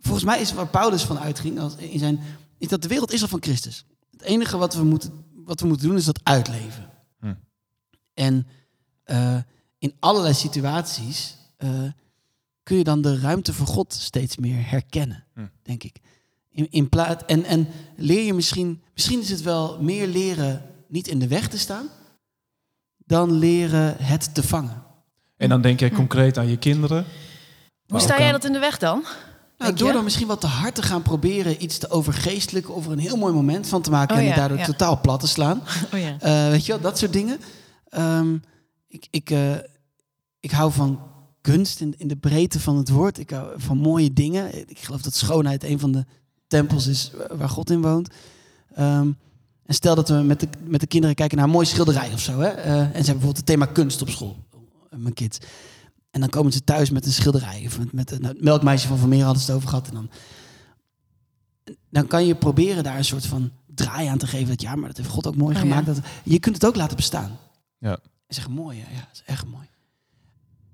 volgens 0.00 0.24
mij 0.24 0.40
is 0.40 0.52
waar 0.52 0.66
Paulus 0.68 1.02
van 1.02 1.18
uitging, 1.18 1.60
als, 1.60 1.74
in 1.76 1.98
zijn, 1.98 2.20
is 2.58 2.68
dat 2.68 2.82
de 2.82 2.88
wereld 2.88 3.12
is 3.12 3.22
al 3.22 3.28
van 3.28 3.42
Christus. 3.42 3.84
Het 4.10 4.22
enige 4.22 4.56
wat 4.56 4.74
we 4.74 4.84
moeten, 4.84 5.24
wat 5.46 5.60
we 5.60 5.66
moeten 5.66 5.88
doen 5.88 5.96
is 5.96 6.04
dat 6.04 6.20
uitleven. 6.22 6.90
Hm. 7.20 7.34
En 8.14 8.46
eh, 9.04 9.38
in 9.78 9.94
allerlei 10.00 10.34
situaties 10.34 11.36
eh, 11.56 11.68
kun 12.62 12.76
je 12.76 12.84
dan 12.84 13.02
de 13.02 13.18
ruimte 13.18 13.52
voor 13.52 13.66
God 13.66 13.92
steeds 13.92 14.36
meer 14.36 14.68
herkennen, 14.70 15.24
Hm. 15.34 15.46
denk 15.62 15.82
ik. 15.84 15.98
In, 16.50 16.70
in 16.70 16.88
plaats, 16.88 17.24
en, 17.26 17.44
en 17.44 17.68
leer 17.96 18.24
je 18.24 18.34
misschien, 18.34 18.82
misschien 18.94 19.20
is 19.20 19.30
het 19.30 19.42
wel 19.42 19.82
meer 19.82 20.06
leren 20.06 20.62
niet 20.88 21.08
in 21.08 21.18
de 21.18 21.28
weg 21.28 21.48
te 21.48 21.58
staan, 21.58 21.88
dan 22.98 23.32
leren 23.32 23.96
het 23.98 24.34
te 24.34 24.42
vangen. 24.42 24.82
En 25.36 25.48
dan 25.48 25.60
denk 25.60 25.80
jij 25.80 25.90
concreet 25.90 26.38
aan 26.38 26.48
je 26.48 26.56
kinderen. 26.58 27.04
Hoe 27.86 28.00
sta 28.00 28.16
jij 28.18 28.26
aan- 28.26 28.32
dat 28.32 28.44
in 28.44 28.52
de 28.52 28.58
weg 28.58 28.78
dan? 28.78 29.04
Nou, 29.58 29.74
door 29.74 29.92
dan 29.92 30.04
misschien 30.04 30.26
wat 30.26 30.40
te 30.40 30.46
hard 30.46 30.74
te 30.74 30.82
gaan 30.82 31.02
proberen 31.02 31.62
iets 31.62 31.78
te 31.78 31.90
overgeestelijken 31.90 32.74
of 32.74 32.86
er 32.86 32.92
een 32.92 32.98
heel 32.98 33.16
mooi 33.16 33.32
moment 33.32 33.66
van 33.66 33.82
te 33.82 33.90
maken 33.90 34.16
Oh 34.16 34.22
en 34.22 34.36
daardoor 34.36 34.58
totaal 34.58 35.00
plat 35.00 35.20
te 35.20 35.26
slaan. 35.26 35.62
Oh 35.94 36.00
ja. 36.00 36.16
Eh, 36.20 36.50
weet 36.50 36.66
je 36.66 36.72
wel, 36.72 36.80
dat 36.80 36.98
soort 36.98 37.12
dingen. 37.12 37.38
Ehm, 37.88 38.34
ik, 38.88 39.06
ik, 39.10 39.30
eh, 39.30 39.54
ik 40.40 40.50
hou 40.50 40.72
van 40.72 41.00
kunst 41.40 41.80
in, 41.80 41.94
in 41.96 42.08
de 42.08 42.16
breedte 42.16 42.60
van 42.60 42.76
het 42.76 42.88
woord. 42.88 43.18
Ik 43.18 43.30
hou 43.30 43.52
van 43.56 43.78
mooie 43.78 44.12
dingen. 44.12 44.68
Ik 44.68 44.78
geloof 44.78 45.02
dat 45.02 45.14
schoonheid 45.14 45.64
een 45.64 45.78
van 45.78 45.92
de 45.92 46.04
tempels 46.46 46.86
is 46.86 47.10
waar 47.36 47.48
God 47.48 47.70
in 47.70 47.82
woont. 47.82 48.08
Ehm, 48.74 49.10
en 49.66 49.74
stel 49.74 49.94
dat 49.94 50.08
we 50.08 50.14
met 50.14 50.40
de, 50.40 50.48
met 50.64 50.80
de 50.80 50.86
kinderen 50.86 51.16
kijken 51.16 51.36
naar 51.36 51.46
een 51.46 51.52
mooie 51.52 51.66
schilderij 51.66 52.12
of 52.12 52.20
zo. 52.20 52.40
Hè? 52.40 52.48
Eh, 52.48 52.72
en 52.72 52.86
ze 52.86 52.86
hebben 52.86 53.02
bijvoorbeeld 53.04 53.36
het 53.36 53.46
thema 53.46 53.66
kunst 53.66 54.02
op 54.02 54.08
school, 54.08 54.36
mijn 54.90 55.14
kids. 55.14 55.38
En 56.16 56.22
dan 56.22 56.30
komen 56.30 56.52
ze 56.52 56.64
thuis 56.64 56.90
met 56.90 57.06
een 57.06 57.12
schilderij. 57.12 57.62
Of 57.66 57.78
met, 57.78 57.92
met 57.92 58.10
een 58.10 58.24
het 58.24 58.42
melkmeisje 58.42 58.88
van 58.88 58.98
Vermeer 58.98 59.24
hadden 59.24 59.42
ze 59.42 59.46
het 59.46 59.56
over 59.56 59.68
gehad. 59.68 59.88
En 59.88 59.94
dan, 59.94 60.10
dan 61.90 62.06
kan 62.06 62.26
je 62.26 62.34
proberen 62.34 62.84
daar 62.84 62.96
een 62.96 63.04
soort 63.04 63.26
van 63.26 63.50
draai 63.66 64.06
aan 64.08 64.18
te 64.18 64.26
geven. 64.26 64.48
Dat 64.48 64.60
ja, 64.62 64.74
maar 64.74 64.88
dat 64.88 64.96
heeft 64.96 65.08
God 65.08 65.26
ook 65.26 65.36
mooi 65.36 65.54
Oh, 65.54 65.60
gemaakt. 65.60 65.86
ja. 65.86 65.92
Dat, 65.92 66.04
je 66.24 66.38
kunt 66.38 66.54
het 66.54 66.66
ook 66.66 66.76
laten 66.76 66.96
bestaan. 66.96 67.38
Ja. 67.78 67.92
En 68.26 68.34
zeggen, 68.34 68.52
mooi, 68.52 68.78
ja, 68.78 68.84
ja 68.90 68.98
dat 69.00 69.08
is 69.12 69.22
echt 69.26 69.46
mooi. 69.46 69.66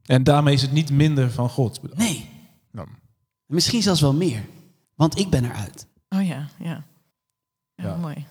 En 0.06 0.24
daarmee 0.24 0.54
is 0.54 0.62
het 0.62 0.72
niet 0.72 0.90
minder 0.90 1.30
van 1.30 1.48
God. 1.48 1.96
Nee, 1.96 2.28
Nou, 2.70 2.88
misschien 3.46 3.82
zelfs 3.82 4.00
wel 4.00 4.14
meer. 4.14 4.44
Want 4.94 5.18
ik 5.18 5.30
ben 5.30 5.44
eruit. 5.44 5.86
Oh 6.08 6.26
ja, 6.26 6.48
ja. 6.58 6.84
Ja, 7.74 7.84
Ja. 7.86 7.96
mooi. 7.96 8.26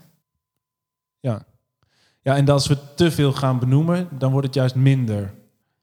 ja. 1.19 1.45
ja, 2.21 2.35
en 2.35 2.49
als 2.49 2.67
we 2.67 2.77
te 2.95 3.11
veel 3.11 3.33
gaan 3.33 3.59
benoemen, 3.59 4.07
dan 4.17 4.31
wordt 4.31 4.45
het 4.45 4.55
juist 4.55 4.75
minder 4.75 5.39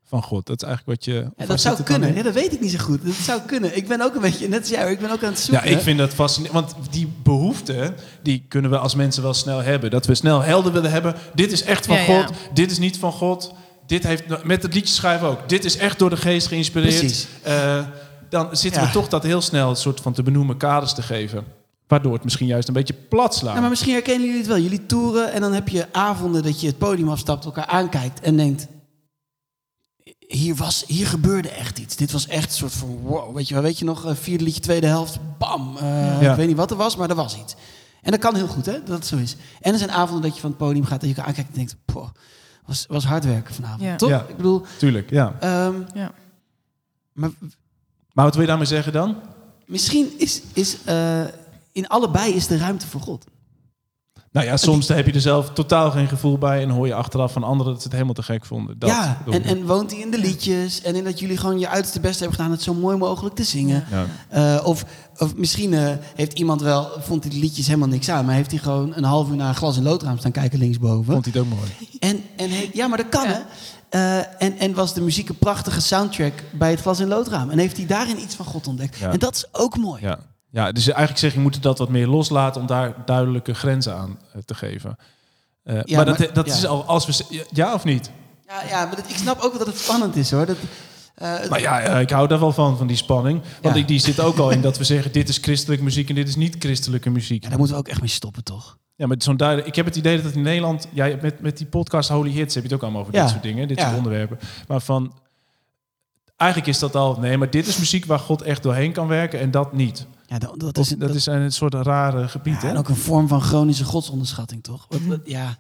van 0.09 0.23
God. 0.23 0.47
Dat 0.47 0.63
is 0.63 0.69
eigenlijk 0.69 0.99
wat 0.99 1.15
je... 1.15 1.31
Ja, 1.37 1.47
dat 1.47 1.61
zou 1.61 1.83
kunnen. 1.83 2.15
Ja, 2.15 2.23
dat 2.23 2.35
weet 2.35 2.53
ik 2.53 2.61
niet 2.61 2.71
zo 2.71 2.79
goed. 2.79 3.05
Dat 3.05 3.15
zou 3.15 3.41
kunnen. 3.47 3.77
Ik 3.77 3.89
ben 3.89 4.01
ook 4.01 4.15
een 4.15 4.21
beetje, 4.21 4.49
net 4.49 4.61
als 4.61 4.69
jou, 4.69 4.91
ik 4.91 4.99
ben 5.01 5.11
ook 5.11 5.23
aan 5.25 5.31
het 5.33 5.39
Ja, 5.39 5.45
zoeken. 5.45 5.71
ik 5.71 5.81
vind 5.81 5.99
dat 5.99 6.11
fascinerend. 6.15 6.55
Want 6.73 6.93
die 6.93 7.13
behoefte, 7.23 7.95
die 8.23 8.45
kunnen 8.49 8.71
we 8.71 8.79
als 8.79 8.95
mensen 8.95 9.23
wel 9.23 9.35
snel 9.35 9.63
hebben. 9.63 9.91
Dat 9.91 10.07
we 10.07 10.15
snel 10.15 10.43
helder 10.43 10.73
willen 10.73 10.91
hebben. 10.91 11.15
Dit 11.35 11.53
is 11.53 11.63
echt 11.63 11.87
van 11.87 11.97
Ja, 11.97 12.03
ja. 12.03 12.23
God. 12.27 12.33
Dit 12.53 12.71
is 12.71 12.79
niet 12.79 12.99
van 12.99 13.13
God. 13.13 13.53
Dit 13.87 14.03
heeft, 14.03 14.45
met 14.45 14.63
het 14.63 14.75
liedje 14.75 14.95
schrijven 14.95 15.29
ook. 15.29 15.49
Dit 15.49 15.65
is 15.65 15.77
echt 15.77 15.99
door 15.99 16.11
de 16.11 16.17
geest 16.17 16.47
geïnspireerd. 16.47 16.99
Precies. 16.99 17.27
Eh, 17.43 17.79
dan 18.29 18.49
zitten 18.57 18.81
Ja. 18.81 18.87
we 18.87 18.93
toch 18.93 19.09
dat 19.09 19.23
heel 19.23 19.41
snel 19.41 19.71
een 19.71 19.77
soort 19.77 20.01
van 20.01 20.13
te 20.13 20.23
benoemen 20.23 20.57
kaders 20.57 20.95
te 20.95 21.03
geven. 21.03 21.45
Waardoor 21.89 22.13
het 22.13 22.25
misschien 22.25 22.47
juist 22.47 22.69
een 22.69 22.75
beetje 22.75 22.95
plat 23.09 23.35
slaat. 23.35 23.55
Ja, 23.55 23.61
maar 23.61 23.71
misschien 23.71 23.93
herkennen 23.93 24.23
jullie 24.25 24.39
het 24.41 24.49
wel. 24.49 24.59
Jullie 24.59 24.87
toeren 24.87 25.33
en 25.33 25.41
dan 25.41 25.53
heb 25.53 25.69
je 25.69 25.87
avonden 25.93 26.43
dat 26.43 26.61
je 26.61 26.67
het 26.67 26.79
podium 26.79 27.09
afstapt, 27.09 27.45
elkaar 27.45 27.67
aankijkt 27.67 28.21
en 28.21 28.37
denkt... 28.37 28.67
Hier, 30.29 30.55
was, 30.55 30.85
hier 30.87 31.07
gebeurde 31.07 31.49
echt 31.49 31.79
iets. 31.79 31.97
Dit 31.97 32.13
was 32.13 32.27
echt 32.27 32.45
een 32.51 32.57
soort 32.57 32.73
van 32.73 32.89
wow. 33.03 33.35
Weet 33.37 33.49
je, 33.49 33.55
wel, 33.55 33.63
weet 33.63 33.79
je 33.79 33.85
nog, 33.85 34.05
eh, 34.07 34.15
vierde 34.15 34.45
liedje, 34.45 34.61
tweede 34.61 34.87
helft, 34.87 35.19
bam. 35.39 35.77
Eh, 35.77 36.23
Ja. 36.23 36.31
Ik 36.31 36.37
weet 36.37 36.47
niet 36.47 36.57
wat 36.57 36.71
er 36.71 36.77
was, 36.77 36.97
maar 36.97 37.09
er 37.11 37.15
was 37.15 37.37
iets. 37.39 37.55
En 38.03 38.11
dat 38.11 38.21
kan 38.21 38.35
heel 38.35 38.47
goed, 38.47 38.67
hè, 38.67 38.73
dat 38.83 38.89
het 38.99 39.07
zo 39.07 39.17
is. 39.17 39.37
En 39.61 39.73
er 39.73 39.79
zijn 39.79 39.91
avonden 39.91 40.23
dat 40.23 40.35
je 40.35 40.41
van 40.41 40.51
het 40.51 40.59
podium 40.59 40.85
gaat 40.85 41.03
en 41.03 41.09
je 41.09 41.23
aankijkt 41.23 41.49
en 41.51 41.55
denkt... 41.57 41.77
Poh, 41.85 42.09
was, 42.67 42.85
was 42.89 43.05
hard 43.05 43.25
werken 43.25 43.55
vanavond, 43.55 43.83
Ja. 43.83 43.97
toch? 43.97 44.09
Ja. 44.09 44.25
Ik 44.29 44.37
bedoel, 44.37 44.63
Tuurlijk, 44.79 45.11
ja. 45.11 45.37
ehm, 45.41 45.75
Ja. 45.95 46.13
maar 47.13 47.31
Maar 48.13 48.25
wat 48.25 48.33
wil 48.33 48.43
je 48.43 48.49
daarmee 48.49 48.67
zeggen 48.67 48.93
dan? 48.93 49.17
misschien 49.67 50.19
is, 50.19 50.43
is 50.53 50.77
eh, 50.85 51.25
in 51.73 51.89
allebei 51.89 52.33
is 52.35 52.47
de 52.47 52.57
ruimte 52.59 52.87
voor 52.87 53.01
God. 53.01 53.25
Nou 54.33 54.47
ja, 54.47 54.57
soms 54.57 54.89
heb 54.89 55.07
je 55.07 55.13
er 55.13 55.21
zelf 55.21 55.51
totaal 55.51 55.91
geen 55.91 56.09
gevoel 56.09 56.39
bij... 56.39 56.63
en 56.63 56.71
hoor 56.71 56.87
je 56.87 56.95
achteraf 56.95 57.33
van 57.33 57.43
anderen 57.45 57.73
dat 57.73 57.77
ze 57.77 57.83
het 57.83 57.93
helemaal 57.93 58.15
te 58.15 58.23
gek 58.23 58.45
vonden. 58.45 58.79
Dat 58.79 58.91
ja, 58.91 59.23
en, 59.31 59.45
en 59.45 59.67
woont 59.67 59.91
hij 59.91 60.01
in 60.01 60.11
de 60.11 60.19
liedjes 60.19 60.83
en 60.83 60.95
in 60.95 61.05
dat 61.05 61.19
jullie 61.19 61.37
gewoon 61.37 61.59
je 61.59 61.69
uiterste 61.69 62.01
best 62.01 62.19
hebben 62.19 62.37
gedaan 62.37 62.53
het 62.53 62.63
zo 62.63 62.75
mooi 62.75 62.97
mogelijk 62.97 63.35
te 63.35 63.45
zingen. 63.45 63.85
Ja. 63.91 64.07
Eh, 64.29 64.67
of, 64.67 64.85
of 65.19 65.37
misschien 65.37 65.75
eh, 65.75 65.93
heeft 66.15 66.39
iemand 66.39 66.61
wel, 66.61 66.91
vond 67.01 67.23
hij 67.23 67.33
die 67.33 67.41
liedjes 67.41 67.67
helemaal 67.67 67.89
niks 67.89 68.09
aan, 68.09 68.25
maar 68.25 68.35
heeft 68.35 68.51
hij 68.51 68.61
gewoon 68.61 68.93
een 68.95 69.05
half 69.05 69.29
uur 69.29 69.37
naar 69.37 69.49
een 69.49 69.55
glas 69.55 69.77
en 69.77 69.83
loodraam 69.83 70.19
staan 70.19 70.33
kijken 70.33 70.59
linksboven. 70.59 71.13
Vond 71.13 71.25
hij 71.25 71.35
het 71.35 71.43
ook 71.43 71.59
mooi. 71.59 71.71
En, 71.99 72.23
en 72.37 72.51
heeft, 72.51 72.75
ja, 72.75 72.87
maar 72.87 72.99
dat 72.99 73.09
kan 73.09 73.29
Ja. 73.29 73.33
hè. 73.33 73.41
Eh, 73.89 74.19
en, 74.39 74.59
en 74.59 74.75
was 74.75 74.95
de 74.95 75.01
muziek 75.01 75.29
een 75.29 75.39
prachtige 75.39 75.81
soundtrack 75.81 76.33
bij 76.53 76.71
het 76.71 76.81
glas 76.81 77.01
en 77.01 77.09
loodraam. 77.09 77.51
En 77.51 77.59
heeft 77.59 77.77
hij 77.77 77.87
daarin 77.87 78.21
iets 78.21 78.35
van 78.35 78.45
God 78.45 78.67
ontdekt. 78.67 78.97
Ja. 78.97 79.13
En 79.13 79.19
dat 79.19 79.35
is 79.35 79.45
ook 79.53 79.77
mooi. 79.77 80.03
Ja. 80.03 80.19
Ja, 80.51 80.73
dus 80.73 80.87
eigenlijk 80.87 81.19
zeg 81.19 81.31
je, 81.31 81.37
je 81.37 81.43
moet 81.43 81.63
dat 81.63 81.79
wat 81.79 81.89
meer 81.89 82.07
loslaten... 82.07 82.61
om 82.61 82.67
daar 82.67 82.95
duidelijke 83.05 83.55
grenzen 83.55 83.95
aan 83.97 84.19
eh, 84.33 84.41
te 84.45 84.55
geven. 84.55 84.97
Eh, 85.63 85.81
Ja, 85.85 85.97
maar 85.97 86.05
dat, 86.05 86.19
maar- 86.19 86.33
dat 86.33 86.47
ja. 86.47 86.53
is 86.55 86.67
al 86.67 86.85
als 86.85 87.07
we... 87.07 87.45
Ja 87.53 87.75
of 87.75 87.85
niet? 87.85 88.11
Ja, 88.47 88.63
ja 88.69 88.85
maar 88.87 88.97
dat- 88.97 89.09
ik 89.11 89.17
snap 89.17 89.37
ook 89.41 89.51
wel 89.51 89.59
dat 89.59 89.67
het 89.67 89.79
spannend 89.79 90.17
is 90.17 90.31
hoor. 90.31 90.47
Dat, 90.47 90.57
eh, 91.15 91.39
Nou 91.49 91.61
ja, 91.61 91.81
ik 91.81 92.11
hou 92.11 92.29
daar 92.29 92.41
wel 92.41 92.53
van, 92.53 92.77
van 92.77 92.87
die 92.87 92.97
spanning. 92.97 93.43
Want 93.63 93.77
ik, 93.77 93.89
die 93.89 93.99
zit 93.99 94.21
ook 94.21 94.39
al 94.39 94.51
in 94.51 94.61
dat 94.61 94.79
we 94.79 94.85
zeggen... 94.85 95.13
dit 95.13 95.29
is 95.29 95.39
christelijke 95.39 95.85
muziek 95.85 96.09
en 96.09 96.15
dit 96.15 96.29
is 96.29 96.37
niet 96.37 96.57
christelijke 96.59 97.11
muziek. 97.11 97.43
ja, 97.43 97.49
daar 97.49 97.59
moeten 97.59 97.77
we 97.77 97.83
ook 97.83 97.89
echt 97.89 98.01
mee 98.01 98.11
stoppen 98.11 98.45
toch? 98.45 98.77
Ja, 98.97 99.07
maar 99.07 99.17
zo'n 99.19 99.37
duidelijk. 99.37 99.69
Ik 99.69 99.75
heb 99.77 99.85
het 99.87 99.97
idee 99.97 100.23
dat 100.23 100.33
in 100.33 100.43
Nederland, 100.43 100.89
jij 100.93 101.19
met, 101.23 101.41
met 101.41 101.57
die 101.59 101.67
podcast 101.67 102.09
Holy 102.09 102.31
Hits 102.31 102.55
heb 102.55 102.63
je 102.65 102.69
het 102.69 102.79
ook 102.79 102.83
allemaal 102.83 103.01
over 103.01 103.13
dit 103.13 103.29
soort 103.31 103.43
dingen, 103.43 103.69
dit 103.69 103.81
soort 103.81 103.97
onderwerpen. 103.97 104.39
Maar 104.69 104.81
van 104.81 105.13
eigenlijk 106.37 106.71
is 106.71 106.79
dat 106.79 106.95
al 106.97 107.17
nee, 107.21 107.37
maar 107.39 107.51
dit 107.51 107.67
is 107.67 107.79
muziek 107.79 108.05
waar 108.05 108.19
God 108.19 108.43
echt 108.43 108.63
doorheen 108.63 108.93
kan 108.93 109.07
werken 109.07 109.41
en 109.41 109.51
dat 109.51 109.73
niet. 109.73 110.07
Ja, 110.31 110.39
dat, 110.39 110.61
dat 110.61 110.79
is, 110.79 110.89
dat 110.89 111.15
is 111.15 111.27
een 111.27 111.53
soort 111.53 111.75
rare 111.75 112.29
gebied, 112.29 112.55
Ja, 112.55 112.61
hè? 112.61 112.69
en 112.69 112.77
ook 112.77 112.89
een 112.89 112.97
vorm 112.97 113.29
van 113.29 113.41
chronische 113.41 113.85
godsonderschatting, 113.85 114.63
toch? 114.63 114.87
Wat, 114.89 115.01
wat- 115.07 115.21
ja, 115.25 115.57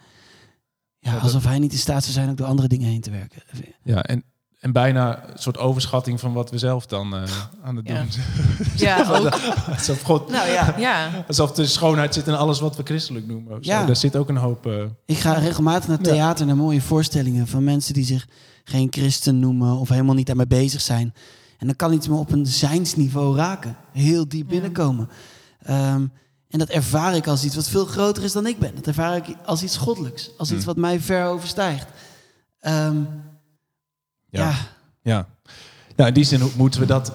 ja, 0.98 1.16
alsof 1.16 1.44
hij 1.44 1.58
niet 1.58 1.72
in 1.72 1.78
staat 1.78 2.02
zou 2.02 2.12
zijn 2.14 2.30
ook 2.30 2.36
door 2.36 2.46
andere 2.46 2.68
dingen 2.68 2.88
heen 2.88 3.00
te 3.00 3.10
werken. 3.10 3.42
Ja, 3.82 4.02
en, 4.02 4.24
en 4.60 4.72
bijna 4.72 5.28
een 5.28 5.38
soort 5.38 5.58
overschatting 5.58 6.20
van 6.20 6.32
wat 6.32 6.50
we 6.50 6.58
zelf 6.58 6.86
dan 6.86 7.14
eh, 7.16 7.22
aan 7.62 7.76
het 7.76 7.86
doen 7.86 7.96
Ja. 8.06 8.06
zijn. 8.10 8.26
Ja, 8.76 9.16
ook. 9.16 9.28
alsof, 9.68 10.02
God, 10.02 10.28
Nou 10.30 10.48
ja, 10.50 10.74
Ja, 10.78 11.10
alsof 11.28 11.52
de 11.52 11.66
schoonheid 11.66 12.14
zit 12.14 12.26
in 12.26 12.34
alles 12.34 12.60
wat 12.60 12.76
we 12.76 12.82
christelijk 12.84 13.26
noemen. 13.26 13.58
Ja. 13.60 13.84
Daar 13.86 13.96
zit 13.96 14.16
ook 14.16 14.28
een 14.28 14.36
hoop. 14.36 14.66
eh, 14.66 14.84
ik 15.06 15.18
ga 15.18 15.32
regelmatig 15.32 15.88
naar 15.88 15.98
theater, 15.98 16.46
naar 16.46 16.56
mooie 16.56 16.80
voorstellingen 16.82 17.46
van 17.46 17.64
mensen 17.64 17.94
die 17.94 18.04
zich 18.04 18.26
geen 18.64 18.86
christen 18.90 19.38
noemen 19.38 19.76
of 19.78 19.88
helemaal 19.88 20.14
niet 20.14 20.26
daarmee 20.26 20.46
bezig 20.46 20.80
zijn. 20.80 21.14
En 21.58 21.66
dan 21.66 21.76
kan 21.76 21.92
iets 21.92 22.08
me 22.08 22.14
op 22.16 22.32
een 22.32 22.46
zijnsniveau 22.46 23.36
raken, 23.36 23.76
heel 23.92 24.28
diep 24.28 24.44
Ja. 24.44 24.50
binnenkomen. 24.50 25.08
Ehm, 25.62 26.06
en 26.48 26.58
dat 26.58 26.68
ervaar 26.68 27.16
ik 27.16 27.26
als 27.26 27.44
iets 27.44 27.54
wat 27.54 27.68
veel 27.68 27.84
groter 27.86 28.22
is 28.24 28.32
dan 28.32 28.46
ik 28.46 28.58
ben. 28.58 28.74
Dat 28.74 28.86
ervaar 28.86 29.16
ik 29.16 29.24
als 29.44 29.62
iets 29.62 29.76
goddelijks, 29.76 30.30
als 30.36 30.48
iets 30.50 30.64
Hmm. 30.64 30.66
wat 30.66 30.76
mij 30.76 31.00
ver 31.00 31.24
overstijgt. 31.26 31.86
Ehm, 32.60 32.96
Ja. 34.30 34.48
ja. 34.48 34.54
Ja. 35.02 35.26
ja, 35.96 36.06
in 36.06 36.14
die 36.14 36.24
zin 36.24 36.50
moeten 36.56 36.80
we 36.80 36.86
dat. 36.86 37.12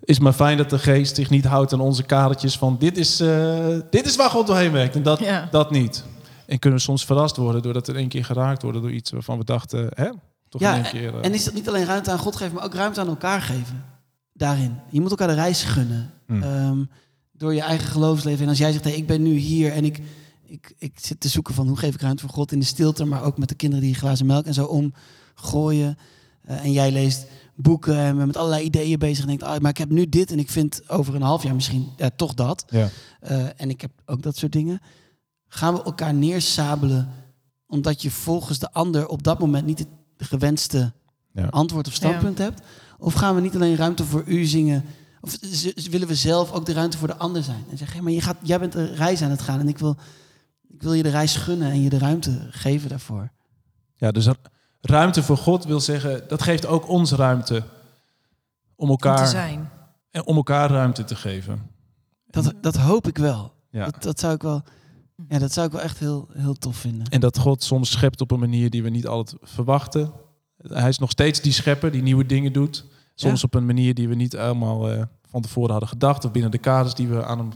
Is 0.00 0.18
maar 0.18 0.32
fijn 0.32 0.56
dat 0.56 0.70
de 0.70 0.78
geest 0.78 1.14
zich 1.14 1.30
niet 1.30 1.44
houdt 1.44 1.72
aan 1.72 1.80
onze 1.80 2.02
kadertjes 2.02 2.58
van 2.58 2.76
dit 2.78 2.96
is, 2.98 3.20
eh, 3.20 3.78
dit 3.90 4.06
is 4.06 4.16
waar 4.16 4.30
God 4.30 4.46
doorheen 4.46 4.72
werkt 4.72 4.94
en 4.94 5.02
dat, 5.02 5.18
Ja. 5.18 5.48
dat 5.50 5.70
niet. 5.70 6.04
En 6.46 6.58
kunnen 6.58 6.78
we 6.78 6.84
soms 6.84 7.04
verrast 7.04 7.36
worden 7.36 7.62
doordat 7.62 7.86
we 7.86 7.92
in 7.92 7.98
één 7.98 8.08
keer 8.08 8.24
geraakt 8.24 8.62
worden 8.62 8.82
door 8.82 8.90
iets 8.92 9.10
waarvan 9.10 9.38
we 9.38 9.44
dachten, 9.44 9.88
hè? 9.94 10.10
Toch 10.54 10.62
Ja, 10.62 10.76
in 10.76 10.82
één 10.84 10.92
keer. 10.92 11.14
eh, 11.18 11.24
En 11.24 11.34
is 11.34 11.44
dat 11.44 11.54
niet 11.54 11.68
alleen 11.68 11.84
ruimte 11.84 12.10
aan 12.10 12.18
God 12.18 12.36
geven, 12.36 12.54
maar 12.54 12.64
ook 12.64 12.74
ruimte 12.74 13.00
aan 13.00 13.08
elkaar 13.08 13.40
geven? 13.42 13.84
Daarin. 14.32 14.74
Je 14.90 15.00
moet 15.00 15.10
elkaar 15.10 15.28
de 15.28 15.34
reis 15.34 15.62
gunnen. 15.62 16.10
Hmm. 16.26 16.42
Ehm, 16.42 16.84
door 17.32 17.54
je 17.54 17.60
eigen 17.60 17.88
geloofsleven. 17.88 18.42
En 18.42 18.48
als 18.48 18.58
jij 18.58 18.72
zegt, 18.72 18.84
hey, 18.84 18.94
ik 18.96 19.06
ben 19.06 19.22
nu 19.22 19.34
hier 19.34 19.72
en 19.72 19.84
ik, 19.84 20.00
ik, 20.46 20.74
ik 20.78 20.92
zit 21.00 21.20
te 21.20 21.28
zoeken 21.28 21.54
van 21.54 21.68
hoe 21.68 21.76
geef 21.76 21.94
ik 21.94 22.00
ruimte 22.00 22.22
voor 22.22 22.30
God 22.34 22.52
in 22.52 22.58
de 22.58 22.64
stilte, 22.64 23.04
maar 23.04 23.22
ook 23.22 23.38
met 23.38 23.48
de 23.48 23.54
kinderen 23.54 23.84
die 23.84 23.94
glazen 23.94 24.26
melk 24.26 24.46
en 24.46 24.54
zo 24.54 24.64
omgooien. 25.36 25.98
Eh, 26.42 26.64
en 26.64 26.72
jij 26.72 26.92
leest 26.92 27.26
boeken 27.56 27.96
en 27.98 28.14
bent 28.14 28.26
met 28.26 28.36
allerlei 28.36 28.64
ideeën 28.64 28.98
bezig 28.98 29.20
en 29.22 29.26
denkt, 29.28 29.42
ah, 29.42 29.58
maar 29.60 29.70
ik 29.70 29.78
heb 29.78 29.90
nu 29.90 30.08
dit 30.08 30.30
en 30.30 30.38
ik 30.38 30.50
vind 30.50 30.88
over 30.90 31.14
een 31.14 31.22
half 31.22 31.42
jaar 31.42 31.54
misschien 31.54 31.88
ja, 31.96 32.10
toch 32.16 32.34
dat. 32.34 32.64
ja. 32.68 32.88
Eh, 33.20 33.46
en 33.56 33.70
ik 33.70 33.80
heb 33.80 33.90
ook 34.06 34.22
dat 34.22 34.36
soort 34.36 34.52
dingen. 34.52 34.80
Gaan 35.48 35.74
we 35.74 35.82
elkaar 35.82 36.14
neersabelen 36.14 37.08
omdat 37.66 38.02
je 38.02 38.10
volgens 38.10 38.58
de 38.58 38.72
ander 38.72 39.06
op 39.08 39.22
dat 39.22 39.38
moment 39.38 39.66
niet 39.66 39.78
het 39.78 39.88
gewenste 40.18 40.92
Ja. 41.32 41.46
antwoord 41.46 41.86
of 41.86 41.92
standpunt 41.94 42.38
hebt? 42.38 42.62
Of 42.98 43.14
gaan 43.14 43.34
we 43.34 43.40
niet 43.40 43.54
alleen 43.54 43.76
ruimte 43.76 44.04
voor 44.04 44.22
u 44.26 44.44
zingen? 44.44 44.84
Of 45.20 45.36
willen 45.90 46.08
we 46.08 46.14
zelf 46.14 46.52
ook 46.52 46.66
de 46.66 46.72
ruimte 46.72 46.98
voor 46.98 47.08
de 47.08 47.16
ander 47.16 47.42
zijn? 47.42 47.64
En 47.70 47.76
zeggen, 47.76 47.96
hey, 47.96 48.04
maar 48.04 48.12
je 48.12 48.20
gaat, 48.20 48.36
jij 48.42 48.58
bent 48.58 48.74
een 48.74 48.94
reis 48.94 49.22
aan 49.22 49.30
het 49.30 49.42
gaan 49.42 49.60
en 49.60 49.68
ik 49.68 49.78
wil, 49.78 49.96
ik 50.68 50.82
wil 50.82 50.92
je 50.92 51.02
de 51.02 51.08
reis 51.08 51.36
gunnen 51.36 51.70
en 51.70 51.82
je 51.82 51.88
de 51.88 51.98
ruimte 51.98 52.46
geven 52.50 52.88
daarvoor. 52.88 53.30
ja, 53.96 54.10
dus 54.10 54.26
ru- 54.26 54.32
ruimte 54.80 55.22
voor 55.22 55.36
God 55.36 55.64
wil 55.64 55.80
zeggen, 55.80 56.28
dat 56.28 56.42
geeft 56.42 56.66
ook 56.66 56.88
ons 56.88 57.12
ruimte 57.12 57.54
om 58.76 58.90
om 58.90 58.96
te 58.96 59.08
elkaar, 59.08 59.26
zijn. 59.28 59.70
en 60.10 60.26
om 60.26 60.36
elkaar 60.36 60.70
ruimte 60.70 61.04
te 61.04 61.16
geven. 61.16 61.70
Dat, 62.30 62.52
dat 62.60 62.76
hoop 62.76 63.06
ik 63.06 63.18
wel. 63.18 63.52
Ja. 63.70 63.84
Dat, 63.84 64.02
dat, 64.02 64.20
zou 64.20 64.34
ik 64.34 64.42
wel 64.42 64.62
ja, 65.28 65.38
dat 65.38 65.52
zou 65.52 65.66
ik 65.66 65.72
wel 65.72 65.80
echt 65.82 65.98
heel, 65.98 66.28
heel 66.32 66.54
tof 66.54 66.76
vinden. 66.76 67.06
En 67.08 67.20
dat 67.20 67.38
God 67.38 67.62
soms 67.62 67.90
schept 67.90 68.20
op 68.20 68.30
een 68.30 68.38
manier 68.38 68.70
die 68.70 68.82
we 68.82 68.88
niet 68.90 69.06
altijd 69.06 69.36
verwachten. 69.42 70.12
Hij 70.68 70.88
is 70.88 70.98
nog 70.98 71.10
steeds 71.10 71.40
die 71.40 71.52
schepper 71.52 71.90
die 71.92 72.02
nieuwe 72.02 72.26
dingen 72.26 72.52
doet. 72.52 72.84
Soms 73.14 73.40
Ja. 73.40 73.46
op 73.46 73.54
een 73.54 73.66
manier 73.66 73.94
die 73.94 74.08
we 74.08 74.14
niet 74.14 74.36
allemaal 74.36 74.90
eh, 74.90 75.02
van 75.30 75.42
tevoren 75.42 75.70
hadden 75.70 75.88
gedacht. 75.88 76.24
Of 76.24 76.30
binnen 76.32 76.50
de 76.50 76.58
kaders 76.58 76.94
die 76.94 77.08
we 77.08 77.24
aan 77.24 77.38
hem 77.38 77.50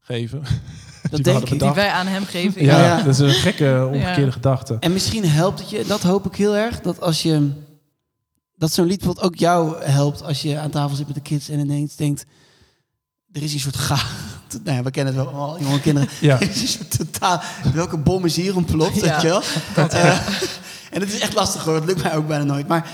geven. 0.00 0.42
Dat 1.10 1.10
we 1.10 1.20
denk 1.22 1.48
ik. 1.48 1.60
Die 1.60 1.70
wij 1.72 1.90
aan 1.90 2.06
hem 2.06 2.24
geven. 2.24 2.64
Ja, 2.64 2.78
Ja, 2.80 2.84
ja. 2.98 3.02
dat 3.04 3.06
is 3.14 3.18
een 3.18 3.30
gekke 3.30 3.84
omgekeerde 3.92 4.20
Ja. 4.24 4.30
gedachte. 4.30 4.76
En 4.80 4.92
misschien 4.92 5.24
helpt 5.28 5.58
het 5.58 5.70
je, 5.70 5.84
dat 5.86 6.02
hoop 6.02 6.26
ik 6.26 6.34
heel 6.34 6.56
erg, 6.56 6.80
dat 6.80 7.00
als 7.00 7.22
je 7.22 7.50
dat 8.56 8.72
zo'n 8.72 8.86
lied 8.86 8.96
bijvoorbeeld 8.98 9.26
ook 9.26 9.36
jou 9.38 9.82
helpt 9.84 10.22
als 10.22 10.42
je 10.42 10.58
aan 10.58 10.70
tafel 10.70 10.96
zit 10.96 11.06
met 11.06 11.14
de 11.14 11.22
kids 11.22 11.48
en 11.48 11.58
ineens 11.58 11.96
denkt, 11.96 12.26
er 13.32 13.42
is 13.42 13.52
een 13.54 13.60
soort 13.60 13.76
ga. 13.76 13.96
Nou 14.62 14.76
ja, 14.76 14.82
we 14.82 14.90
kennen 14.90 15.14
het 15.14 15.24
wel 15.24 15.32
allemaal, 15.32 15.60
jonge 15.60 15.80
kinderen. 15.80 16.08
Ja. 16.20 16.40
Er 16.40 16.50
is 16.50 16.60
een 16.60 16.68
soort 16.68 16.98
totaal, 16.98 17.42
welke 17.74 17.96
bom 17.96 18.24
is 18.24 18.36
hier 18.36 18.56
ontploft, 18.56 18.94
Ja, 18.94 19.12
weet 19.12 19.20
je 19.20 19.28
wel? 19.28 19.42
Eh, 19.88 20.28
en 20.94 21.00
het 21.00 21.12
is 21.12 21.20
echt 21.20 21.34
lastig 21.34 21.64
hoor, 21.64 21.74
het 21.74 21.84
lukt 21.84 22.02
mij 22.02 22.16
ook 22.16 22.26
bijna 22.26 22.44
nooit. 22.44 22.68
Maar 22.68 22.90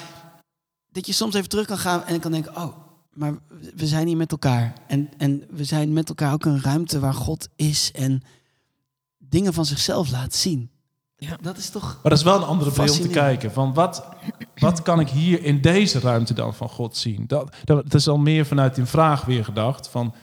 dat 0.93 1.07
je 1.07 1.13
soms 1.13 1.35
even 1.35 1.49
terug 1.49 1.67
kan 1.67 1.79
gaan 1.79 2.05
en 2.05 2.21
kan 2.21 2.33
denken, 2.33 2.57
oh, 2.57 2.77
maar 3.13 3.35
we 3.77 3.87
zijn 3.87 4.07
hier 4.07 4.17
met 4.17 4.31
elkaar. 4.31 4.73
En, 4.87 5.11
en 5.19 5.45
we 5.51 5.65
zijn 5.65 5.93
met 5.93 6.09
elkaar 6.09 6.33
ook 6.33 6.45
een 6.45 6.63
ruimte 6.63 6.99
waar 6.99 7.15
God 7.15 7.49
is 7.57 7.91
en 7.93 8.23
dingen 9.19 9.53
van 9.53 9.67
zichzelf 9.67 10.11
laat 10.11 10.35
zien. 10.35 10.71
Ja. 11.17 11.37
Dat 11.41 11.57
is 11.57 11.71
toch... 11.71 11.83
Maar 11.83 12.11
dat 12.11 12.19
is 12.19 12.25
wel 12.25 12.37
een 12.37 12.43
andere 12.43 12.71
bril 12.71 12.93
om 12.93 13.01
te 13.01 13.09
kijken. 13.09 13.53
Van 13.53 13.75
wat, 13.75 14.05
wat 14.55 14.83
kan 14.83 15.01
ik 15.01 15.09
hier 15.09 15.45
in 15.45 15.61
deze 15.61 16.01
ruimte 16.01 16.35
dan 16.35 16.55
van 16.55 16.69
God 16.69 16.97
zien? 16.97 17.25
Dat, 17.27 17.55
dat, 17.65 17.83
dat 17.83 17.95
is 17.95 18.09
al 18.09 18.19
meer 18.19 18.47
vanuit 18.47 18.75
die 18.75 18.85
vraag 18.85 19.25
weer 19.25 19.45
gedacht. 19.45 19.89
Van 19.89 20.15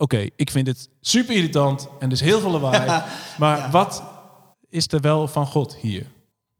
oké, 0.00 0.26
ik 0.36 0.50
vind 0.50 0.66
het 0.66 0.88
super 1.00 1.34
irritant 1.34 1.88
en 1.98 2.06
er 2.06 2.12
is 2.12 2.20
heel 2.20 2.40
veel 2.40 2.50
lawaai. 2.50 3.02
maar 3.38 3.58
Ja. 3.58 3.70
wat 3.70 4.02
is 4.68 4.86
er 4.92 5.00
wel 5.00 5.28
van 5.28 5.46
God 5.46 5.76
hier? 5.76 6.06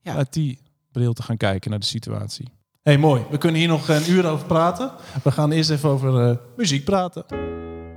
Ja. 0.02 0.14
Uit 0.14 0.32
die 0.32 0.58
bril 0.92 1.12
te 1.12 1.22
gaan 1.22 1.36
kijken 1.36 1.70
naar 1.70 1.78
de 1.80 1.86
situatie. 1.86 2.48
hey, 2.82 2.98
mooi. 2.98 3.22
We 3.30 3.38
kunnen 3.38 3.60
hier 3.60 3.68
nog 3.68 3.88
een 3.88 4.10
uur 4.10 4.26
over 4.26 4.46
praten. 4.46 4.90
We 5.22 5.30
gaan 5.30 5.50
eerst 5.52 5.70
even 5.70 5.88
over 5.88 6.28
eh, 6.30 6.36
muziek 6.56 6.84
praten. 6.84 7.24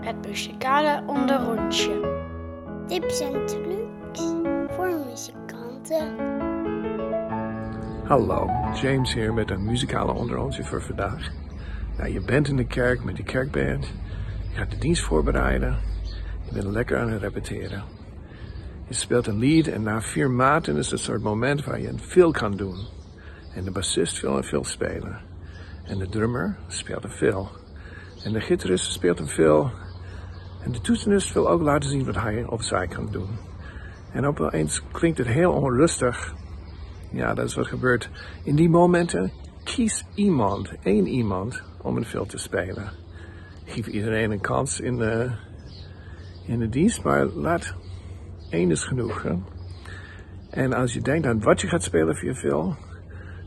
Het 0.02 0.28
muzikale 0.28 1.04
onderrondje. 1.08 2.22
Tips 2.88 3.20
en 3.20 3.46
trucs 3.46 4.22
voor 4.76 5.06
muzikanten. 5.10 6.16
Hallo, 8.08 8.50
James 8.82 9.14
hier 9.14 9.34
met 9.34 9.50
een 9.52 9.66
muzikale 9.66 10.12
onderrondje 10.14 10.64
voor 10.64 10.82
vandaag. 10.82 11.30
Nou, 11.98 12.10
je 12.14 12.22
bent 12.22 12.48
in 12.48 12.56
de 12.58 12.66
kerk 12.68 13.04
met 13.04 13.16
die 13.16 13.26
kerkband. 13.26 13.88
Je 14.54 14.60
gaat 14.60 14.72
de 14.72 14.78
dienst 14.78 15.04
voorbereiden. 15.04 15.78
Je 16.46 16.54
bent 16.54 16.66
lekker 16.66 17.00
aan 17.00 17.10
het 17.10 17.22
repeteren. 17.22 17.84
Je 18.88 18.94
speelt 18.94 19.28
een 19.28 19.38
lied 19.38 19.68
en 19.68 19.84
na 19.84 20.02
vier 20.02 20.30
maanden 20.30 20.78
is 20.78 20.92
het 20.92 21.00
soort 21.00 21.22
moment 21.22 21.64
waar 21.64 21.82
je 21.82 21.94
veel 21.96 22.32
kan 22.32 22.56
doen. 22.56 22.78
En 23.54 23.64
de 23.64 23.72
bassist 23.72 24.22
wil 24.22 24.38
een 24.38 24.44
veel 24.44 24.64
spelen. 24.64 25.22
En 25.84 25.98
de 25.98 26.10
drummer 26.10 26.58
speelt 26.68 27.04
een 27.04 27.10
veel. 27.10 27.50
En 28.24 28.34
de 28.34 28.40
gitarist 28.40 28.92
speelt 28.92 29.20
een 29.20 29.28
veel. 29.28 29.72
En 30.64 30.72
de 30.72 30.82
toetsenist 30.82 31.34
wil 31.34 31.50
ook 31.50 31.62
laten 31.62 31.90
zien 31.90 32.06
wat 32.06 32.16
hij 32.16 32.46
of 32.46 32.64
zij 32.64 32.88
kan 32.88 33.08
doen. 33.12 33.30
En 34.12 34.26
opeens 34.26 34.82
klinkt 34.92 35.18
het 35.18 35.28
heel 35.28 35.52
onrustig. 35.52 36.34
Ja, 37.12 37.34
dat 37.34 37.46
is 37.46 37.56
wat 37.56 37.68
gebeurt. 37.68 38.10
In 38.44 38.56
die 38.56 38.70
momenten 38.70 39.32
kies 39.64 40.06
iemand, 40.16 40.74
één 40.84 41.08
iemand, 41.08 41.64
om 41.82 41.98
een 41.98 42.06
veel 42.06 42.26
te 42.26 42.38
spelen. 42.38 43.03
Geef 43.74 43.88
iedereen 43.88 44.32
een 44.32 44.42
kans 44.42 44.80
in 44.80 44.98
de, 44.98 45.30
in 46.46 46.60
de 46.60 46.70
dienst, 46.70 47.04
maar 47.04 47.26
laat 47.26 47.76
één 48.50 48.72
is 48.72 48.84
genoeg. 48.84 49.24
Hè? 49.24 49.34
En 50.50 50.74
als 50.74 50.94
je 50.94 51.02
denkt 51.02 51.28
aan 51.28 51.42
wat 51.42 51.62
je 51.62 51.68
gaat 51.68 51.84
spelen 51.84 52.16
voor 52.16 52.28
je 52.28 52.36
veel, 52.36 52.76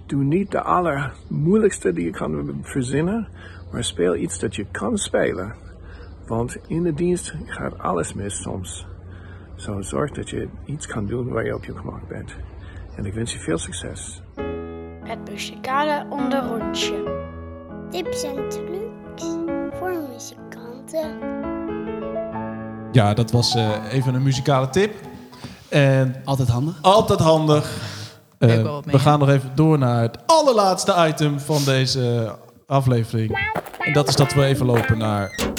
doe 0.06 0.24
niet 0.24 0.50
de 0.50 0.62
allermoeilijkste 0.62 1.92
die 1.92 2.04
je 2.04 2.10
kan 2.10 2.58
verzinnen, 2.62 3.28
maar 3.72 3.84
speel 3.84 4.16
iets 4.16 4.38
dat 4.38 4.56
je 4.56 4.66
kan 4.70 4.98
spelen. 4.98 5.54
Want 6.26 6.56
in 6.66 6.82
de 6.82 6.94
dienst 6.94 7.34
gaat 7.44 7.78
alles 7.78 8.14
mis 8.14 8.42
soms. 8.42 8.86
Zo 9.54 9.82
zorg 9.82 10.10
dat 10.10 10.30
je 10.30 10.48
iets 10.64 10.86
kan 10.86 11.06
doen 11.06 11.28
waar 11.28 11.44
je 11.44 11.54
op 11.54 11.64
je 11.64 11.76
gemak 11.76 12.08
bent. 12.08 12.36
En 12.96 13.04
ik 13.04 13.14
wens 13.14 13.32
je 13.32 13.38
veel 13.38 13.58
succes. 13.58 14.22
Het 15.04 15.30
muzikale 15.30 16.06
onderrondje. 16.10 17.24
Tips 17.90 18.22
en 18.22 18.48
trucs 18.48 19.55
voor 19.78 19.92
muzikanten. 20.12 21.18
Ja, 22.92 23.14
dat 23.14 23.30
was 23.30 23.54
eh, 23.54 23.70
even 23.92 24.14
een 24.14 24.22
muzikale 24.22 24.68
tip. 24.70 24.94
En 25.68 26.22
Altijd 26.24 26.48
handig. 26.48 26.78
altijd 26.82 27.18
handig. 27.20 27.94
Eh, 28.38 28.48
mee, 28.48 28.62
we 28.62 28.80
hè? 28.90 28.98
gaan 28.98 29.18
nog 29.18 29.28
even 29.28 29.50
door 29.54 29.78
naar 29.78 30.02
het 30.02 30.18
allerlaatste 30.26 30.94
item 31.08 31.40
van 31.40 31.64
deze 31.64 32.34
aflevering. 32.66 33.52
En 33.78 33.92
dat 33.92 34.08
is 34.08 34.16
dat 34.16 34.32
we 34.34 34.44
even 34.44 34.66
lopen 34.66 34.98
naar 34.98 35.36
De 35.36 35.52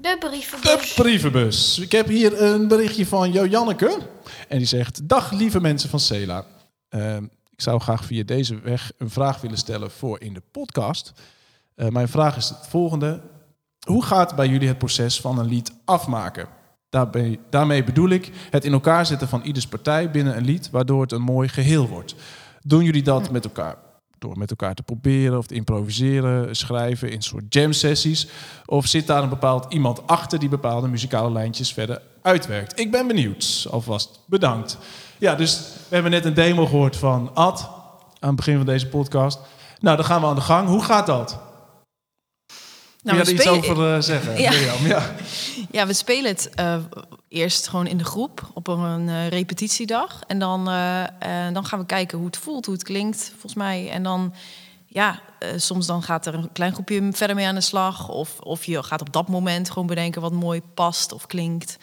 de 0.00 0.16
brievenbus. 0.18 0.94
brievenbus. 0.94 1.78
Ik 1.78 1.92
heb 1.92 2.06
hier 2.06 2.42
een 2.42 2.68
berichtje 2.68 3.06
van 3.06 3.32
Jo 3.32 3.46
Janneke. 3.46 3.98
En 4.48 4.58
die 4.58 4.66
zegt: 4.66 5.08
Dag 5.08 5.30
lieve 5.32 5.60
mensen 5.60 5.88
van 5.90 6.00
Cela. 6.00 6.44
Eh, 6.88 7.16
ik 7.50 7.60
zou 7.62 7.80
graag 7.80 8.04
via 8.04 8.22
deze 8.24 8.60
weg 8.60 8.92
een 8.98 9.10
vraag 9.10 9.40
willen 9.40 9.58
stellen 9.58 9.90
voor 9.90 10.20
in 10.20 10.34
de 10.34 10.42
podcast. 10.50 11.12
Eh, 11.74 11.88
mijn 11.88 12.08
vraag 12.08 12.36
is 12.36 12.48
het 12.48 12.66
volgende. 12.68 13.20
Hoe 13.84 14.04
gaat 14.04 14.36
bij 14.36 14.48
jullie 14.48 14.68
het 14.68 14.78
proces 14.78 15.20
van 15.20 15.38
een 15.38 15.46
lied 15.46 15.72
afmaken? 15.84 16.48
Daarbij, 16.90 17.40
daarmee 17.50 17.84
bedoel 17.84 18.08
ik 18.08 18.30
het 18.50 18.64
in 18.64 18.72
elkaar 18.72 19.06
zetten 19.06 19.28
van 19.28 19.42
ieders 19.42 19.66
partij 19.66 20.10
binnen 20.10 20.36
een 20.36 20.44
lied, 20.44 20.70
waardoor 20.70 21.02
het 21.02 21.12
een 21.12 21.22
mooi 21.22 21.48
geheel 21.48 21.88
wordt. 21.88 22.14
Doen 22.62 22.84
jullie 22.84 23.02
dat 23.02 23.30
met 23.30 23.44
elkaar? 23.44 23.76
Door 24.18 24.38
met 24.38 24.50
elkaar 24.50 24.74
te 24.74 24.82
proberen 24.82 25.38
of 25.38 25.46
te 25.46 25.54
improviseren, 25.54 26.56
schrijven 26.56 27.10
in 27.10 27.22
soort 27.22 27.44
jam 27.48 27.72
sessies? 27.72 28.28
Of 28.66 28.86
zit 28.86 29.06
daar 29.06 29.22
een 29.22 29.28
bepaald 29.28 29.72
iemand 29.72 30.06
achter 30.06 30.38
die 30.38 30.48
bepaalde 30.48 30.88
muzikale 30.88 31.32
lijntjes 31.32 31.72
verder 31.72 32.02
uitwerkt? 32.22 32.78
Ik 32.80 32.90
ben 32.90 33.06
benieuwd. 33.06 33.66
Alvast 33.70 34.20
bedankt. 34.26 34.78
Ja, 35.18 35.34
dus 35.34 35.58
we 35.88 35.94
hebben 35.94 36.12
net 36.12 36.24
een 36.24 36.34
demo 36.34 36.66
gehoord 36.66 36.96
van 36.96 37.30
Ad 37.34 37.68
aan 38.18 38.28
het 38.28 38.36
begin 38.36 38.56
van 38.56 38.66
deze 38.66 38.88
podcast. 38.88 39.38
Nou, 39.80 39.96
dan 39.96 40.06
gaan 40.06 40.20
we 40.20 40.26
aan 40.26 40.34
de 40.34 40.40
gang. 40.40 40.68
Hoe 40.68 40.82
gaat 40.82 41.06
dat? 41.06 41.43
Nou, 43.04 43.16
Kun 43.16 43.26
je 43.34 43.42
er 43.42 43.46
iets 43.46 43.70
over 43.70 43.94
eh, 43.94 44.00
zeggen? 44.00 44.40
Ja. 44.40 44.52
Ja. 44.84 45.14
Ja, 45.70 45.86
we 45.86 45.92
spelen 45.92 46.30
het 46.30 46.50
eh, 46.54 46.76
eerst 47.28 47.68
gewoon 47.68 47.86
in 47.86 47.96
de 47.96 48.04
groep 48.04 48.50
op 48.54 48.68
een 48.68 49.08
eh, 49.08 49.28
repetitiedag. 49.28 50.20
En 50.26 50.38
dan, 50.38 50.64
dan 51.52 51.64
gaan 51.64 51.78
we 51.78 51.86
kijken 51.86 52.18
hoe 52.18 52.26
het 52.26 52.36
voelt, 52.36 52.66
hoe 52.66 52.74
het 52.74 52.84
klinkt, 52.84 53.28
volgens 53.30 53.54
mij. 53.54 53.90
En 53.90 54.02
dan, 54.02 54.34
ja, 54.86 55.20
soms 55.56 55.86
dan 55.86 56.02
gaat 56.02 56.26
er 56.26 56.34
een 56.34 56.52
klein 56.52 56.72
groepje 56.72 57.08
verder 57.12 57.36
mee 57.36 57.46
aan 57.46 57.54
de 57.54 57.60
slag. 57.60 58.08
Of, 58.08 58.38
of 58.40 58.64
je 58.64 58.82
gaat 58.82 59.00
op 59.00 59.12
dat 59.12 59.28
moment 59.28 59.70
gewoon 59.70 59.86
bedenken 59.86 60.20
wat 60.20 60.32
mooi 60.32 60.62
past 60.74 61.12
of 61.12 61.26
klinkt. 61.26 61.78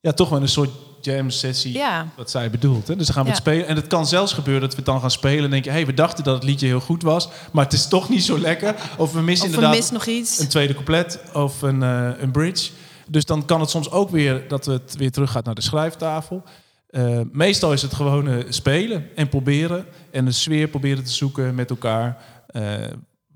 ja, 0.00 0.12
toch 0.12 0.28
wel 0.28 0.40
een 0.40 0.48
soort 0.48 0.70
jam 1.06 1.30
sessie. 1.30 1.72
Ja, 1.72 2.08
Wat 2.16 2.30
zij 2.30 2.50
bedoelt. 2.50 2.88
Hè? 2.88 2.96
Dus 2.96 3.06
dan 3.06 3.14
gaan 3.14 3.24
we 3.24 3.30
het 3.30 3.38
spelen. 3.38 3.66
En 3.66 3.76
het 3.76 3.86
kan 3.86 4.06
zelfs 4.06 4.32
gebeuren 4.32 4.62
dat 4.62 4.70
we 4.70 4.76
het 4.76 4.86
dan 4.86 5.00
gaan 5.00 5.10
spelen 5.10 5.44
en 5.44 5.50
denken: 5.50 5.70
hé, 5.70 5.76
hey, 5.76 5.86
we 5.86 5.94
dachten 5.94 6.24
dat 6.24 6.34
het 6.34 6.44
liedje 6.44 6.66
heel 6.66 6.80
goed 6.80 7.02
was, 7.02 7.28
maar 7.52 7.64
het 7.64 7.72
is 7.72 7.88
toch 7.88 8.08
niet 8.08 8.24
zo 8.24 8.38
lekker. 8.38 8.74
Of 8.96 9.12
we 9.12 9.20
missen 9.20 9.46
of 9.46 9.50
we 9.50 9.56
inderdaad 9.56 9.76
missen 9.78 9.94
nog 9.94 10.06
iets. 10.06 10.38
een 10.38 10.48
tweede 10.48 10.72
couplet 10.74 11.20
of 11.32 11.62
een, 11.62 11.82
eh, 11.82 12.08
een 12.18 12.30
bridge. 12.30 12.70
Dus 13.08 13.24
dan 13.24 13.44
kan 13.44 13.60
het 13.60 13.70
soms 13.70 13.90
ook 13.90 14.10
weer 14.10 14.48
dat 14.48 14.64
het 14.64 14.96
weer 14.96 15.10
terug 15.10 15.30
gaat 15.30 15.44
naar 15.44 15.54
de 15.54 15.62
schrijftafel. 15.62 16.42
Eh, 16.90 17.20
meestal 17.32 17.72
is 17.72 17.82
het 17.82 17.94
gewoon 17.94 18.44
spelen 18.48 19.08
en 19.14 19.28
proberen. 19.28 19.86
En 20.10 20.24
de 20.24 20.32
sfeer 20.32 20.68
proberen 20.68 21.04
te 21.04 21.12
zoeken 21.12 21.54
met 21.54 21.70
elkaar. 21.70 22.16
eh, 22.46 22.62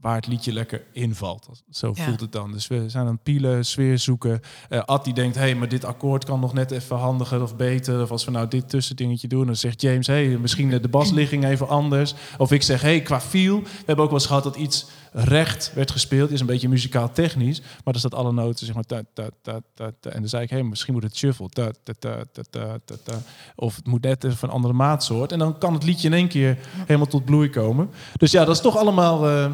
waar 0.00 0.14
het 0.14 0.26
liedje 0.26 0.52
lekker 0.52 0.82
invalt. 0.92 1.48
Zo 1.70 1.92
Ja. 1.94 2.04
voelt 2.04 2.20
het 2.20 2.32
dan. 2.32 2.52
Dus 2.52 2.66
we 2.66 2.88
zijn 2.88 3.06
aan 3.06 3.12
het 3.12 3.22
pielen, 3.22 3.64
sfeer 3.64 3.98
zoeken. 3.98 4.40
Eh 4.68 4.82
Ad 4.84 5.04
die 5.04 5.14
denkt, 5.14 5.34
hé, 5.34 5.40
hey, 5.40 5.54
maar 5.54 5.68
dit 5.68 5.84
akkoord 5.84 6.24
kan 6.24 6.40
nog 6.40 6.52
net 6.52 6.70
even 6.70 6.96
handiger 6.96 7.42
of 7.42 7.56
beter. 7.56 8.02
Of 8.02 8.10
als 8.10 8.24
we 8.24 8.30
nou 8.30 8.48
dit 8.48 8.68
tussendingetje 8.68 9.28
doen, 9.28 9.46
dan 9.46 9.56
zegt 9.56 9.80
James, 9.80 10.06
hé, 10.06 10.26
hey, 10.26 10.38
misschien 10.38 10.68
de 10.68 10.88
basligging 10.88 11.44
even 11.44 11.68
anders. 11.68 12.14
Of 12.38 12.52
ik 12.52 12.62
zeg, 12.62 12.80
hé, 12.80 12.88
hey, 12.88 13.00
qua 13.02 13.20
feel. 13.20 13.60
We 13.62 13.68
hebben 13.76 14.04
ook 14.04 14.10
wel 14.10 14.18
eens 14.18 14.26
gehad 14.28 14.42
dat 14.42 14.56
iets 14.56 14.86
recht 15.12 15.72
werd 15.74 15.90
gespeeld. 15.90 16.30
Is 16.30 16.40
een 16.40 16.46
beetje 16.46 16.68
muzikaal 16.68 17.12
technisch. 17.12 17.60
Maar 17.60 17.80
dan 17.84 17.94
staat 17.98 18.14
alle 18.14 18.32
noten, 18.32 18.66
zeg 18.66 18.74
maar, 18.74 18.84
ta, 18.84 19.02
ta, 19.14 19.28
ta, 19.42 19.60
ta, 19.74 19.90
ta. 20.00 20.10
En 20.10 20.20
dan 20.20 20.28
zei 20.28 20.42
ik, 20.42 20.50
hé, 20.50 20.56
hey, 20.56 20.64
misschien 20.64 20.94
moet 20.94 21.02
het 21.02 21.16
shuffle. 21.16 21.48
Ta, 21.48 21.70
ta, 21.82 21.92
ta, 21.98 22.22
ta, 22.50 22.78
ta, 22.84 22.94
ta. 23.04 23.22
Of 23.56 23.76
het 23.76 23.86
moet 23.86 24.02
net 24.02 24.24
even 24.24 24.48
een 24.48 24.54
andere 24.54 24.74
maatsoort. 24.74 25.32
En 25.32 25.38
dan 25.38 25.58
kan 25.58 25.72
het 25.74 25.82
liedje 25.84 26.08
in 26.08 26.14
één 26.14 26.28
keer 26.28 26.58
helemaal 26.86 27.06
tot 27.06 27.24
bloei 27.24 27.50
komen. 27.50 27.90
Dus 28.16 28.30
ja, 28.30 28.44
dat 28.44 28.54
is 28.54 28.60
toch 28.62 28.76
allemaal... 28.76 29.28
eh, 29.28 29.52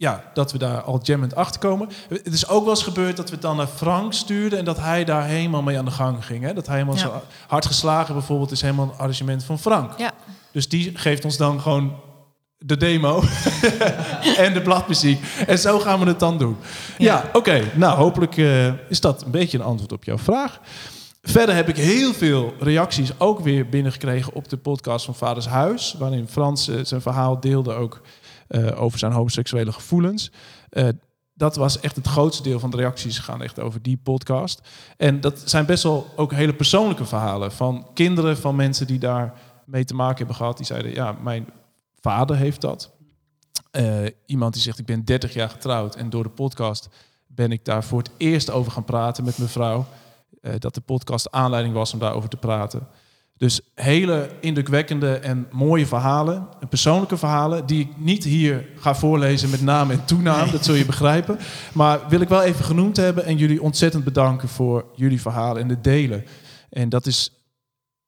ja, 0.00 0.24
dat 0.34 0.52
we 0.52 0.58
daar 0.58 0.80
al 0.80 1.00
jammend 1.02 1.34
achter 1.34 1.60
komen. 1.60 1.88
Het 2.08 2.32
is 2.32 2.48
ook 2.48 2.60
wel 2.64 2.70
eens 2.74 2.82
gebeurd 2.82 3.16
dat 3.16 3.26
we 3.28 3.32
het 3.32 3.42
dan 3.42 3.56
naar 3.56 3.66
Frank 3.66 4.12
stuurden 4.12 4.58
en 4.58 4.64
dat 4.64 4.78
hij 4.78 5.04
daar 5.04 5.24
helemaal 5.24 5.62
mee 5.62 5.78
aan 5.78 5.84
de 5.84 5.90
gang 5.90 6.24
ging. 6.24 6.44
Hè? 6.44 6.52
Dat 6.54 6.66
hij 6.66 6.74
helemaal 6.76 6.96
Ja. 6.96 7.02
zo 7.02 7.22
hard 7.46 7.66
geslagen 7.66 8.14
bijvoorbeeld 8.14 8.50
is 8.50 8.60
helemaal 8.60 8.84
een 8.84 8.98
arrangement 8.98 9.44
van 9.44 9.58
Frank. 9.58 9.98
Ja. 9.98 10.12
Dus 10.52 10.68
die 10.68 10.98
geeft 10.98 11.24
ons 11.24 11.36
dan 11.36 11.60
gewoon 11.60 11.96
de 12.58 12.76
demo 12.76 13.22
en 14.36 14.52
de 14.52 14.60
bladmuziek. 14.62 15.24
En 15.46 15.58
zo 15.58 15.78
gaan 15.78 16.00
we 16.00 16.06
het 16.06 16.20
dan 16.20 16.38
doen. 16.38 16.56
Ja, 16.98 17.24
oké. 17.32 17.62
Nou, 17.74 17.96
hopelijk 17.96 18.36
eh, 18.36 18.66
is 18.88 19.00
dat 19.00 19.22
een 19.24 19.30
beetje 19.30 19.58
een 19.58 19.64
antwoord 19.64 19.92
op 19.92 20.04
jouw 20.04 20.18
vraag. 20.18 20.60
Verder 21.22 21.54
heb 21.54 21.68
ik 21.68 21.76
heel 21.76 22.12
veel 22.14 22.54
reacties 22.58 23.10
ook 23.18 23.40
weer 23.40 23.68
binnengekregen 23.68 24.32
op 24.34 24.48
de 24.48 24.56
podcast 24.56 25.04
van 25.04 25.14
Vaders 25.14 25.46
Huis. 25.46 25.94
Waarin 25.98 26.28
Frans 26.28 26.68
eh, 26.68 26.76
zijn 26.82 27.00
verhaal 27.00 27.40
deelde 27.40 27.72
ook 27.72 28.00
eh, 28.50 28.82
over 28.82 28.98
zijn 28.98 29.12
homoseksuele 29.12 29.72
gevoelens. 29.72 30.30
Eh, 30.68 30.88
dat 31.34 31.56
was 31.56 31.80
echt 31.80 31.96
het 31.96 32.06
grootste 32.06 32.42
deel 32.42 32.58
van 32.58 32.70
de 32.70 32.76
reacties 32.76 33.18
gaan 33.18 33.42
echt 33.42 33.60
over 33.60 33.82
die 33.82 33.96
podcast. 33.96 34.68
En 34.96 35.20
dat 35.20 35.42
zijn 35.44 35.66
best 35.66 35.82
wel 35.82 36.12
ook 36.16 36.32
hele 36.32 36.54
persoonlijke 36.54 37.04
verhalen 37.04 37.52
van 37.52 37.86
kinderen 37.94 38.36
van 38.36 38.56
mensen 38.56 38.86
die 38.86 38.98
daar 38.98 39.40
mee 39.66 39.84
te 39.84 39.94
maken 39.94 40.16
hebben 40.16 40.36
gehad. 40.36 40.56
Die 40.56 40.66
zeiden, 40.66 40.92
ja, 40.92 41.12
mijn 41.12 41.46
vader 42.00 42.36
heeft 42.36 42.60
dat. 42.60 42.90
Eh, 43.70 44.06
iemand 44.26 44.52
die 44.52 44.62
zegt, 44.62 44.78
ik 44.78 44.86
ben 44.86 45.04
30 45.04 45.34
jaar 45.34 45.50
getrouwd 45.50 45.94
en 45.94 46.10
door 46.10 46.22
de 46.22 46.28
podcast 46.28 46.88
ben 47.26 47.52
ik 47.52 47.64
daar 47.64 47.84
voor 47.84 47.98
het 47.98 48.10
eerst 48.16 48.50
over 48.50 48.72
gaan 48.72 48.84
praten 48.84 49.24
met 49.24 49.38
mijn 49.38 49.50
vrouw. 49.50 49.86
Dat 50.58 50.74
de 50.74 50.80
podcast 50.80 51.30
aanleiding 51.30 51.74
was 51.74 51.92
om 51.92 51.98
daarover 51.98 52.28
te 52.28 52.36
praten. 52.36 52.88
Dus 53.40 53.60
hele 53.74 54.30
indrukwekkende 54.40 55.14
en 55.14 55.48
mooie 55.50 55.86
verhalen, 55.86 56.48
en 56.60 56.68
persoonlijke 56.68 57.16
verhalen, 57.16 57.66
die 57.66 57.80
ik 57.80 57.88
niet 57.96 58.24
hier 58.24 58.68
ga 58.76 58.94
voorlezen 58.94 59.50
met 59.50 59.62
naam 59.62 59.90
en 59.90 60.04
toenaam, 60.04 60.50
dat 60.50 60.64
zul 60.64 60.74
je 60.74 60.84
begrijpen. 60.84 61.38
Maar 61.72 62.08
wil 62.08 62.20
ik 62.20 62.28
wel 62.28 62.42
even 62.42 62.64
genoemd 62.64 62.96
hebben 62.96 63.24
en 63.24 63.36
jullie 63.36 63.62
ontzettend 63.62 64.04
bedanken 64.04 64.48
voor 64.48 64.84
jullie 64.94 65.20
verhalen 65.20 65.62
en 65.62 65.68
het 65.68 65.84
delen. 65.84 66.24
En 66.70 66.88
dat 66.88 67.06
is 67.06 67.32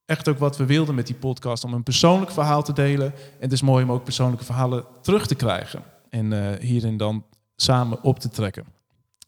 echt 0.04 0.28
ook 0.28 0.38
wat 0.38 0.56
we 0.56 0.66
wilden 0.66 0.94
met 0.94 1.06
die 1.06 1.16
podcast, 1.16 1.64
om 1.64 1.72
een 1.72 1.82
persoonlijk 1.82 2.30
verhaal 2.30 2.62
te 2.62 2.72
delen. 2.72 3.06
En 3.14 3.40
het 3.40 3.52
is 3.52 3.62
mooi 3.62 3.84
om 3.84 3.92
ook 3.92 4.04
persoonlijke 4.04 4.44
verhalen 4.44 4.84
terug 5.02 5.26
te 5.26 5.34
krijgen 5.34 5.82
en 6.10 6.32
eh, 6.32 6.60
hierin 6.60 6.96
dan 6.96 7.24
samen 7.56 8.02
op 8.02 8.18
te 8.18 8.28
trekken. 8.28 8.64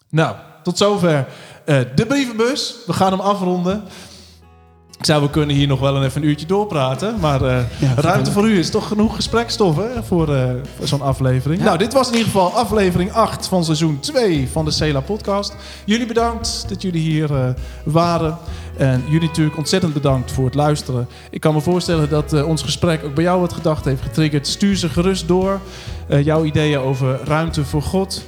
Nou, 0.09 0.37
tot 0.63 0.79
zover 0.79 1.29
eh, 1.65 1.81
de 1.95 2.07
brievenbus. 2.07 2.77
We 2.87 2.93
gaan 2.93 3.13
hem 3.13 3.21
afronden. 3.21 3.85
Ik 4.99 5.05
zou, 5.05 5.23
we 5.23 5.31
kunnen 5.31 5.57
hier 5.57 5.67
nog 5.67 5.81
wel 5.81 5.97
een 5.97 6.05
even 6.05 6.23
een 6.23 6.29
uurtje 6.29 6.47
doorpraten. 6.47 7.21
Maar 7.21 7.43
eh, 7.43 7.59
Ja, 7.79 7.95
ruimte 7.97 8.33
voor 8.33 8.49
u 8.49 8.59
is 8.59 8.71
toch 8.71 8.89
genoeg 8.89 9.15
gesprekstof 9.15 9.77
hè, 9.77 10.03
voor, 10.03 10.35
eh, 10.35 10.51
voor 10.77 10.89
zo'n 10.89 11.01
aflevering. 11.01 11.61
Ja. 11.61 11.67
Nou, 11.67 11.79
dit 11.79 11.93
was 11.93 12.07
in 12.07 12.13
ieder 12.13 12.31
geval 12.31 12.53
aflevering 12.53 13.13
8 13.13 13.49
van 13.49 13.65
seizoen 13.65 14.01
2 14.01 14.49
van 14.53 14.65
de 14.65 14.71
Cela 14.71 15.01
podcast. 15.01 15.57
Jullie 15.85 16.07
bedankt 16.07 16.65
dat 16.69 16.83
jullie 16.83 17.01
hier 17.01 17.35
eh, 17.35 17.49
waren. 17.85 18.39
En 18.77 19.03
jullie 19.09 19.29
natuurlijk 19.29 19.57
ontzettend 19.57 19.93
bedankt 19.93 20.33
voor 20.33 20.45
het 20.45 20.55
luisteren. 20.55 21.09
Ik 21.31 21.41
kan 21.41 21.55
me 21.55 21.61
voorstellen 21.61 22.09
dat 22.09 22.43
ons 22.45 22.63
gesprek 22.63 23.05
ook 23.05 23.15
bij 23.15 23.25
jou 23.25 23.41
wat 23.41 23.53
gedacht 23.53 23.85
heeft 23.85 24.03
getriggerd. 24.03 24.47
Stuur 24.47 24.77
ze 24.77 24.89
gerust 24.89 25.29
door. 25.29 25.61
Jouw 26.09 26.45
ideeën 26.45 26.79
over 26.79 27.19
ruimte 27.25 27.65
voor 27.65 27.83
God, 27.83 28.25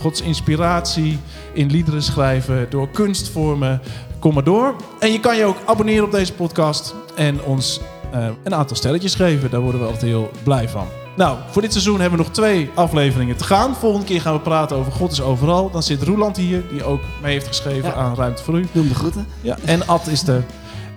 Gods 0.00 0.20
inspiratie 0.20 1.18
in 1.52 1.70
liederen 1.70 2.02
schrijven, 2.02 2.66
door 2.70 2.88
kunstvormen. 2.90 3.80
Kom 4.22 4.34
maar 4.34 4.44
door. 4.44 4.74
En 4.98 5.12
je 5.12 5.20
kan 5.20 5.36
je 5.36 5.44
ook 5.44 5.56
abonneren 5.66 6.04
op 6.04 6.10
deze 6.12 6.32
podcast 6.32 6.94
en 7.14 7.42
ons 7.44 7.80
eh, 8.12 8.26
een 8.42 8.54
aantal 8.54 8.76
stelletjes 8.76 9.14
geven. 9.14 9.50
Daar 9.50 9.60
worden 9.60 9.80
we 9.80 9.86
altijd 9.86 10.04
heel 10.04 10.30
blij 10.44 10.68
van. 10.68 10.86
Nou, 11.16 11.38
voor 11.50 11.62
dit 11.62 11.72
seizoen 11.72 12.00
hebben 12.00 12.18
we 12.18 12.24
nog 12.24 12.34
twee 12.34 12.70
afleveringen 12.74 13.36
te 13.36 13.44
gaan. 13.44 13.74
Volgende 13.74 14.06
keer 14.06 14.20
gaan 14.20 14.32
we 14.34 14.40
praten 14.40 14.76
over 14.76 14.92
God 14.92 15.12
is 15.12 15.22
overal. 15.22 15.70
Dan 15.70 15.82
zit 15.82 16.02
Roeland 16.02 16.36
hier, 16.36 16.62
die 16.70 16.84
ook 16.84 17.00
mee 17.22 17.32
heeft 17.32 17.46
geschreven 17.46 17.88
Ja. 17.88 17.94
aan 17.94 18.14
Ruimte 18.14 18.42
voor 18.42 18.54
U. 18.54 18.60
Doe 18.60 18.82
hem 18.82 18.88
de 18.88 18.94
groeten. 18.94 19.26
Ja, 19.40 19.56
en 19.64 19.86
Ad 19.86 20.06
is 20.06 20.28
er. 20.28 20.44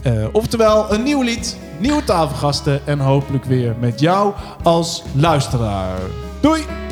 Eh, 0.02 0.26
oftewel, 0.32 0.94
een 0.94 1.04
nieuw 1.04 1.22
lied, 1.22 1.58
nieuwe 1.80 2.04
tafelgasten 2.04 2.88
en 2.88 3.00
hopelijk 3.00 3.46
weer 3.46 3.76
met 3.80 4.00
jou 4.00 4.34
als 4.64 5.04
luisteraar. 5.14 6.00
Doei! 6.40 6.85